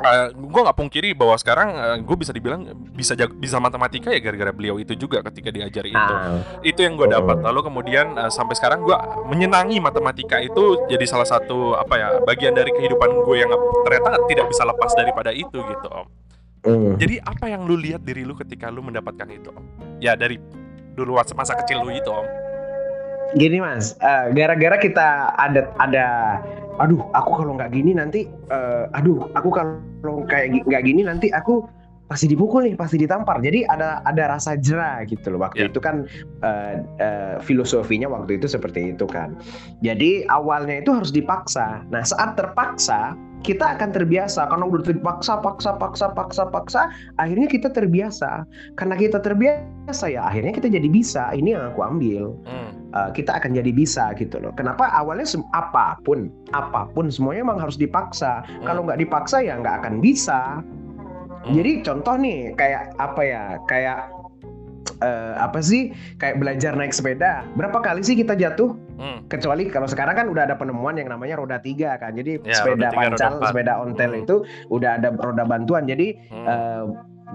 uh, 0.00 0.08
eh, 0.08 0.28
gue 0.32 0.60
nggak 0.60 0.78
pungkiri 0.78 1.10
bahwa 1.12 1.36
sekarang 1.36 1.68
uh, 1.76 1.86
eh, 1.94 1.98
gue 2.00 2.16
bisa 2.16 2.32
dibilang 2.32 2.72
bisa 2.96 3.12
jago, 3.14 3.36
bisa 3.36 3.60
matematika 3.60 4.08
ya 4.10 4.20
gara-gara 4.20 4.52
beliau 4.52 4.80
itu 4.80 4.96
juga 4.96 5.20
ketika 5.28 5.52
diajari 5.52 5.92
itu. 5.92 6.14
Ah. 6.14 6.40
itu 6.64 6.80
yang 6.80 6.96
gue 6.96 7.08
dapat. 7.08 7.44
Lalu 7.44 7.60
kemudian 7.70 8.16
uh, 8.16 8.32
sampai 8.32 8.56
sekarang 8.56 8.82
gue 8.82 8.96
menyenangi 9.28 9.78
matematika 9.78 10.40
itu 10.40 10.88
jadi 10.88 11.04
salah 11.04 11.28
satu 11.28 11.76
apa 11.76 11.94
ya 11.96 12.08
bagian 12.24 12.56
dari 12.56 12.72
kehidupan 12.72 13.24
gue 13.24 13.36
yang 13.36 13.50
ternyata 13.84 14.18
tidak 14.26 14.46
bisa 14.48 14.62
lepas 14.64 14.90
daripada 14.96 15.30
itu 15.30 15.60
gitu 15.60 15.88
om. 15.90 16.08
Mm. 16.60 17.00
jadi 17.00 17.24
apa 17.24 17.48
yang 17.48 17.64
lu 17.64 17.72
lihat 17.72 18.04
diri 18.04 18.20
lu 18.20 18.36
ketika 18.36 18.68
lu 18.68 18.84
mendapatkan 18.84 19.24
itu 19.32 19.48
om? 19.48 19.64
Ya 19.96 20.12
dari 20.12 20.36
dulu 20.92 21.16
masa 21.16 21.56
kecil 21.56 21.80
lu 21.80 21.88
itu 21.88 22.12
om 22.12 22.49
gini 23.36 23.58
mas. 23.62 23.94
Gara 24.00 24.54
gara-gara 24.56 24.76
kita 24.80 25.08
ada 25.38 25.70
ada 25.78 26.06
aduh 26.80 27.04
aku 27.12 27.44
kalau 27.44 27.60
nggak 27.60 27.76
gini 27.76 27.92
nanti 27.92 28.24
uh, 28.48 28.88
aduh 28.96 29.28
aku 29.36 29.52
kalau 29.52 29.76
kayak 30.26 30.64
nggak 30.64 30.82
gini 30.88 31.04
nanti 31.04 31.28
aku 31.28 31.68
pasti 32.10 32.26
dipukul 32.26 32.66
nih 32.66 32.74
pasti 32.74 32.98
ditampar. 32.98 33.38
Jadi 33.38 33.62
ada 33.70 34.02
ada 34.02 34.34
rasa 34.34 34.58
jerah 34.58 35.06
gitu 35.06 35.30
loh. 35.30 35.46
Waktu 35.46 35.62
yeah. 35.62 35.70
itu 35.70 35.78
kan 35.78 36.10
uh, 36.42 36.74
uh, 36.98 37.34
filosofinya 37.38 38.10
waktu 38.10 38.42
itu 38.42 38.50
seperti 38.50 38.90
itu 38.90 39.06
kan. 39.06 39.38
Jadi 39.86 40.26
awalnya 40.26 40.82
itu 40.82 40.90
harus 40.90 41.14
dipaksa. 41.14 41.86
Nah 41.94 42.02
saat 42.02 42.34
terpaksa 42.34 43.14
kita 43.46 43.78
akan 43.78 43.94
terbiasa. 43.94 44.50
Karena 44.50 44.66
udah 44.66 44.82
terpaksa 44.90 45.38
paksa 45.38 45.78
paksa 45.78 46.10
paksa 46.10 46.44
paksa 46.50 46.90
akhirnya 47.22 47.46
kita 47.46 47.70
terbiasa. 47.70 48.42
Karena 48.74 48.98
kita 48.98 49.22
terbiasa 49.22 50.10
ya 50.10 50.26
akhirnya 50.26 50.50
kita 50.50 50.66
jadi 50.66 50.88
bisa. 50.90 51.30
Ini 51.30 51.54
yang 51.54 51.64
aku 51.70 51.80
ambil. 51.86 52.34
Hmm. 52.42 52.69
Uh, 52.94 53.10
kita 53.14 53.38
akan 53.38 53.54
jadi 53.54 53.70
bisa 53.70 54.12
gitu 54.18 54.38
loh 54.42 54.52
kenapa 54.54 54.90
awalnya 54.94 55.26
apa 55.54 55.98
pun 56.02 56.30
apa 56.54 56.90
pun 56.92 57.08
semuanya 57.08 57.46
emang 57.46 57.60
harus 57.62 57.78
dipaksa 57.78 58.42
hmm. 58.46 58.66
kalau 58.66 58.86
nggak 58.86 59.00
dipaksa 59.00 59.42
ya 59.42 59.58
nggak 59.58 59.84
akan 59.84 60.02
bisa 60.02 60.60
hmm. 61.46 61.54
jadi 61.54 61.70
contoh 61.86 62.14
nih 62.18 62.54
kayak 62.58 62.94
apa 62.98 63.22
ya 63.22 63.42
kayak 63.66 64.10
uh, 65.02 65.34
apa 65.40 65.60
sih 65.62 65.94
kayak 66.18 66.38
belajar 66.38 66.74
naik 66.74 66.94
sepeda 66.94 67.46
berapa 67.54 67.78
kali 67.80 68.02
sih 68.04 68.18
kita 68.18 68.36
jatuh 68.36 68.74
hmm. 68.98 69.26
kecuali 69.30 69.68
kalau 69.70 69.88
sekarang 69.88 70.14
kan 70.16 70.26
udah 70.28 70.46
ada 70.50 70.56
penemuan 70.58 70.98
yang 70.98 71.08
namanya 71.10 71.40
roda 71.40 71.58
tiga 71.62 71.96
kan 71.96 72.14
jadi 72.14 72.40
ya, 72.42 72.54
sepeda 72.54 72.88
pancal 72.92 73.40
sepeda 73.42 73.80
ontel 73.80 74.12
hmm. 74.12 74.22
itu 74.26 74.36
udah 74.68 75.00
ada 75.00 75.14
roda 75.14 75.44
bantuan 75.46 75.86
jadi 75.86 76.16
hmm. 76.30 76.46
uh, 76.46 76.86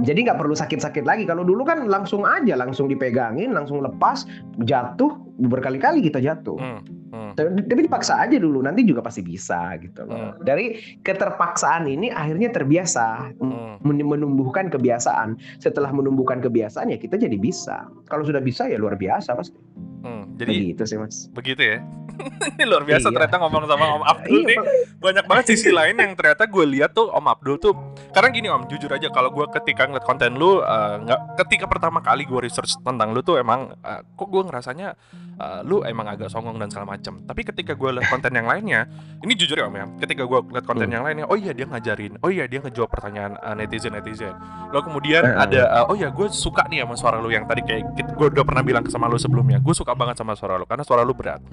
jadi 0.04 0.28
nggak 0.28 0.40
perlu 0.44 0.52
sakit-sakit 0.52 1.08
lagi. 1.08 1.24
Kalau 1.24 1.48
dulu 1.48 1.64
kan 1.64 1.88
langsung 1.88 2.28
aja, 2.28 2.60
langsung 2.60 2.92
dipegangin, 2.92 3.56
langsung 3.56 3.80
lepas, 3.80 4.28
jatuh 4.68 5.25
berkali-kali 5.40 6.00
kita 6.06 6.24
jatuh. 6.24 6.58
Hmm. 6.60 6.82
Hmm. 7.16 7.32
Tapi 7.36 7.88
dipaksa 7.88 8.20
aja 8.20 8.36
dulu, 8.36 8.60
nanti 8.60 8.84
juga 8.84 9.00
pasti 9.00 9.24
bisa 9.24 9.76
gitu 9.80 10.04
loh. 10.04 10.36
Hmm. 10.36 10.44
Dari 10.44 11.00
keterpaksaan 11.04 11.88
ini 11.88 12.12
akhirnya 12.12 12.52
terbiasa, 12.52 13.36
hmm. 13.40 13.84
menumbuhkan 13.84 14.68
kebiasaan. 14.68 15.40
Setelah 15.60 15.92
menumbuhkan 15.96 16.44
kebiasaan 16.44 16.92
ya 16.92 16.98
kita 17.00 17.16
jadi 17.20 17.36
bisa. 17.40 17.88
Kalau 18.12 18.28
sudah 18.28 18.44
bisa 18.44 18.68
ya 18.68 18.76
luar 18.80 19.00
biasa 19.00 19.36
pasti. 19.36 19.58
Hmm, 20.06 20.38
jadi 20.38 20.76
begitu 20.76 20.84
sih 20.86 20.98
mas. 21.00 21.32
Begitu 21.34 21.62
ya. 21.66 21.78
Ini 22.56 22.64
luar 22.66 22.84
biasa 22.88 23.08
iya. 23.10 23.14
ternyata 23.14 23.36
ngomong 23.42 23.64
sama 23.68 23.86
Om 24.00 24.04
Abdul 24.04 24.40
iya, 24.42 24.50
nih. 24.50 24.58
Banyak 25.00 25.26
banget 25.28 25.46
sisi 25.56 25.70
lain 25.70 25.96
yang 25.98 26.12
ternyata 26.16 26.44
gue 26.48 26.66
lihat 26.66 26.92
tuh 26.96 27.12
Om 27.12 27.26
Abdul 27.28 27.58
tuh. 27.60 27.74
Karena 28.16 28.30
gini 28.32 28.48
Om, 28.48 28.64
jujur 28.72 28.92
aja 28.92 29.08
kalau 29.12 29.30
gue 29.32 29.46
ketika 29.62 29.88
ngeliat 29.90 30.06
konten 30.06 30.40
lu, 30.40 30.64
uh, 30.64 30.96
nggak 31.04 31.20
ketika 31.46 31.66
pertama 31.68 32.00
kali 32.00 32.24
gue 32.24 32.40
research 32.40 32.80
tentang 32.82 33.12
lu 33.12 33.22
tuh 33.22 33.40
emang, 33.40 33.76
uh, 33.84 34.02
kok 34.16 34.28
gue 34.32 34.42
ngerasanya 34.48 34.96
uh, 35.40 35.60
lu 35.64 35.84
emang 35.84 36.08
agak 36.08 36.32
songong 36.32 36.56
dan 36.58 36.72
segala 36.72 36.96
macam. 36.96 37.20
Tapi 37.24 37.42
ketika 37.44 37.74
gue 37.76 37.90
lihat 38.00 38.08
konten 38.08 38.32
yang 38.32 38.48
lainnya, 38.48 38.88
ini 39.22 39.34
jujur 39.36 39.60
ya 39.60 39.68
Om 39.68 39.76
ya. 39.76 39.86
Ketika 40.06 40.24
gue 40.24 40.40
lihat 40.56 40.66
konten 40.66 40.88
hmm. 40.88 40.96
yang 40.96 41.04
lainnya, 41.04 41.26
oh 41.28 41.38
iya 41.38 41.52
dia 41.52 41.66
ngajarin, 41.68 42.20
oh 42.24 42.30
iya 42.32 42.46
dia 42.48 42.60
ngejawab 42.64 42.90
pertanyaan 42.90 43.36
uh, 43.40 43.56
netizen 43.58 43.94
netizen. 43.94 44.36
Lalu 44.72 44.82
kemudian 44.92 45.24
uh, 45.24 45.44
ada, 45.44 45.62
uh, 45.84 45.92
oh 45.92 45.96
iya 45.96 46.10
gue 46.12 46.28
suka 46.32 46.68
nih 46.72 46.84
sama 46.84 46.96
suara 46.96 47.18
lu 47.20 47.30
yang 47.32 47.44
tadi 47.46 47.62
kayak 47.64 47.96
gue 48.16 48.28
udah 48.32 48.46
pernah 48.48 48.64
bilang 48.64 48.84
ke 48.84 48.92
sama 48.92 49.12
lu 49.12 49.20
sebelumnya. 49.20 49.60
Gue 49.60 49.76
suka 49.76 49.92
banget 49.92 50.20
sama 50.20 50.34
suara 50.38 50.56
lu 50.56 50.66
karena 50.68 50.84
suara 50.88 51.02
lu 51.04 51.12
berat. 51.12 51.44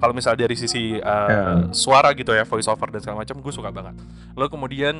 Kalau 0.00 0.09
misalnya 0.12 0.46
dari 0.46 0.56
sisi 0.56 0.96
uh, 0.96 1.28
yeah. 1.28 1.56
suara 1.74 2.14
gitu 2.14 2.30
ya, 2.34 2.46
voice 2.46 2.66
over 2.66 2.88
dan 2.90 3.00
segala 3.00 3.22
macam, 3.22 3.38
gue 3.40 3.52
suka 3.52 3.70
banget. 3.70 3.94
Lalu 4.34 4.48
kemudian 4.48 4.94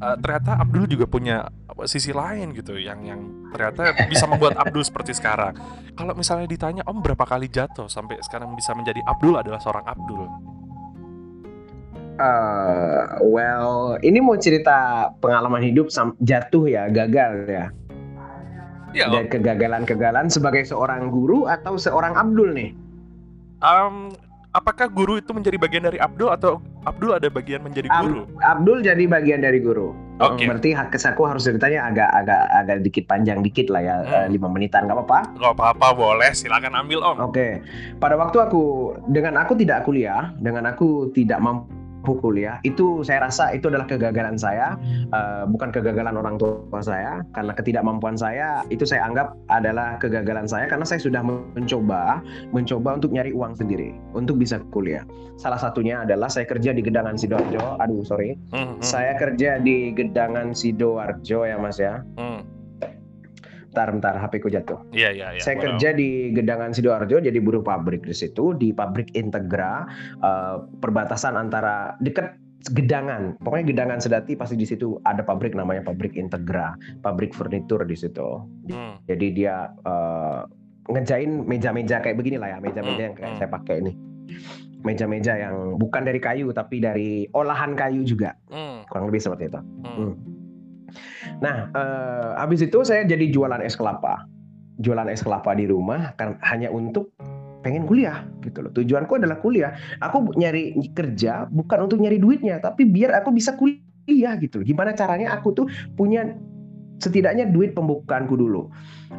uh, 0.00 0.16
ternyata 0.18 0.60
Abdul 0.60 0.84
juga 0.90 1.06
punya 1.08 1.48
sisi 1.84 2.14
lain 2.14 2.54
gitu 2.54 2.78
yang 2.78 3.02
yang 3.02 3.20
ternyata 3.50 3.94
bisa 4.06 4.24
membuat 4.30 4.56
Abdul 4.60 4.84
seperti 4.88 5.16
sekarang. 5.16 5.56
Kalau 5.94 6.14
misalnya 6.14 6.46
ditanya 6.46 6.82
Om 6.86 7.02
berapa 7.02 7.24
kali 7.26 7.50
jatuh 7.50 7.86
sampai 7.86 8.20
sekarang 8.22 8.52
bisa 8.54 8.74
menjadi 8.74 9.00
Abdul 9.04 9.38
adalah 9.38 9.60
seorang 9.60 9.84
Abdul. 9.86 10.26
Uh, 12.14 13.18
well, 13.26 13.98
ini 14.06 14.22
mau 14.22 14.38
cerita 14.38 15.10
pengalaman 15.18 15.66
hidup 15.66 15.90
jatuh 16.22 16.64
ya, 16.70 16.86
gagal 16.86 17.50
ya. 17.50 17.66
Ya, 18.94 19.10
Dan 19.10 19.26
kegagalan-kegagalan 19.26 20.30
sebagai 20.30 20.62
seorang 20.62 21.10
guru 21.10 21.50
atau 21.50 21.74
seorang 21.74 22.14
Abdul 22.14 22.54
nih? 22.54 22.70
Um, 23.58 24.14
apakah 24.54 24.86
guru 24.86 25.18
itu 25.18 25.34
menjadi 25.34 25.58
bagian 25.58 25.84
dari 25.84 25.98
Abdul 25.98 26.30
atau 26.30 26.62
Abdul 26.86 27.18
ada 27.18 27.26
bagian 27.26 27.60
menjadi 27.60 27.90
guru? 27.90 28.24
Ab 28.40 28.62
Abdul 28.62 28.86
jadi 28.86 29.04
bagian 29.10 29.42
dari 29.42 29.58
guru. 29.58 29.92
Oke. 30.22 30.38
Okay. 30.38 30.46
Berarti 30.46 30.70
hak 30.70 30.94
kesaku 30.94 31.26
harus 31.26 31.42
ceritanya 31.42 31.90
agak 31.90 32.10
agak 32.14 32.42
agak 32.54 32.76
dikit 32.86 33.04
panjang 33.10 33.42
dikit 33.42 33.66
lah 33.66 33.82
ya, 33.82 33.96
hmm. 34.06 34.30
lima 34.30 34.46
menitan 34.46 34.86
nggak 34.86 34.94
apa-apa? 35.02 35.20
Nggak 35.34 35.54
apa-apa, 35.58 35.86
boleh. 35.90 36.30
Silakan 36.30 36.78
ambil 36.78 37.02
om. 37.02 37.16
Oke. 37.18 37.34
Okay. 37.34 37.52
Pada 37.98 38.14
waktu 38.14 38.38
aku 38.38 38.94
dengan 39.10 39.42
aku 39.42 39.58
tidak 39.58 39.82
kuliah, 39.82 40.30
dengan 40.38 40.70
aku 40.70 41.10
tidak 41.10 41.42
mampu 41.42 41.83
kuliah 42.04 42.60
itu 42.62 43.00
saya 43.00 43.24
rasa 43.24 43.56
itu 43.56 43.72
adalah 43.72 43.88
kegagalan 43.88 44.36
saya 44.36 44.76
uh, 45.10 45.48
bukan 45.48 45.72
kegagalan 45.72 46.20
orang 46.20 46.36
tua 46.36 46.80
saya. 46.84 47.24
Karena 47.32 47.56
ketidakmampuan 47.56 48.20
saya 48.20 48.62
itu 48.68 48.84
saya 48.84 49.08
anggap 49.08 49.32
adalah 49.48 49.96
kegagalan 49.96 50.44
saya 50.44 50.68
karena 50.68 50.84
saya 50.84 51.00
sudah 51.00 51.24
mencoba 51.24 52.20
mencoba 52.52 53.00
untuk 53.00 53.10
nyari 53.16 53.32
uang 53.32 53.56
sendiri 53.56 53.96
untuk 54.12 54.36
bisa 54.36 54.60
kuliah. 54.70 55.02
Salah 55.40 55.58
satunya 55.58 56.04
adalah 56.04 56.28
saya 56.28 56.44
kerja 56.44 56.76
di 56.76 56.84
Gedangan 56.84 57.16
sidoarjo. 57.16 57.80
Aduh 57.80 58.04
sorry. 58.04 58.36
Mm 58.52 58.60
-hmm. 58.60 58.76
saya 58.84 59.16
kerja 59.16 59.58
di 59.58 59.96
Gedangan 59.96 60.52
sidoarjo 60.52 61.48
ya 61.48 61.56
mas 61.56 61.80
ya. 61.80 62.04
Mm. 62.20 62.53
Bentar, 63.74 63.90
bentar, 63.90 64.14
HP 64.14 64.38
ku 64.38 64.46
jatuh. 64.46 64.78
Iya, 64.94 65.10
iya, 65.10 65.26
iya. 65.34 65.42
Saya 65.42 65.58
wow. 65.58 65.62
kerja 65.66 65.90
di 65.98 66.30
Gedangan 66.30 66.70
Sidoarjo, 66.70 67.18
jadi 67.18 67.34
buruh 67.42 67.66
pabrik 67.66 68.06
di 68.06 68.14
situ, 68.14 68.54
di 68.54 68.70
pabrik 68.70 69.10
Integra, 69.18 69.82
uh, 70.22 70.62
perbatasan 70.78 71.34
antara 71.34 71.98
dekat 71.98 72.38
Gedangan, 72.70 73.34
pokoknya 73.42 73.74
Gedangan 73.74 73.98
Sedati 73.98 74.38
pasti 74.38 74.54
di 74.54 74.62
situ 74.62 74.94
ada 75.02 75.26
pabrik 75.26 75.58
namanya 75.58 75.82
pabrik 75.90 76.14
Integra, 76.14 76.78
pabrik 77.02 77.34
furnitur 77.34 77.82
di 77.82 77.98
situ. 77.98 78.46
Hmm. 78.70 79.02
Jadi 79.10 79.42
dia 79.42 79.74
uh, 79.82 80.46
ngejain 80.94 81.42
meja-meja 81.42 81.98
kayak 81.98 82.14
begini 82.14 82.38
lah 82.38 82.54
ya, 82.54 82.58
meja-meja 82.62 82.94
hmm. 82.94 83.06
yang 83.10 83.14
kayak 83.18 83.30
hmm. 83.34 83.38
saya 83.42 83.48
pakai 83.50 83.74
ini. 83.82 83.92
Meja-meja 84.86 85.34
yang 85.34 85.82
bukan 85.82 86.06
dari 86.06 86.22
kayu 86.22 86.54
tapi 86.54 86.78
dari 86.78 87.26
olahan 87.34 87.74
kayu 87.74 88.06
juga, 88.06 88.38
hmm. 88.54 88.86
kurang 88.86 89.10
lebih 89.10 89.18
seperti 89.18 89.50
itu. 89.50 89.58
Hmm. 89.58 90.14
Hmm. 90.14 90.14
Nah, 91.40 91.70
eh, 91.72 92.30
habis 92.38 92.64
itu 92.64 92.82
saya 92.86 93.06
jadi 93.06 93.30
jualan 93.30 93.60
es 93.62 93.74
kelapa. 93.78 94.26
Jualan 94.82 95.06
es 95.10 95.22
kelapa 95.22 95.54
di 95.54 95.70
rumah 95.70 96.14
kan 96.18 96.38
hanya 96.42 96.68
untuk 96.70 97.14
pengen 97.64 97.88
kuliah 97.88 98.28
gitu 98.44 98.60
loh. 98.60 98.72
Tujuanku 98.76 99.16
adalah 99.16 99.40
kuliah. 99.40 99.72
Aku 100.04 100.36
nyari 100.36 100.76
kerja 100.92 101.48
bukan 101.48 101.88
untuk 101.88 101.98
nyari 102.04 102.20
duitnya, 102.20 102.60
tapi 102.60 102.84
biar 102.84 103.16
aku 103.16 103.32
bisa 103.32 103.56
kuliah 103.56 104.36
gitu 104.36 104.60
loh. 104.60 104.66
Gimana 104.68 104.92
caranya 104.92 105.32
aku 105.32 105.56
tuh 105.56 105.66
punya 105.96 106.36
setidaknya 107.00 107.48
duit 107.50 107.72
pembukaanku 107.72 108.36
dulu. 108.36 108.68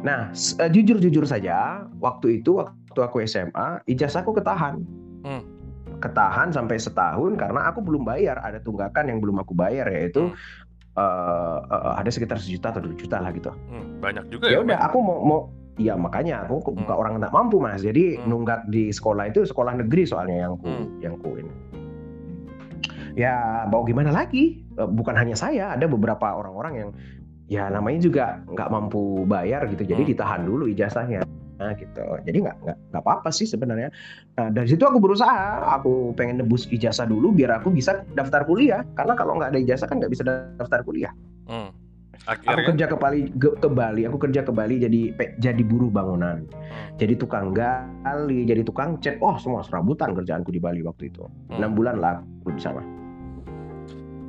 Nah, 0.06 0.30
uh, 0.32 0.70
jujur-jujur 0.70 1.26
saja, 1.26 1.84
waktu 1.98 2.40
itu 2.40 2.62
waktu 2.62 3.00
aku 3.02 3.26
SMA, 3.26 3.82
ijazahku 3.90 4.32
ketahan. 4.32 4.80
Hmm. 5.26 5.42
Ketahan 5.96 6.52
sampai 6.52 6.76
setahun 6.76 7.40
karena 7.40 7.72
aku 7.72 7.80
belum 7.80 8.04
bayar, 8.04 8.38
ada 8.44 8.60
tunggakan 8.60 9.08
yang 9.08 9.18
belum 9.18 9.40
aku 9.40 9.56
bayar 9.56 9.88
yaitu 9.88 10.28
hmm. 10.28 10.36
Uh, 10.96 11.58
uh, 11.62 11.94
ada 12.00 12.10
sekitar 12.10 12.40
sejuta 12.40 12.72
atau 12.74 12.82
dua 12.82 12.96
juta 12.96 13.20
lah 13.20 13.30
gitu. 13.32 13.52
Hmm, 13.68 14.00
banyak 14.02 14.24
juga 14.32 14.50
ya. 14.50 14.58
Ya 14.58 14.58
udah, 14.64 14.78
aku 14.88 14.98
mau 15.00 15.20
mau 15.22 15.40
Iya 15.76 15.92
makanya 15.92 16.48
aku 16.48 16.72
hmm. 16.72 16.88
orang 16.88 17.20
tak 17.20 17.36
mampu 17.36 17.60
mas. 17.60 17.84
Jadi 17.84 18.16
hmm. 18.16 18.24
nunggak 18.32 18.64
di 18.72 18.88
sekolah 18.88 19.28
itu 19.28 19.44
sekolah 19.44 19.76
negeri 19.76 20.08
soalnya 20.08 20.48
yang 20.48 20.56
ku 20.56 20.72
hmm. 20.72 21.04
yang 21.04 21.14
ku 21.20 21.36
ini. 21.36 21.52
Ya 23.12 23.64
mau 23.68 23.84
gimana 23.84 24.08
lagi? 24.08 24.64
Bukan 24.72 25.12
hanya 25.12 25.36
saya, 25.36 25.76
ada 25.76 25.84
beberapa 25.84 26.32
orang-orang 26.32 26.72
yang 26.80 26.90
ya 27.46 27.70
namanya 27.70 28.00
juga 28.02 28.24
nggak 28.50 28.68
mampu 28.74 29.22
bayar 29.22 29.70
gitu 29.70 29.86
jadi 29.86 30.02
hmm. 30.02 30.10
ditahan 30.10 30.42
dulu 30.42 30.66
ijazahnya 30.66 31.22
nah 31.56 31.72
gitu 31.72 32.04
jadi 32.28 32.38
nggak 32.44 32.56
nggak 32.62 32.78
nggak 32.92 33.02
apa-apa 33.02 33.32
sih 33.32 33.48
sebenarnya 33.48 33.88
nah, 34.36 34.52
dari 34.52 34.68
situ 34.68 34.84
aku 34.84 35.00
berusaha 35.00 35.64
aku 35.80 36.12
pengen 36.12 36.44
nebus 36.44 36.68
ijazah 36.68 37.08
dulu 37.08 37.32
biar 37.32 37.60
aku 37.60 37.72
bisa 37.72 38.04
daftar 38.12 38.44
kuliah 38.44 38.84
karena 38.96 39.16
kalau 39.16 39.40
nggak 39.40 39.56
ada 39.56 39.60
ijazah 39.60 39.88
kan 39.88 39.96
nggak 40.00 40.12
bisa 40.12 40.22
daftar 40.60 40.80
kuliah 40.84 41.12
hmm. 41.48 41.72
Akhirnya? 42.26 42.58
aku 42.58 42.62
kerja 42.74 42.84
ke 42.90 42.96
Bali 42.96 43.20
ke, 43.38 43.48
ke 43.60 43.68
Bali 43.70 44.02
aku 44.08 44.18
kerja 44.18 44.40
ke 44.42 44.50
Bali 44.50 44.82
jadi 44.82 45.00
jadi 45.38 45.62
buruh 45.62 45.92
bangunan 45.92 46.44
hmm. 46.48 46.96
jadi 47.00 47.14
tukang 47.16 47.54
gali 47.54 48.44
jadi 48.44 48.64
tukang 48.64 48.98
cat 49.00 49.20
oh 49.22 49.36
semua 49.38 49.62
serabutan 49.64 50.12
kerjaanku 50.12 50.50
di 50.52 50.60
Bali 50.60 50.80
waktu 50.82 51.08
itu 51.08 51.24
hmm. 51.24 51.60
enam 51.60 51.72
hmm. 51.72 51.78
bulan 51.78 51.96
lah 52.00 52.14
aku 52.42 52.56
di 52.56 52.60
sana 52.60 52.95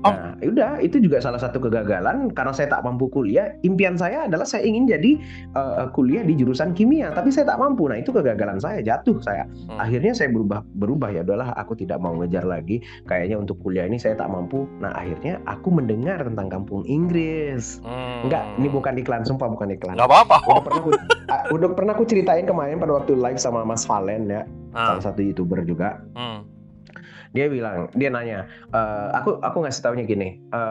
Oh. 0.05 0.13
Nah, 0.13 0.37
ya 0.37 0.47
udah 0.53 0.71
itu 0.83 1.01
juga 1.01 1.17
salah 1.17 1.41
satu 1.41 1.57
kegagalan 1.57 2.29
karena 2.33 2.53
saya 2.53 2.69
tak 2.69 2.85
mampu 2.85 3.09
kuliah. 3.09 3.57
Impian 3.65 3.97
saya 3.97 4.29
adalah 4.29 4.45
saya 4.45 4.61
ingin 4.61 4.85
jadi 4.85 5.17
uh, 5.57 5.89
kuliah 5.89 6.21
di 6.21 6.37
jurusan 6.37 6.77
kimia, 6.77 7.09
tapi 7.13 7.33
saya 7.33 7.49
tak 7.49 7.57
mampu. 7.57 7.89
Nah, 7.89 7.97
itu 7.97 8.13
kegagalan 8.13 8.61
saya, 8.61 8.83
jatuh 8.85 9.17
saya. 9.25 9.49
Hmm. 9.65 9.81
Akhirnya 9.81 10.13
saya 10.13 10.29
berubah 10.29 10.61
berubah 10.77 11.09
ya 11.09 11.25
udahlah 11.25 11.49
aku 11.57 11.73
tidak 11.73 11.97
mau 11.97 12.13
ngejar 12.21 12.45
lagi. 12.45 12.83
Kayaknya 13.09 13.41
untuk 13.41 13.57
kuliah 13.65 13.89
ini 13.89 13.97
saya 13.97 14.13
tak 14.13 14.29
mampu. 14.29 14.69
Nah, 14.77 14.93
akhirnya 14.93 15.41
aku 15.49 15.73
mendengar 15.73 16.21
tentang 16.21 16.47
kampung 16.51 16.85
Inggris. 16.85 17.81
Hmm. 17.81 18.29
Enggak, 18.29 18.43
ini 18.61 18.67
bukan 18.69 18.93
iklan, 19.01 19.25
sumpah 19.25 19.49
bukan 19.49 19.73
iklan. 19.73 19.97
Enggak 19.97 20.09
apa-apa. 20.13 20.37
Udah 20.47 20.61
pernah 20.63 20.79
aku, 20.81 20.91
udah 21.53 21.69
pernah 21.73 21.91
aku 21.97 22.03
ceritain 22.07 22.45
kemarin 22.45 22.77
pada 22.79 22.93
waktu 22.97 23.17
live 23.17 23.39
sama 23.39 23.65
Mas 23.65 23.83
Valen 23.83 24.29
ya, 24.29 24.43
hmm. 24.45 24.73
salah 24.73 25.03
satu 25.03 25.19
YouTuber 25.25 25.65
juga. 25.65 26.01
Hmm 26.13 26.56
dia 27.31 27.47
bilang 27.47 27.91
dia 27.95 28.11
nanya 28.11 28.47
e, 28.71 28.79
aku 29.15 29.39
aku 29.43 29.63
ngasih 29.63 29.81
taunya 29.83 30.03
gini 30.03 30.39
e, 30.51 30.61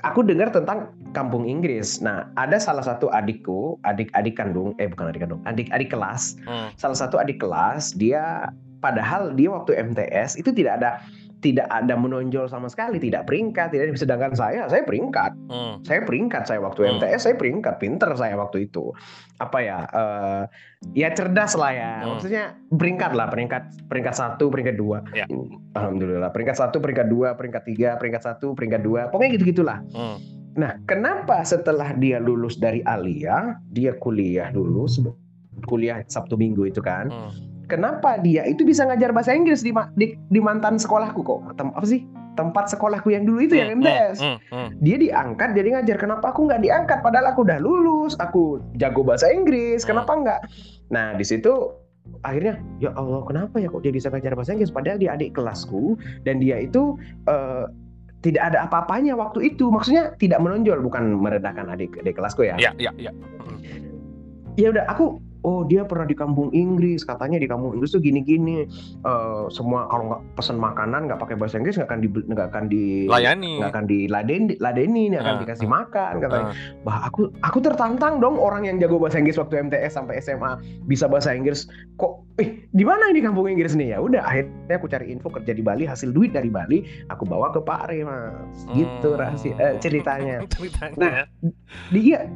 aku 0.00 0.24
dengar 0.24 0.48
tentang 0.52 0.92
kampung 1.12 1.44
Inggris 1.44 2.00
nah 2.00 2.28
ada 2.40 2.56
salah 2.56 2.84
satu 2.84 3.12
adikku 3.12 3.76
adik 3.84 4.08
adik 4.16 4.36
kandung 4.40 4.76
eh 4.80 4.88
bukan 4.88 5.12
adik 5.12 5.20
kandung 5.24 5.40
adik 5.44 5.68
adik 5.72 5.92
kelas 5.92 6.36
hmm. 6.44 6.72
salah 6.80 6.98
satu 6.98 7.20
adik 7.20 7.40
kelas 7.40 7.96
dia 7.96 8.52
padahal 8.80 9.36
dia 9.36 9.52
waktu 9.52 9.76
MTS 9.92 10.40
itu 10.40 10.50
tidak 10.56 10.80
ada 10.80 11.04
tidak 11.40 11.66
ada 11.72 11.96
menonjol 11.96 12.46
sama 12.46 12.68
sekali, 12.68 13.00
tidak 13.00 13.24
peringkat, 13.24 13.72
tidak 13.72 13.96
sedangkan 13.96 14.36
saya, 14.36 14.68
saya 14.68 14.84
peringkat, 14.84 15.32
hmm. 15.48 15.80
saya 15.88 16.04
peringkat 16.04 16.44
saya 16.44 16.60
waktu 16.60 16.84
hmm. 16.84 16.90
MTS, 17.00 17.20
saya 17.24 17.34
peringkat, 17.36 17.74
pinter 17.80 18.12
saya 18.12 18.36
waktu 18.36 18.68
itu, 18.68 18.92
apa 19.40 19.58
ya, 19.64 19.78
uh, 19.90 20.44
ya 20.92 21.08
cerdas 21.16 21.56
lah 21.56 21.72
ya, 21.72 21.92
hmm. 22.00 22.08
maksudnya 22.12 22.44
peringkat 22.68 23.12
lah, 23.16 23.26
peringkat 23.32 23.62
peringkat 23.88 24.14
satu, 24.14 24.52
peringkat 24.52 24.76
dua, 24.76 25.00
ya. 25.16 25.24
alhamdulillah, 25.74 26.28
peringkat 26.30 26.56
satu, 26.60 26.76
peringkat 26.78 27.08
dua, 27.08 27.32
peringkat 27.34 27.62
tiga, 27.64 27.96
peringkat 27.96 28.22
satu, 28.22 28.52
peringkat 28.52 28.84
dua, 28.84 29.08
pokoknya 29.08 29.40
gitu 29.40 29.44
gitulah. 29.56 29.80
Hmm. 29.96 30.20
Nah, 30.50 30.76
kenapa 30.84 31.40
setelah 31.46 31.94
dia 31.96 32.20
lulus 32.20 32.60
dari 32.60 32.84
Alia, 32.84 33.56
dia 33.72 33.96
kuliah 33.96 34.52
dulu, 34.52 34.84
kuliah 35.64 36.04
Sabtu 36.04 36.36
Minggu 36.36 36.68
itu 36.68 36.84
kan? 36.84 37.08
Hmm 37.08 37.49
kenapa 37.70 38.18
dia? 38.18 38.42
Itu 38.44 38.66
bisa 38.66 38.82
ngajar 38.84 39.14
bahasa 39.14 39.30
Inggris 39.30 39.62
di 39.62 39.70
di, 39.94 40.18
di 40.18 40.40
mantan 40.42 40.76
sekolahku 40.76 41.22
kok. 41.22 41.54
Tem, 41.54 41.70
apa 41.70 41.86
sih? 41.86 42.02
Tempat 42.34 42.72
sekolahku 42.72 43.10
yang 43.14 43.26
dulu 43.26 43.42
itu 43.42 43.58
yang 43.58 43.74
hmm, 43.74 43.82
MTS 43.82 44.18
hmm, 44.22 44.38
hmm, 44.48 44.68
dia 44.80 44.96
diangkat 44.96 45.50
jadi 45.54 45.68
ngajar. 45.78 45.96
Kenapa 45.98 46.34
aku 46.34 46.50
nggak 46.50 46.62
diangkat? 46.62 46.98
Padahal 47.04 47.34
aku 47.34 47.46
udah 47.46 47.58
lulus 47.62 48.14
aku 48.18 48.62
jago 48.78 49.06
bahasa 49.06 49.28
Inggris. 49.30 49.86
Kenapa 49.86 50.14
nggak? 50.14 50.40
Nah 50.90 51.14
di 51.14 51.26
situ 51.26 51.74
akhirnya 52.24 52.58
ya 52.80 52.90
Allah 52.96 53.22
kenapa 53.28 53.60
ya 53.60 53.68
kok 53.68 53.82
dia 53.84 53.92
bisa 53.92 54.08
ngajar 54.08 54.32
bahasa 54.34 54.56
Inggris? 54.56 54.72
Padahal 54.72 54.98
dia 54.98 55.14
adik 55.14 55.36
kelasku 55.36 55.98
dan 56.24 56.40
dia 56.40 56.62
itu 56.64 56.96
uh, 57.28 57.68
tidak 58.24 58.54
ada 58.54 58.64
apa-apanya 58.70 59.18
waktu 59.18 59.52
itu. 59.52 59.68
Maksudnya 59.68 60.16
tidak 60.16 60.40
menonjol 60.40 60.80
bukan 60.80 61.20
merendahkan 61.20 61.66
adik 61.66 61.98
adik 62.00 62.16
kelasku 62.16 62.46
ya. 62.46 62.56
Ya 62.56 62.72
ya 62.78 62.94
ya. 62.96 63.12
Ya 64.56 64.72
udah 64.72 64.86
aku 64.88 65.20
oh 65.42 65.64
dia 65.64 65.84
pernah 65.84 66.06
di 66.06 66.16
kampung 66.16 66.52
Inggris 66.52 67.02
katanya 67.02 67.40
di 67.40 67.48
kampung 67.48 67.76
Inggris 67.76 67.92
tuh 67.94 68.02
gini-gini. 68.02 68.68
Uh, 69.04 69.48
semua 69.48 69.88
kalau 69.88 70.12
nggak 70.12 70.22
pesan 70.36 70.56
makanan 70.60 71.08
nggak 71.08 71.20
pakai 71.20 71.36
bahasa 71.36 71.58
Inggris 71.60 71.76
nggak 71.80 71.88
akan 71.88 72.00
di 72.00 72.08
nggak 72.10 72.48
akan 72.52 72.64
dilayani 72.68 73.52
nggak 73.60 73.72
akan 73.72 73.84
diladeni 73.88 74.54
ladeni 74.60 75.02
nggak 75.12 75.22
akan 75.24 75.36
uh, 75.36 75.40
dikasih 75.42 75.68
uh, 75.68 75.72
makan 75.72 76.12
katanya 76.20 76.46
uh. 76.50 76.54
bah 76.84 76.96
aku 77.08 77.32
aku 77.40 77.58
tertantang 77.60 78.20
dong 78.20 78.36
orang 78.36 78.68
yang 78.68 78.76
jago 78.80 79.00
bahasa 79.00 79.20
Inggris 79.20 79.40
waktu 79.40 79.60
MTS 79.68 79.96
sampai 79.96 80.20
SMA 80.20 80.60
bisa 80.86 81.08
bahasa 81.08 81.32
Inggris. 81.32 81.66
Kok 81.96 82.40
eh 82.40 82.64
di 82.72 82.84
mana 82.84 83.08
ini 83.12 83.20
kampung 83.20 83.48
Inggris 83.48 83.76
nih? 83.76 83.96
Ya 83.96 83.98
udah 84.00 84.24
akhirnya 84.24 84.76
aku 84.76 84.88
cari 84.88 85.12
info 85.12 85.28
kerja 85.32 85.52
di 85.52 85.62
Bali 85.64 85.84
hasil 85.84 86.12
duit 86.12 86.32
dari 86.32 86.48
Bali 86.48 86.84
aku 87.08 87.24
bawa 87.24 87.52
ke 87.52 87.60
Pak 87.60 87.88
Are 87.88 87.98
mas. 88.04 88.58
Gitu 88.72 89.08
hmm. 89.12 89.20
rahasia 89.20 89.54
eh, 89.56 89.74
ceritanya. 89.80 90.44
ceritanya. 90.54 90.96
Nah 91.00 91.12
dia 91.92 92.28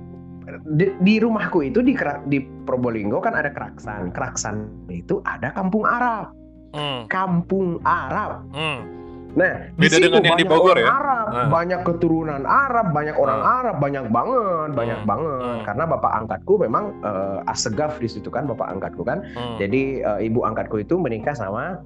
di, 0.76 0.86
di 1.01 1.14
rumahku 1.20 1.64
itu 1.64 1.80
di 1.80 1.97
di 2.28 2.38
Probolinggo 2.64 3.20
kan 3.20 3.36
ada 3.36 3.51
Keraksan. 3.53 4.12
Keraksan 4.12 4.88
itu 4.92 5.20
ada 5.24 5.53
kampung 5.53 5.84
Arab. 5.88 6.32
Hmm. 6.74 7.07
Kampung 7.09 7.78
Arab. 7.86 8.45
Hmm. 8.53 8.80
Nah, 9.34 9.66
beda 9.74 9.99
di 9.99 10.07
dengan 10.07 10.22
yang 10.22 10.38
di 10.38 10.47
Bogor 10.47 10.78
ya. 10.78 10.86
Arab, 10.86 11.26
hmm. 11.34 11.51
banyak 11.51 11.80
keturunan 11.82 12.42
Arab, 12.47 12.95
banyak 12.95 13.18
orang 13.18 13.40
hmm. 13.42 13.57
Arab, 13.59 13.76
banyak 13.82 14.05
banget, 14.14 14.68
banyak 14.78 15.01
hmm. 15.03 15.11
banget. 15.11 15.42
Hmm. 15.42 15.62
Karena 15.66 15.84
bapak 15.90 16.12
angkatku 16.22 16.55
memang 16.62 16.84
uh, 17.03 17.42
asegaf 17.51 17.99
di 17.99 18.07
situ 18.07 18.30
kan 18.30 18.47
bapak 18.47 18.70
angkatku 18.78 19.03
kan. 19.03 19.26
Hmm. 19.34 19.59
Jadi 19.59 20.07
uh, 20.07 20.22
ibu 20.22 20.47
angkatku 20.47 20.78
itu 20.78 20.95
menikah 21.03 21.34
sama 21.34 21.82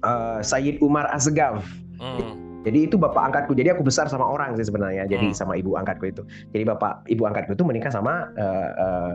uh, 0.00 0.40
Sayyid 0.40 0.80
Umar 0.80 1.04
Asgaf. 1.12 1.60
Hmm 2.00 2.49
jadi 2.60 2.78
itu 2.88 2.96
bapak 3.00 3.32
angkatku. 3.32 3.56
Jadi 3.56 3.72
aku 3.72 3.82
besar 3.84 4.06
sama 4.12 4.28
orang 4.28 4.52
sih 4.60 4.68
sebenarnya. 4.68 5.08
Jadi 5.08 5.32
hmm. 5.32 5.36
sama 5.36 5.56
ibu 5.56 5.76
angkatku 5.80 6.04
itu. 6.12 6.22
Jadi 6.52 6.64
bapak 6.68 7.08
ibu 7.08 7.24
angkatku 7.24 7.56
itu 7.56 7.64
menikah 7.64 7.92
sama 7.92 8.28
uh, 8.36 8.70
uh, 8.76 9.12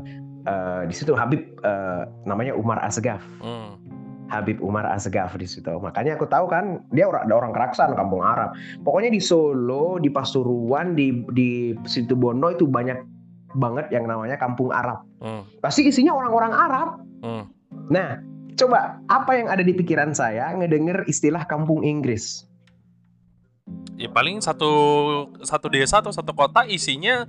uh, 0.49 0.81
di 0.89 0.93
situ 0.97 1.13
Habib 1.13 1.45
uh, 1.61 2.09
namanya 2.25 2.57
Umar 2.57 2.81
Asgaf. 2.81 3.21
Hmm. 3.41 3.77
Habib 4.33 4.57
Umar 4.65 4.89
Asgaf 4.89 5.37
di 5.37 5.45
situ. 5.45 5.69
Makanya 5.69 6.17
aku 6.17 6.25
tahu 6.25 6.49
kan 6.49 6.81
dia 6.89 7.05
orang 7.05 7.29
ada 7.29 7.35
orang 7.37 7.51
Keraksan, 7.53 7.93
kampung 7.93 8.25
Arab. 8.25 8.57
Pokoknya 8.81 9.13
di 9.13 9.21
Solo, 9.21 10.01
di 10.01 10.09
Pasuruan, 10.09 10.97
di 10.97 11.21
di 11.37 11.77
situ 11.85 12.17
Bondo 12.17 12.49
itu 12.49 12.65
banyak 12.65 12.97
banget 13.53 13.93
yang 13.93 14.09
namanya 14.09 14.41
kampung 14.41 14.73
Arab. 14.73 15.05
Hmm. 15.21 15.45
Pasti 15.61 15.85
isinya 15.85 16.17
orang-orang 16.17 16.53
Arab. 16.57 16.89
Hmm. 17.21 17.45
Nah, 17.93 18.17
coba 18.57 18.97
apa 19.13 19.37
yang 19.37 19.53
ada 19.53 19.61
di 19.61 19.77
pikiran 19.77 20.17
saya 20.17 20.49
ngedenger 20.57 21.05
istilah 21.05 21.45
kampung 21.45 21.85
Inggris? 21.85 22.49
Ya 23.95 24.11
paling 24.11 24.43
satu 24.43 24.71
satu 25.43 25.67
desa 25.71 26.03
atau 26.03 26.11
satu 26.11 26.35
kota 26.35 26.67
isinya 26.67 27.27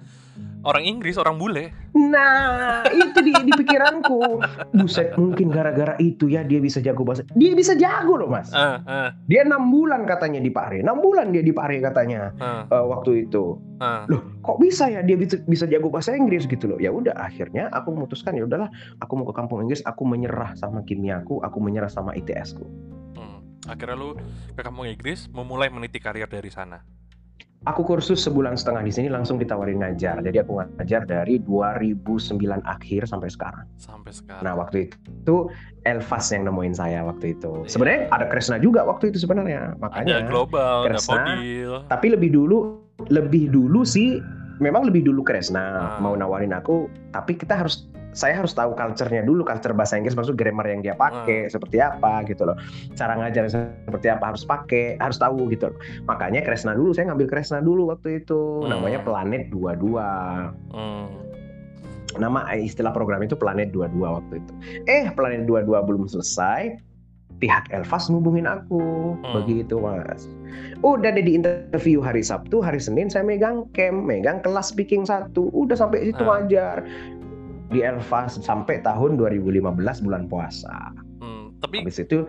orang 0.66 0.84
Inggris, 0.84 1.14
orang 1.16 1.38
bule. 1.38 1.70
Nah, 1.94 2.82
itu 2.90 3.18
di, 3.22 3.32
di 3.32 3.52
pikiranku. 3.54 4.42
Buset, 4.74 5.14
mungkin 5.14 5.48
gara-gara 5.48 5.94
itu 6.02 6.26
ya 6.26 6.42
dia 6.42 6.58
bisa 6.58 6.82
jago 6.82 7.06
bahasa. 7.06 7.22
Dia 7.38 7.54
bisa 7.54 7.78
jago 7.78 8.18
loh, 8.18 8.28
Mas. 8.28 8.50
Uh, 8.50 8.82
uh. 8.82 9.08
Dia 9.30 9.46
enam 9.46 9.70
bulan 9.70 10.04
katanya 10.04 10.42
di 10.42 10.50
Pare. 10.50 10.82
Enam 10.82 10.98
bulan 10.98 11.30
dia 11.30 11.40
di 11.40 11.54
Pare 11.54 11.78
katanya 11.78 12.34
uh. 12.36 12.66
Uh, 12.68 12.84
waktu 12.90 13.30
itu. 13.30 13.56
Uh. 13.78 14.04
Loh, 14.10 14.22
kok 14.42 14.58
bisa 14.58 14.90
ya 14.90 15.00
dia 15.06 15.16
bisa, 15.16 15.38
bisa 15.46 15.64
jago 15.70 15.88
bahasa 15.88 16.12
Inggris 16.12 16.44
gitu 16.50 16.66
loh. 16.66 16.78
Ya 16.82 16.90
udah, 16.90 17.14
akhirnya 17.14 17.70
aku 17.70 17.94
memutuskan 17.94 18.34
ya 18.34 18.44
udahlah, 18.44 18.68
aku 18.98 19.12
mau 19.16 19.26
ke 19.30 19.34
kampung 19.38 19.62
Inggris, 19.64 19.80
aku 19.86 20.02
menyerah 20.02 20.52
sama 20.58 20.82
kimiaku, 20.82 21.40
aku 21.46 21.58
menyerah 21.62 21.88
sama 21.88 22.12
ITS-ku 22.18 22.66
akhirnya 23.66 23.96
lu 23.98 24.10
ke 24.54 24.62
kampung 24.62 24.86
Inggris 24.86 25.30
memulai 25.30 25.68
meniti 25.68 25.98
karir 25.98 26.30
dari 26.30 26.50
sana 26.50 26.80
aku 27.66 27.82
kursus 27.82 28.22
sebulan 28.22 28.54
setengah 28.54 28.86
di 28.86 28.92
sini 28.94 29.08
langsung 29.10 29.36
ditawarin 29.42 29.82
ngajar. 29.82 30.22
Jadi 30.22 30.38
aku 30.38 30.62
ngajar 30.78 31.02
dari 31.04 31.42
2009 31.42 32.38
akhir 32.62 33.10
sampai 33.10 33.28
sekarang. 33.28 33.66
Sampai 33.76 34.14
sekarang. 34.14 34.46
Nah, 34.46 34.54
waktu 34.54 34.88
itu 34.92 35.50
Elvas 35.82 36.30
yang 36.30 36.46
nemuin 36.46 36.74
saya 36.78 37.02
waktu 37.02 37.34
itu. 37.34 37.66
Yeah. 37.66 37.70
Sebenarnya 37.70 38.00
ada 38.14 38.26
Kresna 38.30 38.56
juga 38.62 38.86
waktu 38.86 39.10
itu 39.10 39.18
sebenarnya. 39.26 39.74
Makanya 39.82 40.22
ada 40.22 40.30
global, 40.30 40.86
Kresna, 40.86 41.42
ada 41.42 41.78
Tapi 41.90 42.06
lebih 42.14 42.30
dulu 42.32 42.86
lebih 43.10 43.52
dulu 43.52 43.84
sih 43.84 44.22
memang 44.58 44.88
lebih 44.88 45.06
dulu 45.06 45.24
Kresna 45.26 45.64
ah. 45.64 45.98
mau 46.00 46.16
nawarin 46.16 46.52
aku, 46.52 46.88
tapi 47.12 47.36
kita 47.36 47.64
harus 47.64 47.88
saya 48.16 48.40
harus 48.40 48.56
tahu 48.56 48.72
culture-nya 48.72 49.20
dulu, 49.28 49.44
culture 49.44 49.76
bahasa 49.76 50.00
Inggris 50.00 50.16
maksud 50.16 50.40
grammar 50.40 50.64
yang 50.64 50.80
dia 50.80 50.96
pakai 50.96 51.52
seperti 51.52 51.84
apa 51.84 52.24
gitu 52.24 52.48
loh. 52.48 52.56
Cara 52.96 53.12
ngajar 53.20 53.44
seperti 53.52 54.08
apa 54.08 54.32
harus 54.32 54.40
pakai, 54.48 54.96
harus 54.96 55.20
tahu 55.20 55.52
gitu 55.52 55.68
loh. 55.68 55.76
Makanya 56.08 56.40
Kresna 56.40 56.72
dulu, 56.72 56.96
saya 56.96 57.12
ngambil 57.12 57.28
Kresna 57.28 57.60
dulu 57.60 57.92
waktu 57.92 58.24
itu. 58.24 58.64
Hmm. 58.64 58.72
Namanya 58.72 59.04
Planet 59.04 59.52
22. 59.52 60.00
Hmm. 60.72 61.06
Nama 62.16 62.40
eh, 62.56 62.64
istilah 62.64 62.96
program 62.96 63.20
itu 63.20 63.36
Planet 63.36 63.68
22 63.76 64.00
waktu 64.00 64.40
itu. 64.40 64.52
Eh, 64.88 65.12
Planet 65.12 65.44
22 65.44 65.76
belum 65.84 66.08
selesai. 66.08 66.72
Pihak 67.36 67.68
Elvas 67.68 68.08
ngubungin 68.08 68.48
aku. 68.48 69.16
Hmm. 69.20 69.34
Begitu, 69.42 69.76
Mas. 69.76 70.24
Udah 70.80 71.12
deh 71.12 71.24
di 71.24 71.36
interview 71.36 72.00
hari 72.00 72.24
Sabtu, 72.24 72.64
hari 72.64 72.80
Senin 72.80 73.12
saya 73.12 73.24
megang 73.24 73.68
camp, 73.76 74.08
megang 74.08 74.40
kelas 74.40 74.72
speaking 74.72 75.04
satu. 75.04 75.52
Udah 75.52 75.76
sampai 75.76 76.08
situ 76.08 76.22
Ah. 76.24 76.40
ngajar 76.40 76.76
di 77.68 77.82
Elvas 77.82 78.38
sampai 78.40 78.80
tahun 78.80 79.20
2015 79.20 80.00
bulan 80.00 80.30
puasa. 80.30 80.94
Hmm. 81.20 81.52
Tapi 81.60 81.84
Habis 81.84 82.00
itu 82.00 82.24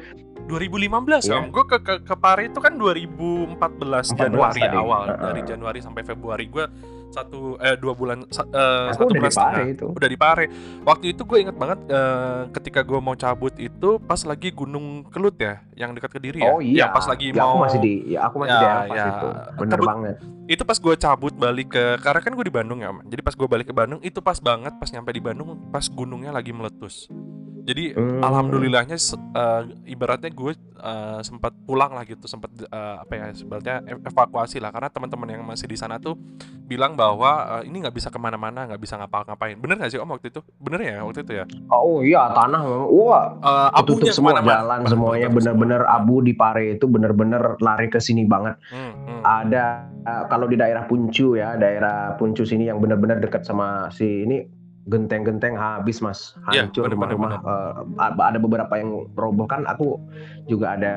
2015 0.47 1.23
Iya. 1.23 1.37
om, 1.37 1.45
gue 1.49 1.63
ke, 1.65 1.77
ke 1.79 1.93
ke 2.01 2.15
Pare 2.15 2.47
itu 2.47 2.57
kan 2.57 2.73
2014 2.73 4.11
Januari 4.13 4.59
tadi. 4.59 4.73
awal 4.73 5.03
Heeh. 5.05 5.21
dari 5.21 5.41
Januari 5.43 5.79
sampai 5.79 6.01
Februari 6.01 6.47
gue 6.47 6.65
satu 7.09 7.55
eh 7.57 7.73
dua 7.73 7.93
bulan 7.93 8.27
sa- 8.27 8.43
eh, 8.45 8.91
aku 8.91 8.99
satu 9.01 9.13
bulan 9.13 9.31
setengah 9.31 9.63
itu. 9.65 9.85
udah 9.89 10.09
di 10.09 10.17
Pare. 10.17 10.45
Waktu 10.81 11.05
itu 11.09 11.23
gue 11.23 11.37
inget 11.39 11.55
banget 11.55 11.79
eh, 11.85 12.41
ketika 12.51 12.79
gue 12.81 12.95
mau 12.97 13.13
cabut 13.13 13.55
itu 13.55 13.89
pas 14.01 14.19
lagi 14.21 14.49
Gunung 14.49 15.07
Kelut 15.07 15.35
ya, 15.35 15.63
yang 15.73 15.91
dekat 15.91 16.11
Kediri 16.11 16.39
ya. 16.39 16.49
Oh 16.49 16.59
iya. 16.59 16.83
Yang 16.83 16.91
pas 16.93 17.05
lagi 17.07 17.27
Ya, 17.29 17.39
mau 17.41 17.47
aku 17.49 17.57
masih 17.61 17.79
di 17.79 17.93
ya 18.07 18.19
aku 18.21 18.35
masih 18.37 18.53
Ya, 18.53 18.59
di 18.59 18.67
Elvas 18.67 18.91
ya. 18.93 19.07
itu. 19.09 19.27
Bener 19.57 19.77
Kebut- 19.77 19.89
banget. 19.89 20.15
itu 20.47 20.63
pas 20.63 20.77
gue 20.77 20.95
cabut 20.97 21.33
balik 21.33 21.67
ke 21.69 21.83
karena 21.97 22.19
kan 22.19 22.31
gue 22.33 22.45
di 22.45 22.53
Bandung 22.53 22.79
ya 22.79 22.89
om. 22.89 22.99
Jadi 23.01 23.21
pas 23.21 23.33
gue 23.33 23.47
balik 23.49 23.67
ke 23.67 23.73
Bandung 23.73 23.99
itu 24.01 24.19
pas 24.21 24.37
banget 24.37 24.71
pas 24.73 24.87
nyampe 24.89 25.09
di 25.09 25.19
Bandung 25.19 25.47
pas 25.69 25.83
gunungnya 25.85 26.31
lagi 26.31 26.51
meletus. 26.51 27.07
Jadi 27.67 27.91
Hmm. 27.91 28.23
alhamdulillahnya 28.23 28.95
eh, 28.95 29.61
ibaratnya 29.91 30.31
gue 30.31 30.55
eh, 30.79 31.19
sempat 31.19 31.51
pulang 31.67 31.91
lah 31.91 32.07
gitu, 32.07 32.23
sempat 32.23 32.47
eh, 32.63 32.95
apa 33.03 33.11
ya 33.11 33.25
sebenarnya 33.35 33.83
ev- 33.83 34.07
evakuasi 34.07 34.63
lah 34.63 34.71
karena 34.71 34.87
teman-teman 34.87 35.35
yang 35.35 35.43
masih 35.43 35.67
di 35.67 35.75
sana 35.75 35.99
tuh 35.99 36.15
bilang 36.63 36.95
bahwa 36.95 37.59
eh, 37.59 37.67
ini 37.67 37.83
nggak 37.83 37.91
bisa 37.91 38.07
ke 38.07 38.15
mana-mana, 38.15 38.71
nggak 38.71 38.79
bisa 38.79 38.95
ngapa-ngapain. 38.95 39.59
Bener 39.59 39.83
nggak 39.83 39.91
sih 39.91 39.99
om 39.99 40.07
waktu 40.07 40.31
itu? 40.31 40.39
Bener 40.63 40.79
ya 40.79 41.03
waktu 41.03 41.27
itu 41.27 41.33
ya? 41.43 41.45
Oh 41.67 41.99
iya, 41.99 42.31
tanah 42.31 42.63
wah 42.87 43.35
tutup 43.83 44.07
abunya 44.07 44.13
semua 44.15 44.31
ke 44.31 44.35
mana-mana. 44.39 44.55
jalan 44.55 44.79
Bener, 44.79 44.91
semuanya 44.95 45.27
bener-bener 45.27 45.81
abu 45.91 46.23
di 46.23 46.33
Pare 46.39 46.79
itu 46.79 46.87
bener-bener 46.87 47.59
lari 47.59 47.91
ke 47.91 47.99
sini 47.99 48.23
banget. 48.23 48.55
Hmm, 48.71 48.95
hmm. 48.95 49.21
Ada 49.27 49.63
uh, 50.07 50.23
kalau 50.31 50.47
di 50.47 50.55
daerah 50.55 50.87
Puncu 50.87 51.35
ya, 51.35 51.59
daerah 51.59 52.15
Puncu 52.15 52.47
sini 52.47 52.71
yang 52.71 52.79
benar-benar 52.79 53.19
dekat 53.19 53.43
sama 53.43 53.91
si 53.91 54.23
ini 54.23 54.56
genteng-genteng 54.87 55.53
habis 55.53 55.99
mas, 55.99 56.33
Iya, 56.49 56.65
hancur 56.65 56.87
bener, 56.87 56.95
bener, 56.95 57.15
rumah-rumah. 57.15 57.31
Uh, 57.43 57.71
a- 57.99 58.25
ada 58.25 58.39
beberapa 58.39 58.73
yang 58.73 59.05
roboh 59.13 59.43
kan. 59.43 59.67
Aku 59.67 59.99
juga 60.45 60.73
ada 60.73 60.93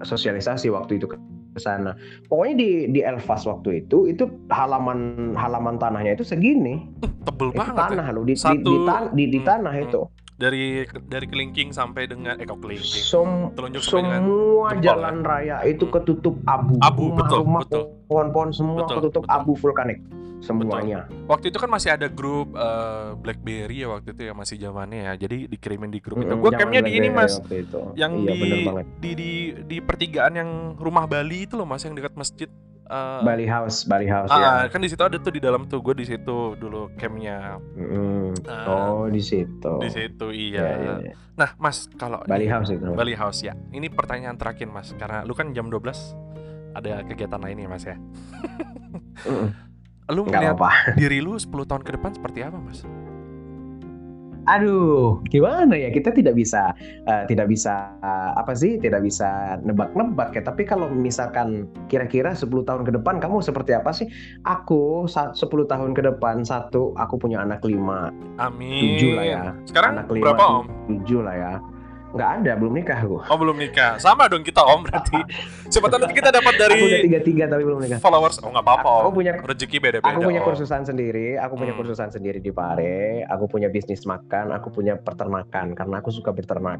sosialisasi 0.00 0.68
waktu 0.68 0.96
itu 0.96 1.08
ke 1.08 1.16
sana. 1.54 1.96
Pokoknya 2.28 2.54
di 2.56 2.70
di 2.88 3.00
Elvas 3.00 3.44
waktu 3.44 3.84
itu 3.84 4.04
itu 4.06 4.24
halaman 4.48 5.32
halaman 5.32 5.76
tanahnya 5.76 6.14
itu 6.14 6.24
segini. 6.24 6.88
Tebel 7.22 7.52
Itu 7.52 7.58
banget 7.58 7.74
ya. 7.74 7.80
tanah 7.88 8.06
loh 8.10 8.22
di, 8.22 8.32
di, 8.32 8.36
Satu- 8.36 8.60
di, 8.62 8.76
tan- 8.84 9.12
di, 9.12 9.24
di 9.28 9.38
Hmm, 9.38 9.48
tanah 9.48 9.74
hmm. 9.74 9.84
itu. 9.86 10.02
Dari 10.32 10.64
dari 11.06 11.26
kelingking 11.28 11.70
sampai 11.70 12.08
dengan 12.08 12.34
eh 12.34 12.44
kok 12.44 12.58
kelingking. 12.58 13.04
Sem- 13.04 13.52
Telunjuk 13.52 13.84
dengan 13.84 14.26
semua 14.26 14.66
jempol, 14.72 14.82
jalan 14.82 15.16
raya 15.22 15.56
itu 15.62 15.84
ketutup 15.86 16.34
abu. 16.46 16.74
Abu, 16.80 17.12
betul, 17.14 17.44
Rumah-rumah, 17.46 17.62
betul. 17.62 17.82
Pohon-pohon 18.08 18.50
semua 18.50 18.78
Betul, 18.82 18.96
ketutup 18.98 19.22
betul. 19.22 19.36
abu 19.38 19.52
vulkanik 19.54 19.98
semuanya. 20.42 21.06
Waktu 21.24 21.48
itu 21.48 21.56
kan 21.56 21.70
masih 21.70 21.94
ada 21.94 22.06
grup 22.06 22.52
eh, 22.52 23.14
BlackBerry 23.16 23.80
ya 23.80 23.88
waktu 23.88 24.10
itu 24.10 24.22
ya 24.26 24.34
masih 24.34 24.58
zamannya 24.58 25.00
ya. 25.06 25.12
Jadi 25.16 25.46
dikirimin 25.46 25.88
di 25.88 26.02
grup 26.02 26.18
itu. 26.18 26.28
Mm-mm, 26.28 26.42
Gue 26.42 26.50
zaman 26.50 26.60
campnya 26.60 26.80
di 26.82 26.92
ini 26.92 27.08
mas, 27.08 27.38
itu. 27.46 27.80
yang 27.94 28.12
iya, 28.20 28.32
di, 28.34 28.40
di 28.98 29.10
di 29.14 29.30
di 29.64 29.76
pertigaan 29.78 30.34
yang 30.34 30.50
rumah 30.74 31.06
Bali 31.06 31.46
itu 31.46 31.54
loh 31.54 31.64
mas, 31.64 31.80
yang 31.80 31.94
dekat 31.94 32.12
masjid. 32.12 32.50
eh, 32.84 33.20
Bali 33.22 33.46
House, 33.46 33.86
Bali 33.86 34.04
House 34.04 34.28
ah, 34.28 34.66
ya. 34.66 34.68
kan 34.68 34.82
di 34.82 34.90
situ 34.90 35.00
ada 35.00 35.16
tuh 35.16 35.30
di 35.30 35.40
dalam 35.40 35.64
tuh 35.64 35.80
gue 35.80 35.94
di 35.94 36.04
situ 36.04 36.52
dulu 36.54 36.92
campnya 36.94 37.56
Mm-mm. 37.72 38.36
Ah, 38.44 38.90
oh 38.92 39.06
di 39.06 39.22
situ. 39.22 39.72
di 39.78 39.88
situ 39.88 40.28
Iya, 40.28 40.60
iya. 40.60 40.74
iya, 40.76 40.94
iya. 41.00 41.14
Nah 41.32 41.56
mas 41.56 41.88
kalau 41.94 42.20
Bali 42.26 42.44
House 42.44 42.68
itu. 42.68 42.84
Bali 42.92 43.14
House 43.14 43.40
ya. 43.40 43.56
Ini 43.70 43.88
pertanyaan 43.88 44.36
terakhir 44.36 44.68
mas, 44.68 44.92
karena 44.92 45.22
lu 45.22 45.32
kan 45.32 45.54
jam 45.54 45.70
12 45.70 45.88
ada 46.74 47.00
kegiatan 47.02 47.38
lain 47.38 47.56
ya 47.58 47.68
mas 47.70 47.84
ya. 47.86 47.96
Mm-mm. 49.24 49.71
Lu 50.10 50.26
Nggak 50.26 50.34
melihat 50.34 50.56
apa-apa. 50.58 50.70
diri 51.00 51.18
lu 51.22 51.38
10 51.38 51.46
tahun 51.62 51.82
ke 51.86 51.90
depan 51.94 52.10
seperti 52.16 52.42
apa 52.42 52.58
mas? 52.58 52.82
Aduh, 54.42 55.22
gimana 55.30 55.78
ya? 55.78 55.86
Kita 55.94 56.10
tidak 56.10 56.34
bisa, 56.34 56.74
eh, 57.06 57.22
tidak 57.30 57.46
bisa 57.46 57.94
eh, 58.02 58.30
apa 58.34 58.58
sih? 58.58 58.74
Tidak 58.74 58.98
bisa 58.98 59.54
nebak-nebak 59.62 60.34
ya. 60.34 60.42
Tapi 60.42 60.66
kalau 60.66 60.90
misalkan 60.90 61.70
kira-kira 61.86 62.34
10 62.34 62.66
tahun 62.66 62.82
ke 62.82 62.90
depan 62.98 63.22
kamu 63.22 63.38
seperti 63.38 63.70
apa 63.70 63.94
sih? 63.94 64.10
Aku 64.42 65.06
saat 65.06 65.38
10 65.38 65.62
tahun 65.70 65.94
ke 65.94 66.02
depan 66.02 66.42
satu, 66.42 66.90
aku 66.98 67.22
punya 67.22 67.38
anak 67.38 67.62
lima, 67.62 68.10
Amin. 68.42 68.98
tujuh 68.98 69.14
lah 69.14 69.26
ya. 69.30 69.42
Sekarang 69.62 70.02
Anak 70.02 70.10
lima, 70.10 70.34
berapa 70.34 70.42
om? 70.42 70.66
tujuh 70.90 71.22
lah 71.22 71.36
ya. 71.38 71.52
Nggak 72.12 72.30
ada, 72.38 72.52
belum 72.54 72.72
nikah 72.74 72.98
aku. 73.00 73.16
Oh 73.24 73.36
belum 73.36 73.56
nikah. 73.56 73.96
Sama 73.96 74.28
dong 74.28 74.40
kita 74.40 74.60
om 74.60 74.80
berarti. 74.82 75.16
Siapa 75.66 75.88
tahu 75.88 75.98
nanti 75.98 76.12
kita 76.12 76.28
dapat 76.28 76.54
dari 76.54 76.76
Aku 76.76 76.84
udah 76.86 77.00
tiga 77.02 77.20
tiga 77.20 77.44
tapi 77.46 77.62
belum 77.62 77.80
nikah. 77.80 77.98
followers. 77.98 78.36
Oh 78.38 78.48
nggak 78.48 78.60
apa-apa 78.62 78.88
om. 78.90 79.02
Aku 79.02 79.12
punya 79.14 79.32
Rezeki 79.34 79.76
beda-beda. 79.78 80.06
Aku 80.06 80.20
punya 80.20 80.40
Om. 80.40 80.46
kursusan 80.46 80.82
sendiri, 80.84 81.34
aku 81.34 81.54
punya 81.56 81.72
Hmm. 81.72 81.80
kursusan 81.80 82.08
sendiri 82.08 82.38
di 82.38 82.52
Pare, 82.52 83.24
aku 83.24 83.44
punya 83.46 83.66
bisnis 83.66 84.04
makan, 84.04 84.52
aku 84.52 84.68
punya 84.68 84.94
peternakan 84.94 85.72
karena 85.72 85.96
aku 85.98 86.08
suka 86.08 86.30
berternak. 86.30 86.76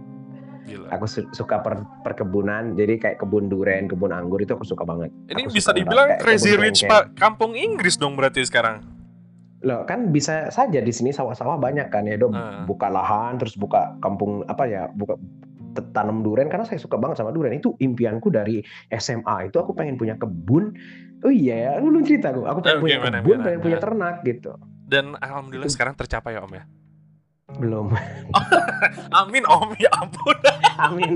Gila. 0.62 0.86
Aku 0.90 1.04
su- 1.04 1.26
suka 1.32 1.58
per- 1.58 1.82
perkebunan, 2.02 2.72
jadi 2.72 2.94
kayak 2.96 3.16
kebun 3.18 3.48
duren, 3.48 3.90
kebun 3.90 4.12
anggur 4.12 4.38
itu 4.38 4.52
aku 4.52 4.62
suka 4.62 4.84
banget. 4.84 5.10
Ini 5.26 5.42
Aku 5.42 5.50
bisa 5.50 5.72
dibilang 5.72 6.20
crazy 6.20 6.54
rich 6.54 6.84
pak 6.84 7.16
kampung 7.16 7.56
Inggris 7.56 7.96
dong 7.96 8.14
berarti 8.14 8.44
sekarang. 8.44 8.78
Loh, 9.62 9.86
kan 9.86 10.10
bisa 10.10 10.50
saja 10.50 10.82
di 10.82 10.90
sini 10.90 11.10
sawah-sawah 11.10 11.54
banyak 11.56 11.86
kan 11.88 12.02
ya, 12.04 12.18
dong. 12.18 12.34
Ah. 12.34 12.66
Buka 12.66 12.90
lahan 12.90 13.38
terus 13.38 13.54
buka 13.54 13.94
kampung 14.02 14.42
apa 14.44 14.66
ya, 14.66 14.90
buka 14.90 15.14
tanam 15.94 16.20
duren 16.20 16.50
karena 16.50 16.66
saya 16.66 16.76
suka 16.76 16.98
banget 16.98 17.22
sama 17.22 17.30
duren. 17.30 17.54
Itu 17.54 17.78
impianku 17.78 18.28
dari 18.28 18.60
SMA. 18.90 19.48
Itu 19.48 19.62
aku 19.62 19.72
pengen 19.72 19.96
punya 19.96 20.18
kebun. 20.18 20.74
Oh 21.22 21.30
iya 21.30 21.70
ya, 21.70 21.70
lu 21.78 21.94
belum 21.94 22.02
cerita 22.02 22.34
aku. 22.34 22.42
Aku 22.44 22.58
pengen 22.60 22.78
Eh, 22.78 22.82
punya 22.82 22.96
gimana, 22.98 23.16
kebun, 23.18 23.28
gimana? 23.30 23.44
pengen 23.46 23.60
punya 23.62 23.78
Ah. 23.78 23.82
ternak 23.82 24.16
gitu. 24.22 24.50
Dan 24.82 25.04
alhamdulillah 25.16 25.70
Itu- 25.70 25.76
sekarang 25.78 25.94
tercapai 25.94 26.34
ya 26.34 26.42
om 26.42 26.52
ya. 26.52 26.66
Belum. 27.62 27.94
Amin 29.22 29.46
om 29.46 29.70
ya 29.78 29.86
ampun. 29.94 30.34
Amin. 30.82 31.14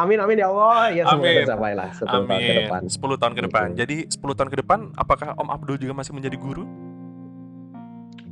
amin 0.00 0.18
amin 0.24 0.36
ya 0.40 0.48
Allah. 0.48 0.88
Ya 0.88 1.04
semoga 1.04 1.28
Amin. 1.28 1.38
tercapai 1.44 1.72
lah 1.76 1.88
10 1.92 2.08
tahun 2.08 2.24
ke 2.24 2.32
Amin. 2.32 2.56
depan. 2.64 2.80
10 2.88 3.20
tahun 3.20 3.32
ke 3.36 3.42
depan. 3.44 3.66
Gitu. 3.68 3.78
Jadi 3.84 3.96
10 4.08 4.38
tahun 4.40 4.48
ke 4.48 4.56
depan 4.64 4.78
apakah 4.96 5.36
Om 5.36 5.48
Abdul 5.52 5.76
juga 5.76 5.92
masih 5.92 6.16
menjadi 6.16 6.40
guru? 6.40 6.64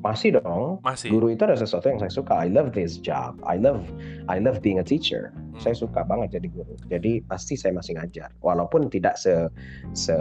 Masih 0.01 0.41
dong. 0.41 0.81
Masih. 0.81 1.13
Guru 1.13 1.35
itu 1.35 1.43
ada 1.45 1.59
sesuatu 1.59 1.93
yang 1.93 2.01
saya 2.01 2.09
suka. 2.09 2.33
I 2.33 2.49
love 2.49 2.73
this 2.73 2.97
job. 2.97 3.37
I 3.45 3.61
love 3.61 3.85
I 4.33 4.41
love 4.41 4.65
being 4.65 4.81
a 4.81 4.87
teacher. 4.87 5.37
Hmm. 5.37 5.61
Saya 5.61 5.77
suka 5.77 6.01
banget 6.01 6.41
jadi 6.41 6.49
guru. 6.49 6.73
Jadi 6.89 7.21
pasti 7.29 7.61
saya 7.61 7.77
masih 7.77 8.01
ngajar. 8.01 8.33
Walaupun 8.41 8.89
tidak 8.89 9.21
se 9.21 9.53
se 9.93 10.17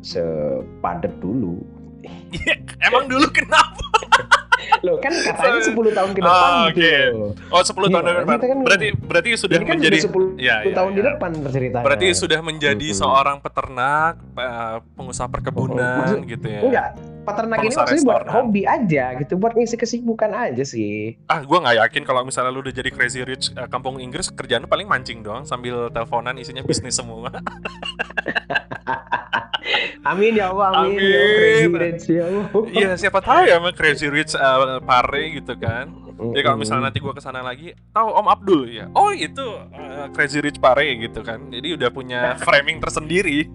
sepadet 0.00 1.12
dulu. 1.20 1.60
Emang 2.88 3.12
dulu 3.12 3.28
kenapa? 3.28 3.84
Loh 4.82 4.96
kan 4.98 5.12
katanya 5.12 5.60
10 5.60 5.70
tahun 5.92 6.10
ke 6.10 6.20
depan 6.20 6.50
Ah, 6.50 6.66
gitu. 6.68 7.36
Oh 7.48 7.62
10 7.62 7.86
tahun 7.86 8.02
Iya, 8.02 8.10
ke 8.10 8.20
depan. 8.20 8.36
kan- 8.40 8.64
Berarti 8.64 8.86
berarti 8.98 9.28
sudah 9.36 9.56
kan 9.56 9.68
menjadi 9.70 9.96
udah 9.96 10.06
10 10.08 10.26
ya, 10.36 10.56
ya, 10.60 10.74
tahun 10.74 10.90
di 10.90 11.00
ya. 11.00 11.04
depan 11.06 11.30
ceritanya. 11.46 11.84
Berarti 11.84 12.06
sudah 12.12 12.38
menjadi 12.40 12.88
Mm-mm. 12.88 13.00
seorang 13.00 13.36
peternak, 13.38 14.14
eh, 14.34 14.76
pengusaha 14.94 15.28
perkebunan 15.28 15.98
Maksud- 16.02 16.26
gitu 16.26 16.46
ya. 16.46 16.60
Enggak, 16.60 16.88
peternak 17.24 17.58
ini 17.64 17.74
maksudnya 17.74 18.04
buat 18.04 18.28
hobi 18.28 18.62
aja 18.68 19.04
gitu, 19.18 19.34
buat 19.40 19.56
ngisi 19.56 19.76
kesibukan 19.80 20.30
aja 20.30 20.62
sih. 20.62 21.16
Ah, 21.26 21.40
gua 21.42 21.64
nggak 21.64 21.76
yakin 21.80 22.02
kalau 22.04 22.22
misalnya 22.22 22.52
lu 22.52 22.60
udah 22.60 22.74
jadi 22.74 22.90
crazy 22.92 23.24
rich 23.24 23.50
eh, 23.56 23.68
kampung 23.72 23.98
Inggris 23.98 24.28
kerjaan 24.28 24.64
lu 24.64 24.70
paling 24.70 24.86
mancing 24.86 25.24
doang 25.24 25.48
sambil 25.48 25.88
teleponan 25.88 26.36
isinya 26.36 26.60
bisnis 26.60 26.94
semua. 26.94 27.32
Amin 30.04 30.36
ya 30.36 30.52
Allah, 30.52 30.84
amin, 30.84 31.00
ya 31.00 31.16
Amin. 31.16 31.32
crazy 31.40 31.66
rich 31.72 32.04
ya 32.12 32.22
Allah. 32.28 32.46
Iya, 32.68 32.90
siapa 33.00 33.24
tahu 33.24 33.48
ya 33.48 33.56
sama 33.56 33.72
crazy 33.72 34.06
rich 34.12 34.36
eh, 34.36 34.78
pare 34.84 35.22
gitu 35.32 35.56
kan. 35.56 36.04
Ya 36.36 36.40
kalau 36.46 36.58
misalnya 36.60 36.92
nanti 36.92 37.02
gua 37.02 37.10
ke 37.10 37.22
sana 37.24 37.42
lagi, 37.42 37.74
tahu 37.90 38.06
Om 38.06 38.26
Abdul 38.30 38.62
ya. 38.70 38.86
Oh 38.94 39.10
itu 39.10 39.42
eh, 39.74 40.06
Crazy 40.14 40.38
Rich 40.38 40.62
Pare 40.62 40.86
gitu 40.94 41.26
kan. 41.26 41.50
Jadi 41.50 41.74
udah 41.74 41.90
punya 41.90 42.20
framing 42.46 42.78
tersendiri. 42.78 43.50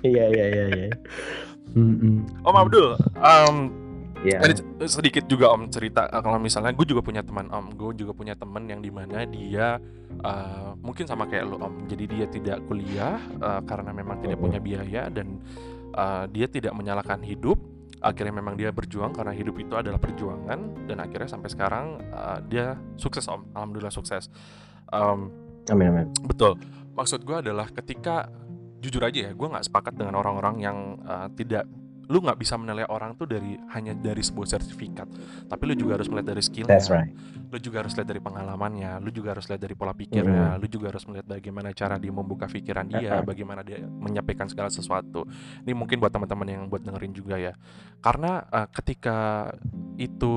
Iya 0.00 0.24
iya 0.32 0.44
iya 0.48 0.64
iya. 0.72 0.88
Mm-mm. 1.72 2.42
Om 2.42 2.56
Abdul, 2.56 2.88
em, 3.16 3.56
Iya. 4.20 4.36
ada 4.44 4.52
sedikit 4.84 5.24
juga 5.24 5.48
Om 5.48 5.72
cerita 5.72 6.04
eh, 6.04 6.20
kalau 6.20 6.36
misalnya 6.36 6.76
gue 6.76 6.84
juga 6.84 7.00
punya 7.00 7.24
teman 7.24 7.48
Om, 7.48 7.72
gue 7.72 8.04
juga 8.04 8.12
punya 8.12 8.36
teman 8.36 8.68
yang 8.68 8.84
di 8.84 8.92
mana 8.92 9.24
dia 9.24 9.80
eh, 10.20 10.70
mungkin 10.76 11.08
sama 11.08 11.24
kayak 11.24 11.48
lo 11.48 11.56
Om. 11.56 11.88
Jadi 11.88 12.04
dia 12.04 12.26
tidak 12.28 12.58
kuliah 12.68 13.16
eh, 13.16 13.60
karena 13.64 13.90
memang 13.90 14.20
tidak 14.20 14.36
Mhm. 14.36 14.44
punya 14.44 14.58
biaya 14.60 15.02
dan 15.08 15.40
eh, 15.90 16.24
dia 16.28 16.46
tidak 16.46 16.72
menyalahkan 16.72 17.20
hidup. 17.22 17.56
akhirnya 18.00 18.32
memang 18.32 18.56
dia 18.56 18.72
berjuang 18.72 19.12
karena 19.12 19.28
hidup 19.36 19.60
itu 19.60 19.76
adalah 19.76 20.00
perjuangan 20.00 20.88
dan 20.88 21.04
akhirnya 21.04 21.28
sampai 21.28 21.52
sekarang 21.52 22.00
uh, 22.08 22.40
dia 22.40 22.72
sukses 22.96 23.28
om 23.28 23.44
alhamdulillah 23.52 23.92
sukses 23.92 24.32
um, 24.88 25.28
amin 25.68 25.92
amin 25.92 26.06
betul 26.24 26.56
maksud 26.96 27.20
gue 27.20 27.44
adalah 27.44 27.68
ketika 27.68 28.32
jujur 28.80 29.02
aja 29.04 29.28
ya 29.28 29.32
gue 29.36 29.48
nggak 29.48 29.68
sepakat 29.68 29.94
dengan 29.94 30.16
orang-orang 30.16 30.56
yang 30.58 30.78
uh, 31.04 31.28
tidak 31.36 31.68
lu 32.10 32.18
nggak 32.18 32.42
bisa 32.42 32.58
menilai 32.58 32.82
orang 32.90 33.14
tuh 33.14 33.30
dari 33.30 33.54
hanya 33.70 33.94
dari 33.94 34.18
sebuah 34.18 34.58
sertifikat. 34.58 35.06
Tapi 35.46 35.62
lu 35.62 35.78
juga 35.78 35.94
harus 35.94 36.10
melihat 36.10 36.34
dari 36.34 36.42
skillnya. 36.42 36.74
That's 36.74 36.90
right. 36.90 37.14
Lu 37.46 37.54
juga 37.62 37.86
harus 37.86 37.94
lihat 37.94 38.10
dari 38.10 38.18
pengalamannya 38.18 38.98
lu 38.98 39.14
juga 39.14 39.38
harus 39.38 39.46
lihat 39.46 39.62
dari 39.62 39.78
pola 39.78 39.94
pikirnya 39.94 40.58
lu 40.58 40.66
juga 40.66 40.90
harus 40.90 41.06
melihat 41.06 41.38
bagaimana 41.38 41.70
cara 41.70 42.02
dia 42.02 42.10
membuka 42.10 42.50
pikiran 42.50 42.86
dia 42.90 43.22
bagaimana 43.22 43.62
dia 43.62 43.78
menyampaikan 43.86 44.50
segala 44.50 44.74
sesuatu. 44.74 45.22
Ini 45.62 45.70
mungkin 45.70 46.02
buat 46.02 46.10
teman-teman 46.10 46.46
yang 46.50 46.62
buat 46.66 46.82
dengerin 46.82 47.14
juga 47.14 47.38
ya. 47.38 47.54
Karena 48.02 48.42
uh, 48.42 48.66
ketika 48.74 49.50
itu 49.94 50.34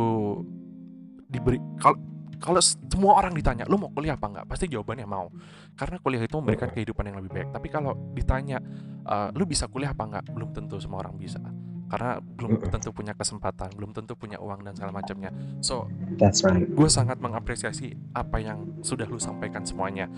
diberi 1.26 1.58
kalau 1.82 2.13
kalau 2.44 2.60
semua 2.60 3.16
orang 3.16 3.32
ditanya 3.32 3.64
lu 3.72 3.80
mau 3.80 3.88
kuliah 3.96 4.20
apa 4.20 4.28
enggak? 4.28 4.46
Pasti 4.52 4.68
jawabannya 4.68 5.08
mau. 5.08 5.32
Karena 5.80 5.96
kuliah 6.04 6.28
itu 6.28 6.36
memberikan 6.36 6.68
kehidupan 6.68 7.08
yang 7.08 7.18
lebih 7.24 7.32
baik. 7.32 7.50
Tapi 7.56 7.68
kalau 7.72 7.96
ditanya 8.12 8.60
uh, 9.08 9.32
lu 9.32 9.48
bisa 9.48 9.72
kuliah 9.72 9.96
apa 9.96 10.04
enggak? 10.04 10.24
Belum 10.28 10.52
tentu 10.52 10.76
semua 10.84 11.00
orang 11.00 11.16
bisa 11.16 11.40
karena 11.94 12.18
belum 12.18 12.58
tentu 12.74 12.90
punya 12.90 13.14
kesempatan 13.14 13.70
belum 13.78 13.94
tentu 13.94 14.18
punya 14.18 14.42
uang 14.42 14.66
dan 14.66 14.74
segala 14.74 14.98
macamnya. 14.98 15.30
So 15.62 15.86
that's 16.18 16.42
right. 16.42 16.66
gue 16.66 16.90
sangat 16.90 17.22
mengapresiasi 17.22 17.94
apa 18.18 18.42
yang 18.42 18.82
sudah 18.82 19.06
lu 19.06 19.22
sampaikan 19.22 19.62
semuanya. 19.62 20.10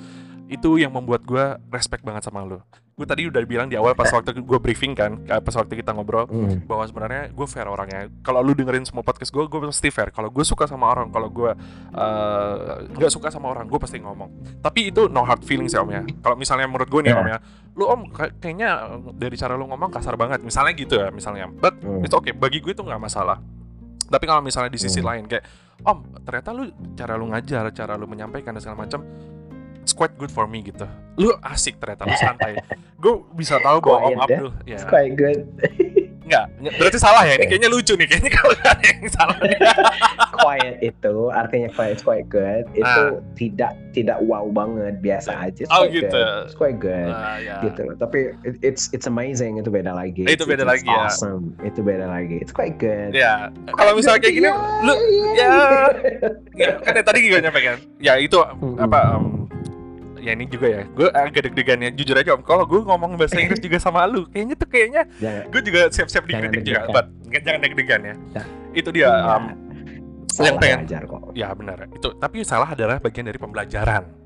Itu 0.47 0.79
yang 0.79 0.95
membuat 0.95 1.27
gue 1.27 1.59
respect 1.75 2.07
banget 2.07 2.31
sama 2.31 2.47
lu. 2.47 2.63
Gue 2.95 3.03
tadi 3.03 3.27
udah 3.27 3.43
bilang 3.43 3.67
di 3.67 3.75
awal 3.75 3.91
pas 3.91 4.07
waktu 4.07 4.39
gue 4.39 4.59
briefing 4.63 4.95
kan 4.95 5.19
pas 5.27 5.51
waktu 5.51 5.83
kita 5.83 5.91
ngobrol 5.91 6.31
mm. 6.31 6.63
bahwa 6.63 6.87
sebenarnya 6.87 7.35
gue 7.35 7.47
fair 7.49 7.67
orangnya. 7.67 8.07
Kalau 8.23 8.39
lu 8.39 8.55
dengerin 8.55 8.87
semua 8.87 9.03
podcast 9.03 9.35
gue 9.35 9.43
gue 9.43 9.59
pasti 9.67 9.91
fair. 9.91 10.15
Kalau 10.15 10.31
gue 10.31 10.47
suka 10.47 10.71
sama 10.71 10.87
orang 10.87 11.11
kalau 11.11 11.27
gue 11.27 11.51
uh, 11.91 12.87
nggak 12.87 13.11
suka 13.11 13.35
sama 13.35 13.51
orang 13.51 13.67
gue 13.67 13.79
pasti 13.83 13.99
ngomong. 13.99 14.63
Tapi 14.63 14.95
itu 14.95 15.11
no 15.11 15.27
hard 15.27 15.43
feelings 15.43 15.75
ya 15.75 15.83
om 15.83 15.91
ya. 15.91 16.07
Kalau 16.23 16.39
misalnya 16.39 16.71
menurut 16.71 16.87
gue 16.87 17.03
nih 17.03 17.11
yeah. 17.11 17.19
om 17.19 17.27
ya 17.27 17.39
lu 17.75 17.83
om 17.91 18.07
kayaknya 18.11 18.99
dari 19.19 19.35
cara 19.35 19.59
lu 19.59 19.67
ngomong 19.67 19.91
kasar 19.91 20.15
banget 20.15 20.39
misalnya 20.39 20.73
gitu 20.75 20.95
ya 20.95 21.11
misalnya 21.11 21.51
but 21.51 21.75
mm. 21.83 22.07
it's 22.07 22.15
okay 22.15 22.31
bagi 22.31 22.63
gue 22.63 22.71
itu 22.71 22.83
nggak 22.83 22.99
masalah 23.03 23.43
tapi 24.07 24.23
kalau 24.23 24.39
misalnya 24.39 24.71
di 24.71 24.79
sisi 24.79 25.03
mm. 25.03 25.05
lain 25.05 25.23
kayak 25.27 25.43
om 25.83 26.07
ternyata 26.23 26.55
lu 26.55 26.71
cara 26.95 27.19
lu 27.19 27.27
ngajar 27.35 27.67
cara 27.75 27.99
lu 27.99 28.07
menyampaikan 28.07 28.55
dan 28.55 28.63
segala 28.63 28.87
macam 28.87 29.03
it's 29.85 29.93
quite 29.93 30.17
good 30.17 30.33
for 30.33 30.49
me 30.49 30.65
gitu. 30.65 30.89
Lu 31.21 31.37
asik 31.45 31.77
ternyata, 31.77 32.09
lu 32.09 32.17
santai. 32.17 32.57
gue 33.05 33.13
bisa 33.37 33.61
tahu 33.61 33.85
bahwa 33.85 34.09
Om 34.09 34.17
ya? 34.17 34.25
Abdul 34.25 34.49
ya. 34.65 34.77
It's 34.81 34.87
quite 34.89 35.13
good. 35.13 35.45
Enggak, 36.25 36.45
berarti 36.81 36.97
salah 36.97 37.21
ya. 37.21 37.37
Ini 37.37 37.45
kayaknya 37.45 37.69
lucu 37.69 37.93
nih. 37.93 38.07
Kayaknya 38.09 38.31
kalau 38.33 38.53
ada 38.57 38.81
yang 38.81 39.09
salah. 39.13 39.37
quiet 40.41 40.75
itu 40.81 41.15
artinya 41.29 41.69
quiet, 41.77 42.01
quite 42.01 42.25
good. 42.33 42.65
Itu 42.73 43.01
ah. 43.13 43.21
tidak 43.37 43.77
tidak 43.93 44.17
wow 44.25 44.49
banget, 44.49 44.97
biasa 45.05 45.31
aja. 45.37 45.69
It's 45.69 45.69
oh 45.69 45.85
gitu. 45.85 46.09
Good. 46.09 46.45
It's 46.49 46.57
quite 46.57 46.77
good. 46.81 47.13
Ah, 47.13 47.37
yeah. 47.37 47.61
Gitu. 47.61 47.93
Tapi 48.01 48.33
it, 48.41 48.57
it's 48.65 48.89
it's 48.89 49.05
amazing 49.05 49.61
itu 49.61 49.69
beda 49.69 49.93
lagi. 49.93 50.25
Itu 50.25 50.49
beda 50.49 50.65
it's, 50.65 50.71
lagi 50.81 50.89
ya. 50.89 51.05
Awesome. 51.05 51.53
Itu 51.61 51.85
beda 51.85 52.09
lagi. 52.09 52.41
It's 52.41 52.53
quite 52.53 52.81
good. 52.81 53.13
Ya. 53.13 53.53
Kalau 53.77 53.93
misalnya 53.93 54.25
kayak 54.25 54.35
gini, 54.41 54.49
yeah, 54.49 54.81
lu 54.81 54.93
yeah. 55.37 55.85
ya, 56.57 56.67
ya 56.73 56.81
kan 56.81 57.05
tadi 57.05 57.29
gue 57.29 57.37
nyampe 57.37 57.61
kan. 57.61 57.77
Ya 58.01 58.17
itu 58.17 58.41
mm 58.41 58.57
-hmm. 58.57 58.81
apa 58.81 58.99
um, 59.21 59.44
ya 60.25 60.33
ini 60.33 60.49
juga 60.49 60.67
ya. 60.67 60.81
Gue 60.89 61.07
agak 61.13 61.45
deg-degan 61.49 61.79
ya. 61.85 61.89
Jujur 61.93 62.17
aja 62.17 62.33
om. 62.33 62.41
Kalau 62.41 62.65
gue 62.65 62.81
ngomong 62.81 63.13
bahasa 63.15 63.37
Inggris 63.37 63.61
juga 63.61 63.77
sama 63.77 64.09
lu 64.09 64.25
kayaknya 64.33 64.55
tuh 64.57 64.69
kayaknya 64.69 65.03
gue 65.53 65.61
juga 65.61 65.93
siap-siap 65.93 66.25
dikritik 66.25 66.65
juga. 66.65 66.89
but 66.89 67.05
jangan 67.29 67.61
deg-degan 67.61 68.01
ya. 68.01 68.15
Nah, 68.41 68.45
itu 68.73 68.89
dia 68.89 69.07
um, 69.13 69.53
yang 70.41 70.57
pengen 70.57 70.79
kok. 71.05 71.21
ya 71.37 71.53
benar. 71.53 71.85
Itu 71.93 72.17
tapi 72.17 72.41
salah 72.41 72.73
adalah 72.73 72.97
bagian 72.97 73.29
dari 73.29 73.37
pembelajaran. 73.37 74.25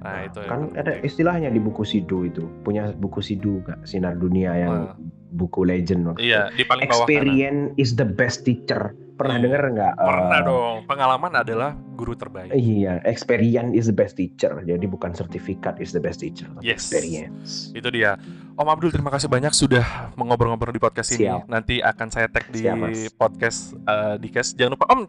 Nah, 0.00 0.24
itu 0.24 0.40
kan 0.48 0.72
ada 0.80 0.96
istilahnya 1.04 1.52
di 1.52 1.60
buku 1.60 1.84
Sidu 1.84 2.24
itu. 2.24 2.48
Punya 2.64 2.96
buku 2.96 3.20
Sidu 3.20 3.60
gak 3.68 3.84
Sinar 3.84 4.16
Dunia 4.16 4.56
yang 4.56 4.74
nah. 4.88 4.96
buku 5.36 5.68
legend 5.68 6.08
waktu. 6.08 6.32
Iya, 6.32 6.48
di 6.56 6.64
paling 6.64 6.88
bawah 6.88 7.04
Experience 7.04 7.76
kanan. 7.76 7.82
is 7.84 7.90
the 8.00 8.08
best 8.08 8.48
teacher. 8.48 8.96
Pernah 9.20 9.36
hmm. 9.36 9.44
denger 9.44 9.62
nggak? 9.76 9.94
Pernah 10.00 10.40
uh, 10.40 10.46
dong. 10.48 10.76
Pengalaman 10.88 11.32
adalah 11.36 11.76
guru 11.76 12.16
terbaik. 12.16 12.56
Iya, 12.56 13.04
experience 13.04 13.76
is 13.76 13.84
the 13.92 13.96
best 13.96 14.16
teacher. 14.16 14.56
Jadi 14.64 14.88
bukan 14.88 15.12
sertifikat 15.12 15.76
is 15.76 15.92
the 15.92 16.00
best 16.00 16.24
teacher. 16.24 16.48
Yes. 16.64 16.88
Experience. 16.88 17.68
Itu 17.76 17.92
dia. 17.92 18.16
Om 18.56 18.64
Abdul 18.64 18.88
terima 18.88 19.12
kasih 19.12 19.28
banyak 19.28 19.52
sudah 19.52 20.16
mengobrol-ngobrol 20.16 20.72
di 20.72 20.80
podcast 20.80 21.12
Siap. 21.12 21.20
ini. 21.20 21.52
Nanti 21.52 21.84
akan 21.84 22.08
saya 22.08 22.32
tag 22.32 22.48
di 22.48 22.64
Siap, 22.64 23.20
podcast 23.20 23.76
uh, 23.84 24.16
di 24.16 24.32
cast. 24.32 24.56
Jangan 24.56 24.80
lupa 24.80 24.88
Om, 24.88 25.00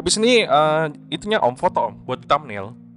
habis 0.00 0.16
ini 0.16 0.48
uh, 0.48 0.88
itunya 1.12 1.36
Om 1.36 1.52
foto 1.60 1.92
Om 1.92 2.08
buat 2.08 2.24
thumbnail 2.24 2.87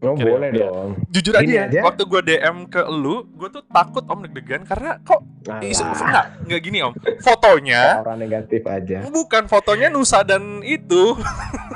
Oh 0.00 0.16
Kira 0.16 0.32
boleh 0.32 0.48
ya. 0.56 0.64
dong. 0.64 0.90
Jujur 1.12 1.34
aja, 1.36 1.44
ya, 1.44 1.62
aja, 1.68 1.80
waktu 1.84 2.08
gue 2.08 2.20
DM 2.24 2.56
ke 2.72 2.80
lu, 2.88 3.28
gue 3.36 3.52
tuh 3.52 3.60
takut 3.68 4.00
om 4.08 4.24
deg-degan 4.24 4.64
karena 4.64 4.96
kok 5.04 5.20
isu 5.60 5.84
enggak, 5.84 6.26
enggak 6.48 6.60
gini 6.64 6.78
om. 6.80 6.96
Fotonya 7.20 8.00
orang 8.00 8.16
negatif 8.24 8.64
aja. 8.64 9.04
Bukan 9.04 9.44
fotonya 9.44 9.92
Nusa 9.92 10.24
dan 10.24 10.64
itu. 10.64 11.20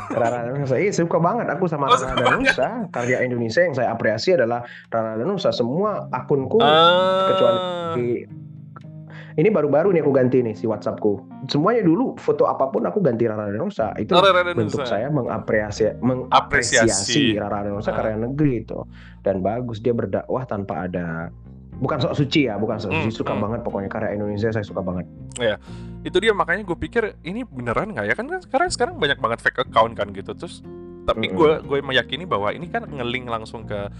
Rara 0.08 0.56
Nusa, 0.56 0.80
iya 0.80 0.88
suka 0.88 1.20
banget 1.20 1.52
aku 1.52 1.68
sama 1.68 1.92
oh, 1.92 2.00
Rara 2.00 2.16
dan 2.16 2.40
Nusa. 2.40 2.68
Karya 2.88 3.28
Indonesia 3.28 3.60
yang 3.60 3.76
saya 3.76 3.92
apresiasi 3.92 4.40
adalah 4.40 4.64
Rara 4.88 5.20
dan 5.20 5.28
Nusa. 5.28 5.52
Semua 5.52 6.08
akunku 6.08 6.64
uh... 6.64 7.28
kecuali 7.28 8.24
ini 9.34 9.48
baru-baru 9.50 9.90
nih 9.90 10.00
aku 10.06 10.12
ganti 10.14 10.38
nih 10.46 10.54
si 10.54 10.70
WhatsAppku. 10.70 11.18
Semuanya 11.50 11.82
dulu 11.82 12.14
foto 12.22 12.46
apa 12.46 12.70
pun 12.70 12.86
aku 12.86 13.02
ganti 13.02 13.26
Rara 13.26 13.50
Nusa. 13.50 13.90
Itu 13.98 14.14
Rara 14.14 14.46
bentuk 14.54 14.86
saya 14.86 15.10
mengapresiasi 15.10 15.98
mengapresiasi 15.98 17.34
Rara 17.34 17.66
Nusa 17.66 17.90
uh. 17.90 17.94
karya 17.98 18.14
negeri 18.14 18.62
itu. 18.62 18.78
Dan 19.26 19.42
bagus 19.42 19.82
dia 19.82 19.90
berdakwah 19.90 20.46
tanpa 20.46 20.86
ada 20.86 21.34
bukan 21.82 21.98
sok 21.98 22.14
suci 22.14 22.46
ya, 22.46 22.54
bukan 22.54 22.78
sok 22.78 22.94
suci. 22.94 23.10
Hmm, 23.10 23.18
suka 23.18 23.32
hmm. 23.34 23.42
banget 23.42 23.60
pokoknya 23.66 23.90
karya 23.90 24.10
Indonesia 24.14 24.54
saya 24.54 24.62
suka 24.62 24.80
banget. 24.86 25.06
Ya, 25.42 25.58
itu 26.06 26.14
dia 26.22 26.30
makanya 26.30 26.62
gue 26.62 26.78
pikir 26.78 27.18
ini 27.26 27.42
beneran 27.42 27.90
nggak 27.90 28.06
ya 28.06 28.14
kan 28.14 28.30
sekarang 28.38 28.70
sekarang 28.70 28.94
banyak 29.02 29.18
banget 29.18 29.42
fake 29.42 29.66
account 29.66 29.98
kan 29.98 30.14
gitu 30.14 30.30
terus. 30.38 30.62
Tapi 31.04 31.34
gue 31.34 31.52
gue 31.66 31.78
meyakini 31.82 32.24
bahwa 32.24 32.54
ini 32.54 32.70
kan 32.70 32.86
ngeling 32.86 33.26
langsung 33.26 33.66
ke 33.66 33.90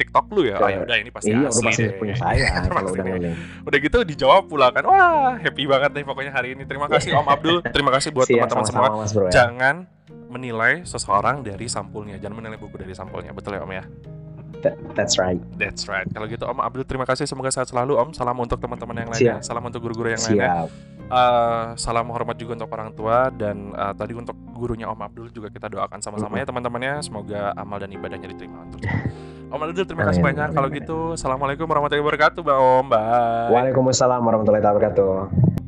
TikTok 0.00 0.26
lu 0.32 0.48
ya. 0.48 0.56
Ya 0.56 0.80
udah 0.88 0.96
ini 0.96 1.10
pasti 1.12 1.30
iya, 1.36 1.44
asli 1.44 1.68
pasti 1.68 1.84
punya 2.00 2.16
saya 2.24 2.64
kalau 2.72 2.96
udah. 2.96 3.04
Udah 3.68 3.78
gitu 3.78 3.98
dijawab 4.08 4.48
pula 4.48 4.72
kan. 4.72 4.88
Wah, 4.88 5.36
happy 5.36 5.68
banget 5.68 5.92
nih 5.92 6.04
pokoknya 6.08 6.32
hari 6.32 6.56
ini. 6.56 6.64
Terima 6.64 6.88
kasih 6.88 7.20
Om 7.20 7.28
Abdul. 7.28 7.56
Terima 7.68 7.92
kasih 7.92 8.08
buat 8.16 8.24
teman-teman 8.24 8.64
semua. 8.64 8.88
Mas 8.96 9.12
bro, 9.12 9.28
ya. 9.28 9.32
Jangan 9.44 9.84
menilai 10.32 10.88
seseorang 10.88 11.44
dari 11.44 11.68
sampulnya. 11.68 12.16
Jangan 12.16 12.40
menilai 12.40 12.56
buku 12.56 12.80
dari 12.80 12.96
sampulnya. 12.96 13.36
Betul 13.36 13.60
ya 13.60 13.62
Om 13.68 13.72
ya? 13.76 13.84
that's 14.94 15.16
right. 15.16 15.40
That's 15.56 15.88
right. 15.88 16.06
Kalau 16.12 16.28
gitu 16.28 16.44
Om 16.44 16.60
Abdul 16.60 16.84
terima 16.84 17.08
kasih 17.08 17.24
semoga 17.24 17.48
sehat 17.48 17.68
selalu 17.72 17.96
Om. 17.96 18.08
Salam 18.12 18.36
untuk 18.36 18.60
teman-teman 18.60 18.96
yang 19.04 19.10
lainnya. 19.10 19.40
Siap. 19.40 19.46
Salam 19.46 19.64
untuk 19.64 19.80
guru-guru 19.80 20.12
yang 20.12 20.20
Siap. 20.20 20.36
lainnya. 20.36 20.68
Uh, 21.10 21.74
salam 21.74 22.06
hormat 22.14 22.38
juga 22.38 22.54
untuk 22.54 22.70
orang 22.70 22.94
tua 22.94 23.34
dan 23.34 23.74
uh, 23.74 23.90
tadi 23.90 24.14
untuk 24.14 24.36
gurunya 24.54 24.86
Om 24.86 25.00
Abdul 25.00 25.26
juga 25.34 25.50
kita 25.50 25.66
doakan 25.66 25.98
sama-sama 26.04 26.38
ya 26.38 26.46
teman-temannya. 26.46 27.02
Semoga 27.02 27.56
amal 27.56 27.80
dan 27.80 27.90
ibadahnya 27.90 28.28
diterima 28.30 28.68
untuk 28.68 28.84
Om 29.50 29.60
Abdul 29.66 29.82
terima 29.82 30.06
kasih 30.06 30.22
banyak. 30.22 30.54
Kalau 30.54 30.68
gitu, 30.70 30.98
assalamualaikum 31.18 31.66
warahmatullahi 31.66 32.06
wabarakatuh, 32.06 32.40
Mbak 32.46 32.58
Om. 32.62 32.84
Bye. 32.86 33.50
Waalaikumsalam 33.50 34.22
warahmatullahi 34.22 34.62
wabarakatuh. 34.62 35.59